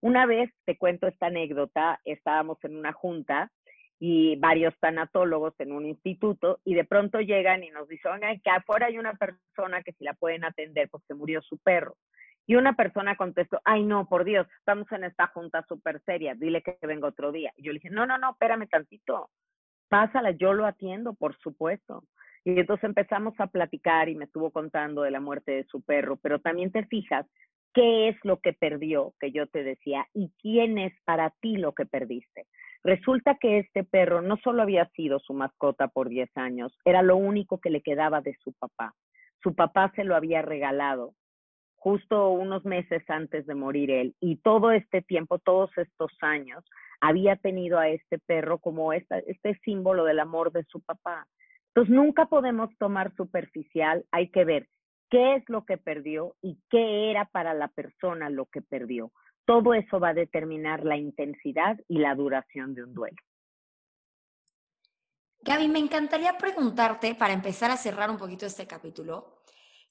Una 0.00 0.24
vez, 0.24 0.50
te 0.64 0.78
cuento 0.78 1.06
esta 1.06 1.26
anécdota, 1.26 2.00
estábamos 2.04 2.58
en 2.64 2.76
una 2.76 2.92
junta 2.92 3.50
y 3.98 4.36
varios 4.36 4.74
tanatólogos 4.78 5.54
en 5.58 5.72
un 5.72 5.86
instituto 5.86 6.60
y 6.64 6.74
de 6.74 6.84
pronto 6.84 7.20
llegan 7.20 7.64
y 7.64 7.70
nos 7.70 7.88
dicen, 7.88 8.20
que 8.42 8.50
afuera 8.50 8.86
hay 8.86 8.98
una 8.98 9.14
persona 9.14 9.82
que 9.82 9.92
si 9.92 10.04
la 10.04 10.14
pueden 10.14 10.44
atender 10.44 10.88
porque 10.90 11.14
murió 11.14 11.40
su 11.42 11.58
perro. 11.58 11.96
Y 12.46 12.54
una 12.54 12.74
persona 12.74 13.16
contestó, 13.16 13.60
ay 13.64 13.82
no, 13.82 14.06
por 14.06 14.24
Dios, 14.24 14.46
estamos 14.58 14.90
en 14.92 15.04
esta 15.04 15.26
junta 15.28 15.64
súper 15.66 16.00
seria, 16.02 16.34
dile 16.34 16.62
que 16.62 16.76
venga 16.82 17.08
otro 17.08 17.32
día. 17.32 17.52
Y 17.56 17.64
yo 17.64 17.72
le 17.72 17.78
dije, 17.78 17.90
no, 17.90 18.06
no, 18.06 18.18
no, 18.18 18.30
espérame 18.30 18.68
tantito, 18.68 19.30
pásala, 19.88 20.30
yo 20.30 20.52
lo 20.52 20.66
atiendo, 20.66 21.14
por 21.14 21.36
supuesto. 21.38 22.04
Y 22.44 22.60
entonces 22.60 22.84
empezamos 22.84 23.34
a 23.38 23.48
platicar 23.48 24.08
y 24.08 24.14
me 24.14 24.26
estuvo 24.26 24.52
contando 24.52 25.02
de 25.02 25.10
la 25.10 25.20
muerte 25.20 25.52
de 25.52 25.64
su 25.64 25.82
perro, 25.82 26.16
pero 26.16 26.38
también 26.38 26.70
te 26.70 26.84
fijas 26.86 27.26
qué 27.74 28.08
es 28.08 28.16
lo 28.22 28.38
que 28.40 28.52
perdió, 28.52 29.14
que 29.18 29.32
yo 29.32 29.48
te 29.48 29.64
decía, 29.64 30.06
y 30.14 30.30
quién 30.40 30.78
es 30.78 30.94
para 31.04 31.30
ti 31.40 31.56
lo 31.56 31.74
que 31.74 31.86
perdiste. 31.86 32.46
Resulta 32.86 33.36
que 33.40 33.58
este 33.58 33.82
perro 33.82 34.22
no 34.22 34.36
solo 34.36 34.62
había 34.62 34.88
sido 34.90 35.18
su 35.18 35.34
mascota 35.34 35.88
por 35.88 36.08
10 36.08 36.30
años, 36.36 36.72
era 36.84 37.02
lo 37.02 37.16
único 37.16 37.58
que 37.58 37.70
le 37.70 37.82
quedaba 37.82 38.20
de 38.20 38.36
su 38.44 38.52
papá. 38.52 38.94
Su 39.42 39.56
papá 39.56 39.92
se 39.96 40.04
lo 40.04 40.14
había 40.14 40.40
regalado 40.40 41.14
justo 41.86 42.30
unos 42.30 42.64
meses 42.64 43.02
antes 43.08 43.46
de 43.46 43.54
morir 43.54 43.92
él, 43.92 44.16
y 44.18 44.36
todo 44.36 44.72
este 44.72 45.02
tiempo, 45.02 45.38
todos 45.38 45.70
estos 45.76 46.10
años, 46.20 46.64
había 47.00 47.36
tenido 47.36 47.78
a 47.78 47.88
este 47.88 48.18
perro 48.18 48.58
como 48.58 48.92
este 48.92 49.60
símbolo 49.64 50.04
del 50.04 50.18
amor 50.18 50.50
de 50.50 50.64
su 50.64 50.80
papá. 50.80 51.28
Entonces, 51.68 51.94
nunca 51.94 52.26
podemos 52.26 52.70
tomar 52.78 53.14
superficial, 53.14 54.04
hay 54.10 54.30
que 54.30 54.44
ver 54.44 54.66
qué 55.10 55.36
es 55.36 55.48
lo 55.48 55.64
que 55.64 55.76
perdió 55.76 56.34
y 56.42 56.58
qué 56.70 57.10
era 57.10 57.26
para 57.26 57.54
la 57.54 57.68
persona 57.68 58.30
lo 58.30 58.46
que 58.46 58.62
perdió. 58.62 59.12
Todo 59.46 59.74
eso 59.74 60.00
va 60.00 60.08
a 60.08 60.14
determinar 60.14 60.84
la 60.84 60.96
intensidad 60.96 61.78
y 61.88 61.98
la 61.98 62.14
duración 62.14 62.74
de 62.74 62.82
un 62.82 62.94
duelo. 62.94 63.16
Gaby, 65.40 65.68
me 65.68 65.78
encantaría 65.78 66.36
preguntarte, 66.36 67.14
para 67.14 67.32
empezar 67.32 67.70
a 67.70 67.76
cerrar 67.76 68.10
un 68.10 68.18
poquito 68.18 68.44
este 68.44 68.66
capítulo, 68.66 69.42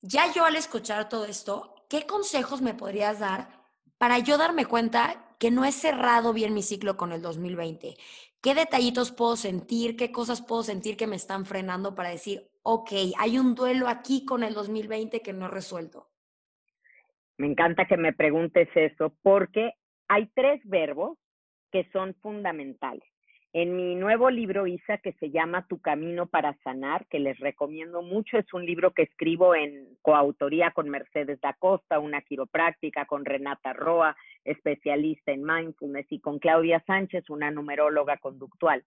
ya 0.02 0.32
yo 0.34 0.44
al 0.44 0.58
escuchar 0.58 1.08
todo 1.08 1.26
esto, 1.26 1.74
¿qué 1.90 2.06
consejos 2.06 2.62
me 2.62 2.74
podrías 2.74 3.20
dar 3.20 3.64
para 3.98 4.20
yo 4.20 4.38
darme 4.38 4.66
cuenta 4.66 5.36
que 5.40 5.52
no 5.52 5.64
he 5.64 5.72
cerrado 5.72 6.34
bien 6.34 6.54
mi 6.54 6.62
ciclo 6.62 6.98
con 6.98 7.14
el 7.14 7.22
2020? 7.22 7.96
¿Qué 8.42 8.54
detallitos 8.54 9.12
puedo 9.12 9.38
sentir? 9.38 9.96
¿Qué 9.96 10.12
cosas 10.12 10.42
puedo 10.42 10.64
sentir 10.64 10.98
que 10.98 11.08
me 11.08 11.16
están 11.16 11.46
frenando 11.46 11.96
para 11.96 12.10
decir, 12.10 12.52
ok, 12.62 12.92
hay 13.18 13.40
un 13.40 13.56
duelo 13.56 13.88
aquí 13.88 14.26
con 14.26 14.44
el 14.44 14.54
2020 14.54 15.22
que 15.22 15.32
no 15.32 15.46
he 15.46 15.50
resuelto? 15.50 16.10
Me 17.38 17.48
encanta 17.48 17.86
que 17.86 17.98
me 17.98 18.14
preguntes 18.14 18.70
eso 18.76 19.14
porque 19.22 19.74
hay 20.08 20.28
tres 20.34 20.62
verbos 20.64 21.18
que 21.72 21.88
son 21.92 22.14
fundamentales. 22.16 23.04
En 23.52 23.76
mi 23.76 23.96
nuevo 23.96 24.30
libro, 24.30 24.68
Isa, 24.68 24.98
que 24.98 25.14
se 25.14 25.32
llama 25.32 25.66
Tu 25.68 25.80
Camino 25.80 26.28
para 26.28 26.58
Sanar, 26.64 27.06
que 27.08 27.20
les 27.20 27.40
recomiendo 27.40 28.02
mucho, 28.02 28.38
es 28.38 28.54
un 28.54 28.66
libro 28.66 28.92
que 28.92 29.04
escribo 29.04 29.56
en 29.56 29.96
coautoría 30.02 30.72
con 30.72 30.90
Mercedes 30.90 31.40
da 31.40 31.54
Costa, 31.54 32.00
una 32.00 32.22
quiropráctica, 32.22 33.06
con 33.06 33.24
Renata 33.24 33.72
Roa, 33.72 34.16
especialista 34.44 35.32
en 35.32 35.44
mindfulness, 35.44 36.06
y 36.10 36.20
con 36.20 36.40
Claudia 36.40 36.84
Sánchez, 36.86 37.30
una 37.30 37.50
numeróloga 37.50 38.18
conductual. 38.18 38.84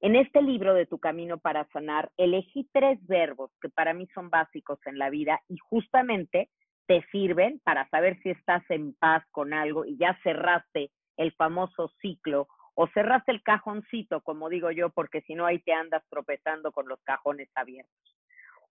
En 0.00 0.14
este 0.14 0.42
libro 0.42 0.74
de 0.74 0.86
Tu 0.86 0.98
Camino 0.98 1.38
para 1.38 1.66
Sanar, 1.72 2.12
elegí 2.16 2.68
tres 2.72 3.04
verbos 3.08 3.50
que 3.60 3.68
para 3.68 3.94
mí 3.94 4.06
son 4.14 4.30
básicos 4.30 4.78
en 4.86 4.96
la 4.96 5.10
vida 5.10 5.40
y 5.48 5.56
justamente 5.58 6.50
te 6.86 7.04
sirven 7.10 7.60
para 7.64 7.88
saber 7.88 8.18
si 8.22 8.30
estás 8.30 8.62
en 8.70 8.94
paz 8.94 9.24
con 9.30 9.52
algo 9.52 9.84
y 9.84 9.96
ya 9.96 10.18
cerraste 10.22 10.90
el 11.16 11.32
famoso 11.32 11.88
ciclo 12.00 12.48
o 12.74 12.88
cerraste 12.88 13.32
el 13.32 13.42
cajoncito, 13.42 14.20
como 14.22 14.48
digo 14.48 14.70
yo, 14.70 14.90
porque 14.90 15.22
si 15.22 15.34
no 15.34 15.46
ahí 15.46 15.60
te 15.60 15.72
andas 15.72 16.02
tropezando 16.10 16.72
con 16.72 16.88
los 16.88 17.00
cajones 17.02 17.48
abiertos. 17.54 18.16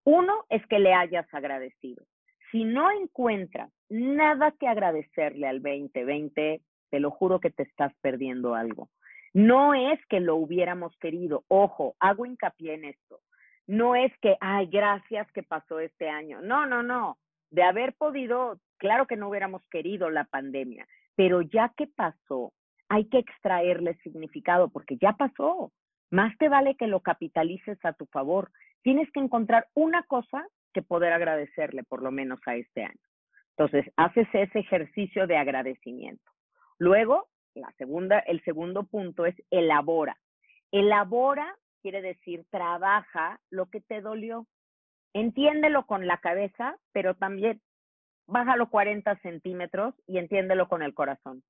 Uno 0.03 0.45
es 0.49 0.66
que 0.68 0.80
le 0.80 0.93
hayas 0.93 1.26
agradecido. 1.34 2.03
Si 2.51 2.66
no 2.66 2.91
encuentras 2.91 3.72
nada 3.89 4.51
que 4.59 4.68
agradecerle 4.68 5.47
al 5.47 5.61
2020, 5.61 6.61
te 6.89 6.99
lo 6.99 7.11
juro 7.11 7.39
que 7.39 7.49
te 7.49 7.64
estás 7.64 7.93
perdiendo 8.01 8.53
algo. 8.53 8.89
No 9.34 9.74
es 9.74 9.99
que 10.07 10.20
lo 10.20 10.36
hubiéramos 10.36 10.95
querido, 10.97 11.43
ojo, 11.47 11.95
hago 11.99 12.26
hincapié 12.26 12.76
en 12.76 12.86
esto. 12.86 13.22
No 13.66 13.95
es 13.95 14.11
que, 14.22 14.38
ay, 14.41 14.68
gracias 14.68 15.32
que 15.32 15.41
pasó 15.41 15.80
este 15.80 16.09
año. 16.09 16.41
No, 16.41 16.68
no, 16.68 16.84
no. 16.84 17.18
De 17.54 17.62
haber 17.62 17.93
podido, 17.93 18.60
claro 18.78 19.06
que 19.06 19.16
no 19.16 19.30
hubiéramos 19.30 19.62
querido 19.70 20.10
la 20.10 20.24
pandemia, 20.24 20.88
pero 21.16 21.43
ya 21.43 21.72
que 21.78 21.86
pasó, 21.86 22.51
hay 22.89 23.06
que 23.06 23.20
extraerle 23.20 23.93
significado 24.01 24.70
porque 24.70 24.97
ya 24.97 25.14
pasó. 25.14 25.72
Más 26.10 26.36
te 26.39 26.49
vale 26.49 26.76
que 26.76 26.88
lo 26.88 27.01
capitalices 27.01 27.78
a 27.86 27.93
tu 27.93 28.08
favor. 28.08 28.49
Tienes 28.82 29.08
que 29.12 29.20
encontrar 29.20 29.68
una 29.76 30.01
cosa 30.01 30.47
que 30.74 30.82
poder 30.82 31.14
agradecerle 31.14 31.84
por 31.84 32.01
lo 32.01 32.10
menos 32.10 32.39
a 32.47 32.56
este 32.56 32.86
año. 32.86 33.06
Entonces, 33.56 33.86
haces 33.97 34.28
ese 34.34 34.58
ejercicio 34.58 35.28
de 35.28 35.38
agradecimiento. 35.38 36.32
Luego, 36.80 37.28
la 37.54 37.72
segunda, 37.78 38.18
el 38.18 38.43
segundo 38.43 38.82
punto 38.82 39.28
es 39.28 39.36
elabora. 39.51 40.18
Elabora 40.72 41.56
quiere 41.84 42.01
decir 42.01 42.45
trabaja 42.49 43.39
lo 43.51 43.68
que 43.68 43.80
te 43.80 44.01
dolió. 44.01 44.47
Entiéndelo 45.14 45.86
con 45.86 46.07
la 46.07 46.18
cabeza, 46.18 46.78
pero 46.91 47.16
también 47.16 47.61
bájalo 48.28 48.70
40 48.70 49.16
centímetros 49.18 49.93
y 50.07 50.18
entiéndelo 50.18 50.68
con 50.68 50.82
el 50.82 50.93
corazón 50.93 51.43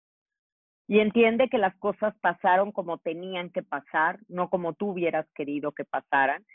y 0.88 1.00
entiende 1.00 1.50
que 1.50 1.58
las 1.58 1.76
cosas 1.78 2.14
pasaron 2.20 2.72
como 2.72 2.98
tenían 2.98 3.50
que 3.50 3.64
pasar, 3.64 4.20
no 4.28 4.50
como 4.50 4.74
tú 4.74 4.90
hubieras 4.92 5.28
querido 5.34 5.72
que 5.72 5.86
pasaran, 5.86 6.46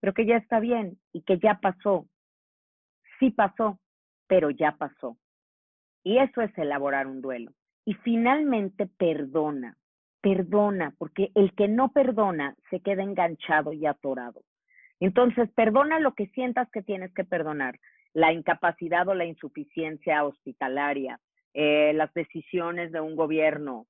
pero 0.00 0.12
que 0.12 0.26
ya 0.26 0.36
está 0.36 0.60
bien 0.60 0.98
y 1.12 1.22
que 1.22 1.38
ya 1.38 1.60
pasó. 1.60 2.06
Sí 3.18 3.30
pasó, 3.30 3.78
pero 4.26 4.50
ya 4.50 4.72
pasó. 4.72 5.16
Y 6.02 6.18
eso 6.18 6.42
es 6.42 6.56
elaborar 6.58 7.06
un 7.06 7.20
duelo. 7.20 7.52
Y 7.84 7.94
finalmente 7.94 8.86
perdona, 8.86 9.76
perdona, 10.20 10.92
porque 10.98 11.30
el 11.34 11.54
que 11.54 11.68
no 11.68 11.92
perdona 11.92 12.56
se 12.70 12.80
queda 12.80 13.02
enganchado 13.02 13.72
y 13.72 13.86
atorado. 13.86 14.42
Entonces, 15.00 15.50
perdona 15.54 16.00
lo 16.00 16.14
que 16.14 16.26
sientas 16.28 16.70
que 16.70 16.82
tienes 16.82 17.12
que 17.12 17.24
perdonar, 17.24 17.78
la 18.14 18.32
incapacidad 18.32 19.06
o 19.08 19.14
la 19.14 19.26
insuficiencia 19.26 20.24
hospitalaria, 20.24 21.20
eh, 21.52 21.92
las 21.94 22.12
decisiones 22.14 22.92
de 22.92 23.00
un 23.00 23.14
gobierno, 23.14 23.86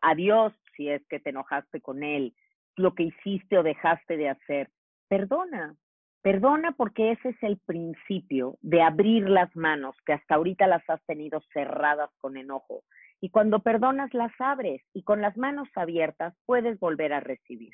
adiós 0.00 0.52
si 0.76 0.88
es 0.88 1.04
que 1.08 1.20
te 1.20 1.30
enojaste 1.30 1.80
con 1.80 2.02
él, 2.02 2.34
lo 2.76 2.94
que 2.94 3.04
hiciste 3.04 3.58
o 3.58 3.62
dejaste 3.62 4.16
de 4.16 4.28
hacer. 4.28 4.70
Perdona, 5.08 5.76
perdona 6.22 6.72
porque 6.72 7.12
ese 7.12 7.30
es 7.30 7.42
el 7.42 7.58
principio 7.58 8.56
de 8.62 8.82
abrir 8.82 9.28
las 9.28 9.54
manos 9.56 9.96
que 10.06 10.12
hasta 10.12 10.36
ahorita 10.36 10.66
las 10.66 10.88
has 10.88 11.04
tenido 11.04 11.40
cerradas 11.52 12.10
con 12.18 12.36
enojo. 12.36 12.82
Y 13.20 13.30
cuando 13.30 13.60
perdonas 13.60 14.12
las 14.12 14.32
abres 14.38 14.82
y 14.92 15.02
con 15.02 15.20
las 15.20 15.36
manos 15.36 15.68
abiertas 15.76 16.34
puedes 16.46 16.78
volver 16.78 17.12
a 17.12 17.20
recibir. 17.20 17.72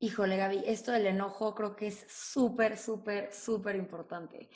Híjole, 0.00 0.36
Gaby, 0.36 0.62
esto 0.64 0.92
del 0.92 1.06
enojo 1.08 1.56
creo 1.56 1.74
que 1.74 1.88
es 1.88 2.06
súper, 2.08 2.78
súper, 2.78 3.32
súper 3.34 3.74
importante. 3.74 4.48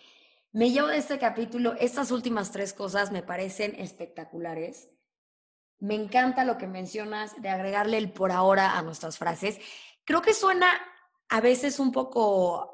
Me 0.53 0.71
llevo 0.71 0.87
de 0.87 0.99
este 0.99 1.19
capítulo, 1.19 1.75
estas 1.81 2.13
últimas 2.13 2.53
tres 2.53 2.73
cosas 2.73 3.11
me 3.11 3.25
parecen 3.25 3.75
espectaculares. 3.75 4.91
Me 5.81 5.97
encanta 5.97 6.45
lo 6.45 6.59
que 6.59 6.69
mencionas 6.69 7.43
de 7.43 7.49
agregarle 7.49 7.99
el 7.99 8.13
por 8.13 8.31
ahora 8.31 8.79
a 8.79 8.83
nuestras 8.83 9.19
frases. 9.19 9.59
Creo 10.05 10.23
que 10.23 10.33
suena 10.33 10.69
a 11.29 11.41
veces 11.41 11.81
un 11.81 11.91
poco 11.91 12.71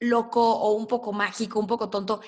loco 0.00 0.56
o 0.56 0.72
un 0.72 0.88
poco 0.88 1.12
mágico, 1.12 1.60
un 1.60 1.68
poco 1.68 1.88
tonto, 1.88 2.20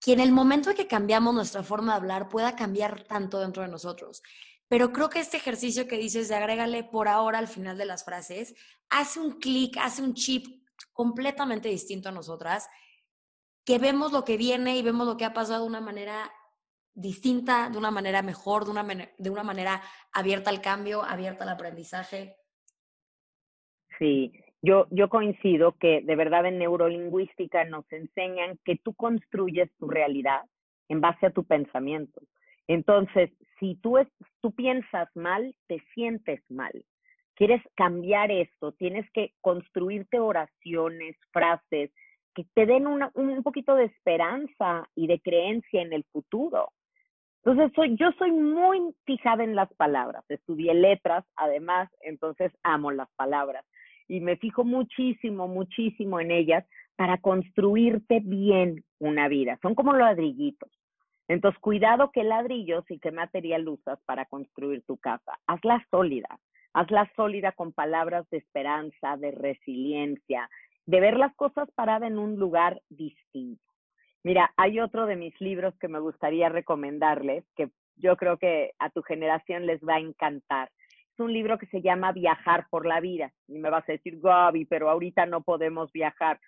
que 0.00 0.12
en 0.12 0.20
el 0.20 0.30
momento 0.30 0.70
en 0.70 0.76
que 0.76 0.86
cambiamos 0.86 1.34
nuestra 1.34 1.64
forma 1.64 1.92
de 1.92 1.96
hablar 1.96 2.28
pueda 2.28 2.54
cambiar 2.54 3.02
tanto 3.02 3.40
dentro 3.40 3.64
de 3.64 3.68
nosotros. 3.68 4.22
Pero 4.68 4.92
creo 4.92 5.08
que 5.08 5.20
este 5.20 5.38
ejercicio 5.38 5.88
que 5.88 5.96
dices 5.96 6.28
de 6.28 6.34
agrégale 6.34 6.84
por 6.84 7.08
ahora 7.08 7.38
al 7.38 7.48
final 7.48 7.78
de 7.78 7.86
las 7.86 8.04
frases 8.04 8.54
hace 8.90 9.18
un 9.18 9.38
clic, 9.38 9.76
hace 9.78 10.02
un 10.02 10.14
chip 10.14 10.46
completamente 10.92 11.68
distinto 11.68 12.08
a 12.08 12.12
nosotras, 12.12 12.68
que 13.64 13.78
vemos 13.78 14.12
lo 14.12 14.24
que 14.24 14.36
viene 14.36 14.76
y 14.76 14.82
vemos 14.82 15.06
lo 15.06 15.16
que 15.16 15.24
ha 15.24 15.32
pasado 15.32 15.62
de 15.62 15.68
una 15.68 15.80
manera 15.80 16.30
distinta, 16.94 17.70
de 17.70 17.78
una 17.78 17.90
manera 17.90 18.22
mejor, 18.22 18.64
de 18.64 18.70
una, 18.72 18.84
de 18.84 19.30
una 19.30 19.42
manera 19.42 19.82
abierta 20.12 20.50
al 20.50 20.60
cambio, 20.60 21.02
abierta 21.02 21.44
al 21.44 21.50
aprendizaje. 21.50 22.36
Sí, 23.98 24.32
yo, 24.62 24.86
yo 24.90 25.08
coincido 25.08 25.72
que 25.78 26.02
de 26.02 26.16
verdad 26.16 26.46
en 26.46 26.58
neurolingüística 26.58 27.64
nos 27.64 27.90
enseñan 27.92 28.58
que 28.64 28.76
tú 28.76 28.94
construyes 28.94 29.70
tu 29.78 29.88
realidad 29.88 30.42
en 30.88 31.00
base 31.00 31.26
a 31.26 31.30
tu 31.30 31.44
pensamiento. 31.44 32.20
Entonces, 32.68 33.30
si 33.58 33.74
tú, 33.76 33.98
tú 34.40 34.52
piensas 34.52 35.08
mal, 35.16 35.54
te 35.66 35.82
sientes 35.94 36.40
mal. 36.48 36.84
Quieres 37.34 37.62
cambiar 37.74 38.30
esto, 38.30 38.72
tienes 38.72 39.10
que 39.12 39.32
construirte 39.40 40.20
oraciones, 40.20 41.16
frases 41.32 41.90
que 42.34 42.44
te 42.54 42.66
den 42.66 42.86
un 42.86 43.42
poquito 43.42 43.74
de 43.74 43.86
esperanza 43.86 44.88
y 44.94 45.08
de 45.08 45.20
creencia 45.20 45.82
en 45.82 45.92
el 45.92 46.04
futuro. 46.04 46.68
Entonces, 47.44 47.96
yo 47.98 48.12
soy 48.18 48.30
muy 48.30 48.94
fijada 49.06 49.42
en 49.42 49.56
las 49.56 49.72
palabras. 49.74 50.24
Estudié 50.28 50.74
letras, 50.74 51.24
además, 51.34 51.88
entonces 52.00 52.52
amo 52.62 52.90
las 52.92 53.08
palabras. 53.16 53.64
Y 54.06 54.20
me 54.20 54.36
fijo 54.36 54.64
muchísimo, 54.64 55.48
muchísimo 55.48 56.20
en 56.20 56.30
ellas 56.30 56.64
para 56.96 57.18
construirte 57.18 58.20
bien 58.20 58.84
una 58.98 59.28
vida. 59.28 59.58
Son 59.62 59.74
como 59.74 59.92
ladrillitos. 59.92 60.70
Entonces, 61.28 61.60
cuidado 61.60 62.10
qué 62.10 62.24
ladrillos 62.24 62.84
y 62.90 62.98
qué 62.98 63.12
material 63.12 63.68
usas 63.68 64.00
para 64.06 64.24
construir 64.24 64.82
tu 64.86 64.96
casa. 64.96 65.38
Hazla 65.46 65.86
sólida. 65.90 66.40
Hazla 66.72 67.10
sólida 67.16 67.52
con 67.52 67.72
palabras 67.72 68.28
de 68.30 68.38
esperanza, 68.38 69.16
de 69.18 69.30
resiliencia, 69.32 70.48
de 70.86 71.00
ver 71.00 71.18
las 71.18 71.34
cosas 71.36 71.70
paradas 71.72 72.10
en 72.10 72.18
un 72.18 72.36
lugar 72.36 72.80
distinto. 72.88 73.62
Mira, 74.24 74.52
hay 74.56 74.80
otro 74.80 75.06
de 75.06 75.16
mis 75.16 75.38
libros 75.40 75.74
que 75.78 75.88
me 75.88 76.00
gustaría 76.00 76.48
recomendarles, 76.48 77.44
que 77.56 77.70
yo 77.96 78.16
creo 78.16 78.38
que 78.38 78.72
a 78.78 78.90
tu 78.90 79.02
generación 79.02 79.66
les 79.66 79.80
va 79.82 79.96
a 79.96 80.00
encantar. 80.00 80.70
Es 81.12 81.20
un 81.20 81.32
libro 81.32 81.58
que 81.58 81.66
se 81.66 81.82
llama 81.82 82.12
Viajar 82.12 82.66
por 82.70 82.86
la 82.86 83.00
vida. 83.00 83.32
Y 83.48 83.58
me 83.58 83.70
vas 83.70 83.86
a 83.88 83.92
decir, 83.92 84.18
Gaby, 84.20 84.64
pero 84.64 84.88
ahorita 84.88 85.26
no 85.26 85.42
podemos 85.42 85.92
viajar. 85.92 86.40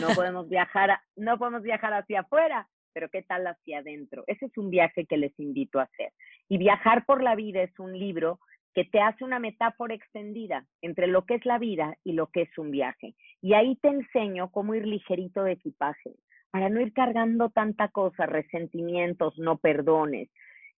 No 0.00 0.08
podemos 0.14 0.48
viajar, 0.48 1.00
no 1.16 1.38
podemos 1.38 1.62
viajar 1.62 1.94
hacia 1.94 2.20
afuera 2.20 2.68
pero 2.98 3.10
¿qué 3.10 3.22
tal 3.22 3.46
hacia 3.46 3.78
adentro? 3.78 4.24
Ese 4.26 4.46
es 4.46 4.58
un 4.58 4.70
viaje 4.70 5.06
que 5.06 5.16
les 5.16 5.38
invito 5.38 5.78
a 5.78 5.84
hacer. 5.84 6.10
Y 6.48 6.58
Viajar 6.58 7.06
por 7.06 7.22
la 7.22 7.36
vida 7.36 7.62
es 7.62 7.78
un 7.78 7.96
libro 7.96 8.40
que 8.74 8.84
te 8.86 8.98
hace 9.00 9.22
una 9.22 9.38
metáfora 9.38 9.94
extendida 9.94 10.66
entre 10.82 11.06
lo 11.06 11.24
que 11.24 11.36
es 11.36 11.46
la 11.46 11.60
vida 11.60 11.96
y 12.02 12.14
lo 12.14 12.26
que 12.26 12.42
es 12.42 12.58
un 12.58 12.72
viaje. 12.72 13.14
Y 13.40 13.54
ahí 13.54 13.76
te 13.76 13.86
enseño 13.86 14.50
cómo 14.50 14.74
ir 14.74 14.84
ligerito 14.84 15.44
de 15.44 15.52
equipaje, 15.52 16.16
para 16.50 16.70
no 16.70 16.80
ir 16.80 16.92
cargando 16.92 17.50
tanta 17.50 17.86
cosa, 17.86 18.26
resentimientos, 18.26 19.38
no 19.38 19.58
perdones. 19.58 20.28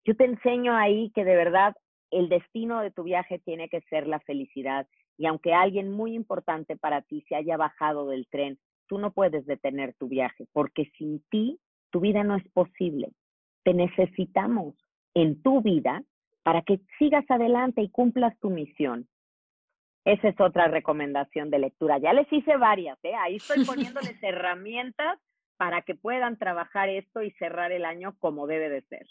Yo 0.04 0.14
te 0.14 0.26
enseño 0.26 0.76
ahí 0.76 1.10
que 1.14 1.24
de 1.24 1.36
verdad 1.36 1.74
el 2.10 2.28
destino 2.28 2.82
de 2.82 2.90
tu 2.90 3.02
viaje 3.02 3.38
tiene 3.38 3.70
que 3.70 3.80
ser 3.88 4.06
la 4.06 4.20
felicidad. 4.20 4.86
Y 5.16 5.24
aunque 5.24 5.54
alguien 5.54 5.90
muy 5.90 6.14
importante 6.14 6.76
para 6.76 7.00
ti 7.00 7.24
se 7.30 7.34
haya 7.34 7.56
bajado 7.56 8.08
del 8.08 8.26
tren, 8.28 8.58
tú 8.88 8.98
no 8.98 9.10
puedes 9.10 9.46
detener 9.46 9.94
tu 9.94 10.06
viaje, 10.06 10.44
porque 10.52 10.90
sin 10.98 11.22
ti 11.30 11.58
tu 11.90 12.00
vida 12.00 12.24
no 12.24 12.36
es 12.36 12.48
posible. 12.52 13.12
Te 13.64 13.74
necesitamos 13.74 14.74
en 15.14 15.42
tu 15.42 15.60
vida 15.60 16.02
para 16.42 16.62
que 16.62 16.80
sigas 16.98 17.24
adelante 17.28 17.82
y 17.82 17.90
cumplas 17.90 18.38
tu 18.40 18.50
misión. 18.50 19.08
Esa 20.04 20.28
es 20.28 20.40
otra 20.40 20.68
recomendación 20.68 21.50
de 21.50 21.58
lectura. 21.58 21.98
Ya 21.98 22.12
les 22.12 22.32
hice 22.32 22.56
varias, 22.56 22.98
¿eh? 23.02 23.14
ahí 23.14 23.36
estoy 23.36 23.64
poniéndoles 23.64 24.16
herramientas 24.22 25.18
para 25.56 25.82
que 25.82 25.94
puedan 25.94 26.38
trabajar 26.38 26.88
esto 26.88 27.22
y 27.22 27.32
cerrar 27.32 27.70
el 27.70 27.84
año 27.84 28.16
como 28.18 28.46
debe 28.46 28.70
de 28.70 28.80
ser. 28.82 29.06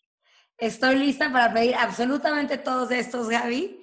Estoy 0.57 0.95
lista 0.95 1.31
para 1.31 1.53
pedir 1.53 1.75
absolutamente 1.75 2.57
todos 2.57 2.91
estos, 2.91 3.29
Gaby, 3.29 3.79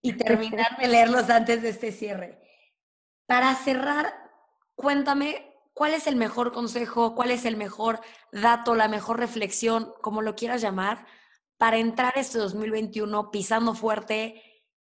y 0.00 0.12
terminar 0.14 0.76
de 0.78 0.88
leerlos 0.88 1.28
antes 1.28 1.62
de 1.62 1.68
este 1.68 1.92
cierre. 1.92 2.38
Para 3.26 3.54
cerrar, 3.54 4.06
cuéntame 4.74 5.55
¿Cuál 5.76 5.92
es 5.92 6.06
el 6.06 6.16
mejor 6.16 6.52
consejo? 6.52 7.14
¿Cuál 7.14 7.30
es 7.30 7.44
el 7.44 7.58
mejor 7.58 8.00
dato, 8.32 8.74
la 8.74 8.88
mejor 8.88 9.18
reflexión, 9.18 9.92
como 10.00 10.22
lo 10.22 10.34
quieras 10.34 10.62
llamar, 10.62 11.04
para 11.58 11.76
entrar 11.76 12.14
este 12.16 12.38
2021 12.38 13.30
pisando 13.30 13.74
fuerte, 13.74 14.42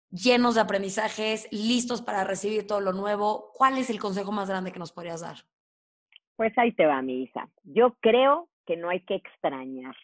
llenos 0.10 0.56
de 0.56 0.62
aprendizajes, 0.62 1.48
listos 1.50 2.02
para 2.02 2.26
recibir 2.26 2.68
todo 2.68 2.82
lo 2.82 2.92
nuevo? 2.92 3.54
¿Cuál 3.54 3.78
es 3.78 3.89
el 3.89 4.02
consejo 4.02 4.34
más 4.34 4.50
grande 4.50 4.74
que 4.74 4.80
nos 4.80 4.92
podrías 4.92 5.22
dar? 5.22 5.38
Pues 6.36 6.52
ahí 6.58 6.74
te 6.74 6.86
va, 6.86 7.02
mi 7.02 7.24
hija. 7.24 7.48
Yo 7.64 7.96
creo 8.02 8.50
que 8.66 8.76
no 8.76 8.89
hay 8.89 9.00
que 9.06 9.16
extrañar, 9.16 9.96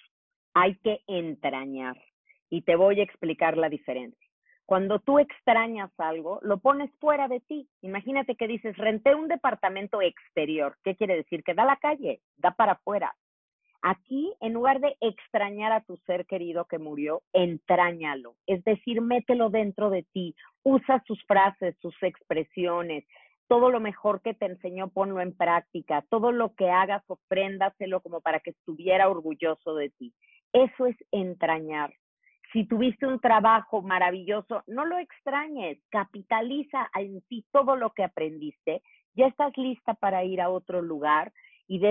hay 0.54 0.78
que 0.78 1.02
entrañar. 1.08 2.02
Y 2.50 2.62
te 2.62 2.78
voy 2.78 3.02
a 3.02 3.04
explicar 3.04 3.58
la 3.58 3.68
diferencia. 3.68 4.27
Cuando 4.68 5.00
tú 5.00 5.18
extrañas 5.18 5.90
algo, 5.98 6.40
lo 6.42 6.58
pones 6.58 6.92
fuera 7.00 7.30
de 7.30 7.40
ti. 7.40 7.70
Imagínate 7.82 8.36
que 8.36 8.50
dices, 8.50 8.76
renté 8.76 9.16
un 9.16 9.30
departamento 9.30 10.02
exterior. 10.02 10.76
¿Qué 10.84 10.98
quiere 10.98 11.16
decir? 11.16 11.42
Que 11.46 11.54
da 11.54 11.64
la 11.64 11.78
calle, 11.78 12.20
da 12.36 12.52
para 12.52 12.74
afuera. 12.74 13.16
Aquí, 13.82 14.34
en 14.42 14.52
lugar 14.52 14.82
de 14.82 14.98
extrañar 15.00 15.72
a 15.72 15.86
tu 15.86 15.96
ser 16.06 16.26
querido 16.26 16.66
que 16.66 16.80
murió, 16.80 17.22
entráñalo. 17.32 18.36
Es 18.46 18.62
decir, 18.66 19.00
mételo 19.00 19.50
dentro 19.50 19.90
de 19.90 20.04
ti. 20.12 20.36
Usa 20.64 21.02
sus 21.08 21.24
frases, 21.24 21.78
sus 21.82 21.96
expresiones. 22.04 23.06
Todo 23.48 23.72
lo 23.72 23.80
mejor 23.80 24.22
que 24.22 24.34
te 24.34 24.48
enseñó, 24.48 24.90
ponlo 24.90 25.22
en 25.22 25.34
práctica. 25.34 26.04
Todo 26.10 26.34
lo 26.34 26.56
que 26.56 26.70
hagas, 26.70 27.06
ofréndaselo 27.08 28.02
como 28.02 28.20
para 28.20 28.42
que 28.42 28.50
estuviera 28.50 29.08
orgulloso 29.08 29.76
de 29.76 29.92
ti. 29.92 30.14
Eso 30.52 30.88
es 30.88 30.98
entrañar. 31.12 31.94
Si 32.54 32.66
tuviste 32.66 33.06
un 33.06 33.20
trabajo 33.20 33.82
maravilloso, 33.82 34.64
no 34.68 34.86
lo 34.86 34.98
extrañes, 34.98 35.80
capitaliza 35.90 36.90
en 36.96 37.22
ti 37.24 37.46
todo 37.52 37.76
lo 37.76 37.92
que 37.92 38.04
aprendiste. 38.04 38.82
Ya 39.16 39.28
estás 39.28 39.56
lista 39.58 39.94
para 39.96 40.24
ir 40.24 40.42
a 40.42 40.50
otro 40.50 40.82
lugar 40.82 41.34
y, 41.68 41.82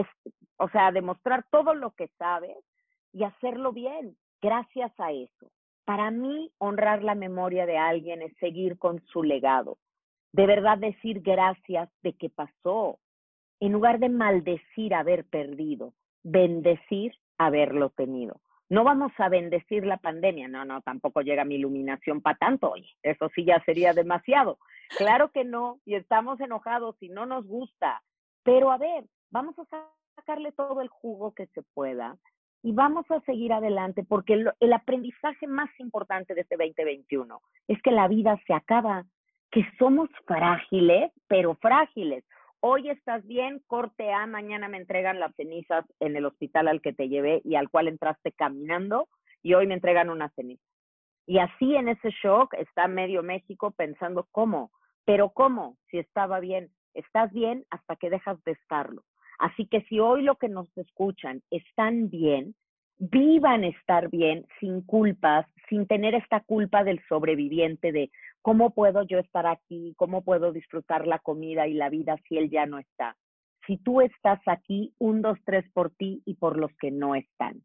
o 0.56 0.68
sea, 0.70 0.92
demostrar 0.92 1.44
todo 1.50 1.74
lo 1.74 1.90
que 1.92 2.08
sabes 2.18 2.56
y 3.12 3.24
hacerlo 3.24 3.72
bien, 3.72 4.16
gracias 4.40 4.92
a 4.98 5.12
eso. 5.12 5.50
Para 5.84 6.10
mí, 6.10 6.50
honrar 6.58 7.02
la 7.02 7.14
memoria 7.14 7.66
de 7.66 7.78
alguien 7.78 8.22
es 8.22 8.36
seguir 8.38 8.78
con 8.78 9.04
su 9.06 9.22
legado. 9.22 9.78
De 10.32 10.46
verdad 10.46 10.78
decir 10.78 11.20
gracias 11.20 11.88
de 12.02 12.14
que 12.14 12.28
pasó, 12.28 12.98
en 13.60 13.72
lugar 13.72 13.98
de 13.98 14.08
maldecir 14.08 14.94
haber 14.94 15.24
perdido, 15.26 15.94
bendecir 16.22 17.14
haberlo 17.38 17.90
tenido. 17.90 18.40
No 18.68 18.82
vamos 18.82 19.12
a 19.18 19.28
bendecir 19.28 19.86
la 19.86 19.96
pandemia, 19.96 20.48
no, 20.48 20.64
no, 20.64 20.80
tampoco 20.82 21.20
llega 21.20 21.44
mi 21.44 21.54
iluminación 21.54 22.20
para 22.20 22.36
tanto, 22.36 22.70
oye, 22.70 22.88
eso 23.02 23.28
sí 23.34 23.44
ya 23.44 23.62
sería 23.64 23.92
demasiado. 23.92 24.58
Claro 24.96 25.30
que 25.30 25.44
no, 25.44 25.80
y 25.84 25.94
estamos 25.94 26.40
enojados 26.40 26.96
y 27.00 27.08
no 27.08 27.26
nos 27.26 27.46
gusta, 27.46 28.02
pero 28.42 28.72
a 28.72 28.78
ver, 28.78 29.04
vamos 29.30 29.56
a 29.58 29.64
sacarle 30.16 30.50
todo 30.52 30.80
el 30.80 30.88
jugo 30.88 31.32
que 31.34 31.46
se 31.48 31.62
pueda 31.74 32.16
y 32.62 32.72
vamos 32.72 33.08
a 33.10 33.20
seguir 33.20 33.52
adelante 33.52 34.02
porque 34.02 34.34
el, 34.34 34.50
el, 34.58 34.72
aprendizaje 34.72 35.46
más 35.46 35.70
importante 35.78 36.34
de 36.34 36.40
este 36.40 36.56
2021 36.56 37.40
es 37.68 37.80
que 37.82 37.92
la 37.92 38.08
vida 38.08 38.40
se 38.46 38.54
acaba, 38.54 39.04
que 39.52 39.64
somos 39.78 40.08
frágiles, 40.26 41.12
pero 41.28 41.54
frágiles. 41.54 42.24
Hoy 42.68 42.90
estás 42.90 43.24
bien, 43.24 43.62
corte 43.68 44.12
A, 44.12 44.26
mañana 44.26 44.66
me 44.66 44.78
entregan 44.78 45.20
las 45.20 45.32
cenizas 45.36 45.84
en 46.00 46.16
el 46.16 46.26
hospital 46.26 46.66
al 46.66 46.80
que 46.80 46.92
te 46.92 47.08
llevé 47.08 47.40
y 47.44 47.54
al 47.54 47.70
cual 47.70 47.86
entraste 47.86 48.32
caminando 48.32 49.06
y 49.40 49.54
hoy 49.54 49.68
me 49.68 49.74
entregan 49.74 50.10
una 50.10 50.30
ceniza. 50.30 50.64
Y 51.26 51.38
así 51.38 51.76
en 51.76 51.88
ese 51.88 52.10
shock 52.24 52.54
está 52.54 52.88
medio 52.88 53.22
México 53.22 53.70
pensando, 53.70 54.26
¿cómo? 54.32 54.72
Pero 55.04 55.30
¿cómo? 55.30 55.76
Si 55.92 55.98
estaba 55.98 56.40
bien, 56.40 56.72
estás 56.92 57.32
bien 57.32 57.64
hasta 57.70 57.94
que 57.94 58.10
dejas 58.10 58.42
de 58.42 58.50
estarlo. 58.50 59.04
Así 59.38 59.68
que 59.68 59.82
si 59.82 60.00
hoy 60.00 60.22
lo 60.22 60.34
que 60.34 60.48
nos 60.48 60.66
escuchan 60.76 61.42
están 61.52 62.10
bien, 62.10 62.56
vivan 62.98 63.64
estar 63.64 64.08
bien 64.08 64.46
sin 64.60 64.80
culpas, 64.82 65.46
sin 65.68 65.86
tener 65.86 66.14
esta 66.14 66.40
culpa 66.40 66.84
del 66.84 67.00
sobreviviente 67.08 67.92
de 67.92 68.10
cómo 68.42 68.70
puedo 68.70 69.02
yo 69.02 69.18
estar 69.18 69.46
aquí, 69.46 69.94
cómo 69.96 70.22
puedo 70.22 70.52
disfrutar 70.52 71.06
la 71.06 71.18
comida 71.18 71.66
y 71.66 71.74
la 71.74 71.88
vida 71.88 72.16
si 72.28 72.38
él 72.38 72.50
ya 72.50 72.66
no 72.66 72.78
está. 72.78 73.16
Si 73.66 73.76
tú 73.78 74.00
estás 74.00 74.40
aquí, 74.46 74.94
un, 74.98 75.22
dos, 75.22 75.38
tres 75.44 75.64
por 75.72 75.90
ti 75.90 76.22
y 76.24 76.34
por 76.34 76.56
los 76.56 76.70
que 76.76 76.90
no 76.90 77.14
están. 77.14 77.62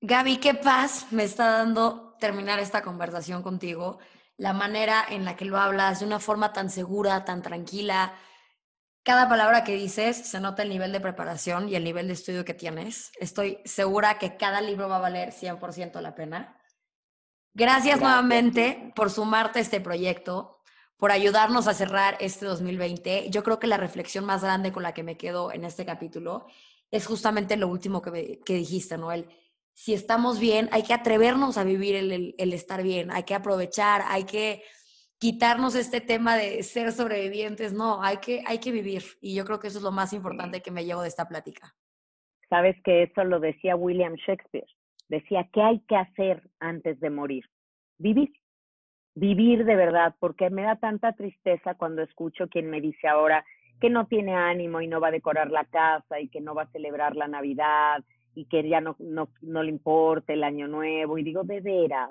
Gaby, 0.04 0.38
qué 0.38 0.54
paz 0.54 1.12
me 1.12 1.22
está 1.22 1.58
dando 1.58 2.16
terminar 2.18 2.58
esta 2.58 2.82
conversación 2.82 3.40
contigo, 3.42 3.98
la 4.36 4.52
manera 4.52 5.04
en 5.08 5.24
la 5.24 5.36
que 5.36 5.44
lo 5.44 5.58
hablas 5.58 6.00
de 6.00 6.06
una 6.06 6.20
forma 6.20 6.52
tan 6.52 6.70
segura, 6.70 7.24
tan 7.24 7.42
tranquila. 7.42 8.14
Cada 9.02 9.28
palabra 9.28 9.64
que 9.64 9.74
dices 9.74 10.16
se 10.16 10.40
nota 10.40 10.62
el 10.62 10.68
nivel 10.68 10.92
de 10.92 11.00
preparación 11.00 11.68
y 11.68 11.74
el 11.74 11.84
nivel 11.84 12.06
de 12.06 12.14
estudio 12.14 12.44
que 12.44 12.54
tienes. 12.54 13.12
Estoy 13.18 13.58
segura 13.64 14.18
que 14.18 14.36
cada 14.36 14.60
libro 14.60 14.88
va 14.88 14.96
a 14.96 15.00
valer 15.00 15.32
100% 15.32 16.00
la 16.00 16.14
pena. 16.14 16.58
Gracias, 17.54 17.98
Gracias 17.98 18.00
nuevamente 18.00 18.92
por 18.94 19.10
sumarte 19.10 19.58
a 19.58 19.62
este 19.62 19.80
proyecto 19.80 20.58
por 20.96 21.10
ayudarnos 21.10 21.66
a 21.66 21.74
cerrar 21.74 22.16
este 22.20 22.46
2020. 22.46 23.28
Yo 23.28 23.42
creo 23.42 23.58
que 23.58 23.66
la 23.66 23.76
reflexión 23.76 24.24
más 24.24 24.42
grande 24.42 24.70
con 24.70 24.84
la 24.84 24.94
que 24.94 25.02
me 25.02 25.16
quedo 25.16 25.50
en 25.50 25.64
este 25.64 25.84
capítulo 25.84 26.46
es 26.92 27.06
justamente 27.06 27.56
lo 27.56 27.66
último 27.66 28.00
que, 28.00 28.40
que 28.44 28.54
dijiste, 28.54 28.96
Noel. 28.96 29.28
Si 29.74 29.94
estamos 29.94 30.38
bien, 30.38 30.68
hay 30.72 30.82
que 30.82 30.94
atrevernos 30.94 31.58
a 31.58 31.64
vivir 31.64 31.94
el, 31.96 32.34
el, 32.36 32.52
estar 32.52 32.82
bien, 32.82 33.10
hay 33.10 33.24
que 33.24 33.34
aprovechar, 33.34 34.02
hay 34.06 34.24
que 34.24 34.62
quitarnos 35.18 35.74
este 35.74 36.00
tema 36.00 36.36
de 36.36 36.62
ser 36.62 36.92
sobrevivientes, 36.92 37.72
no, 37.72 38.02
hay 38.02 38.18
que, 38.18 38.42
hay 38.46 38.58
que 38.58 38.70
vivir. 38.70 39.02
Y 39.20 39.34
yo 39.34 39.44
creo 39.44 39.58
que 39.58 39.68
eso 39.68 39.78
es 39.78 39.84
lo 39.84 39.92
más 39.92 40.12
importante 40.12 40.60
que 40.60 40.70
me 40.70 40.84
llevo 40.84 41.02
de 41.02 41.08
esta 41.08 41.28
plática. 41.28 41.74
Sabes 42.48 42.76
que 42.84 43.04
eso 43.04 43.24
lo 43.24 43.40
decía 43.40 43.76
William 43.76 44.14
Shakespeare. 44.14 44.66
Decía, 45.08 45.48
¿qué 45.52 45.62
hay 45.62 45.80
que 45.88 45.96
hacer 45.96 46.42
antes 46.58 47.00
de 47.00 47.10
morir? 47.10 47.44
Vivir 47.98 48.32
vivir 49.14 49.64
de 49.64 49.76
verdad, 49.76 50.14
porque 50.18 50.50
me 50.50 50.62
da 50.62 50.76
tanta 50.76 51.12
tristeza 51.12 51.74
cuando 51.74 52.02
escucho 52.02 52.48
quien 52.48 52.70
me 52.70 52.80
dice 52.80 53.08
ahora 53.08 53.44
que 53.80 53.90
no 53.90 54.06
tiene 54.06 54.34
ánimo 54.34 54.80
y 54.80 54.86
no 54.86 55.00
va 55.00 55.08
a 55.08 55.12
decorar 55.12 55.50
la 55.50 55.64
casa 55.64 56.20
y 56.20 56.28
que 56.28 56.40
no 56.40 56.54
va 56.54 56.62
a 56.62 56.70
celebrar 56.70 57.16
la 57.16 57.28
Navidad 57.28 58.02
y 58.34 58.46
que 58.46 58.68
ya 58.68 58.80
no, 58.80 58.96
no, 58.98 59.28
no 59.40 59.62
le 59.62 59.70
importa 59.70 60.32
el 60.32 60.44
año 60.44 60.68
nuevo. 60.68 61.18
Y 61.18 61.22
digo, 61.22 61.44
de 61.44 61.60
veras, 61.60 62.10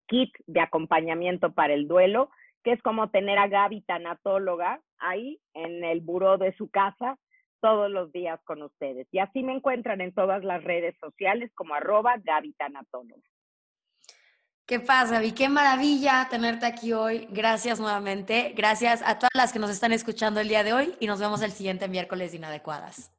kit 0.07 0.31
de 0.45 0.59
acompañamiento 0.59 1.53
para 1.53 1.73
el 1.73 1.87
duelo, 1.87 2.29
que 2.63 2.73
es 2.73 2.81
como 2.81 3.09
tener 3.09 3.37
a 3.37 3.47
Gaby 3.47 3.81
tanatóloga 3.81 4.81
ahí 4.97 5.39
en 5.53 5.83
el 5.83 6.01
buró 6.01 6.37
de 6.37 6.53
su 6.57 6.69
casa 6.69 7.17
todos 7.61 7.89
los 7.89 8.11
días 8.11 8.39
con 8.43 8.61
ustedes. 8.61 9.07
Y 9.11 9.19
así 9.19 9.43
me 9.43 9.53
encuentran 9.53 10.01
en 10.01 10.13
todas 10.13 10.43
las 10.43 10.63
redes 10.63 10.95
sociales 10.99 11.51
como 11.55 11.73
arroba 11.73 12.15
Gaby. 12.23 12.53
¿Qué 14.65 14.79
pasa, 14.79 15.15
Gaby? 15.15 15.31
Qué 15.33 15.49
maravilla 15.49 16.27
tenerte 16.29 16.65
aquí 16.65 16.93
hoy. 16.93 17.27
Gracias 17.29 17.79
nuevamente. 17.79 18.53
Gracias 18.55 19.01
a 19.05 19.19
todas 19.19 19.31
las 19.33 19.53
que 19.53 19.59
nos 19.59 19.69
están 19.69 19.91
escuchando 19.91 20.39
el 20.39 20.47
día 20.47 20.63
de 20.63 20.73
hoy 20.73 20.95
y 20.99 21.07
nos 21.07 21.19
vemos 21.19 21.41
el 21.41 21.51
siguiente 21.51 21.87
miércoles 21.87 22.31
de 22.31 22.37
Inadecuadas. 22.37 23.11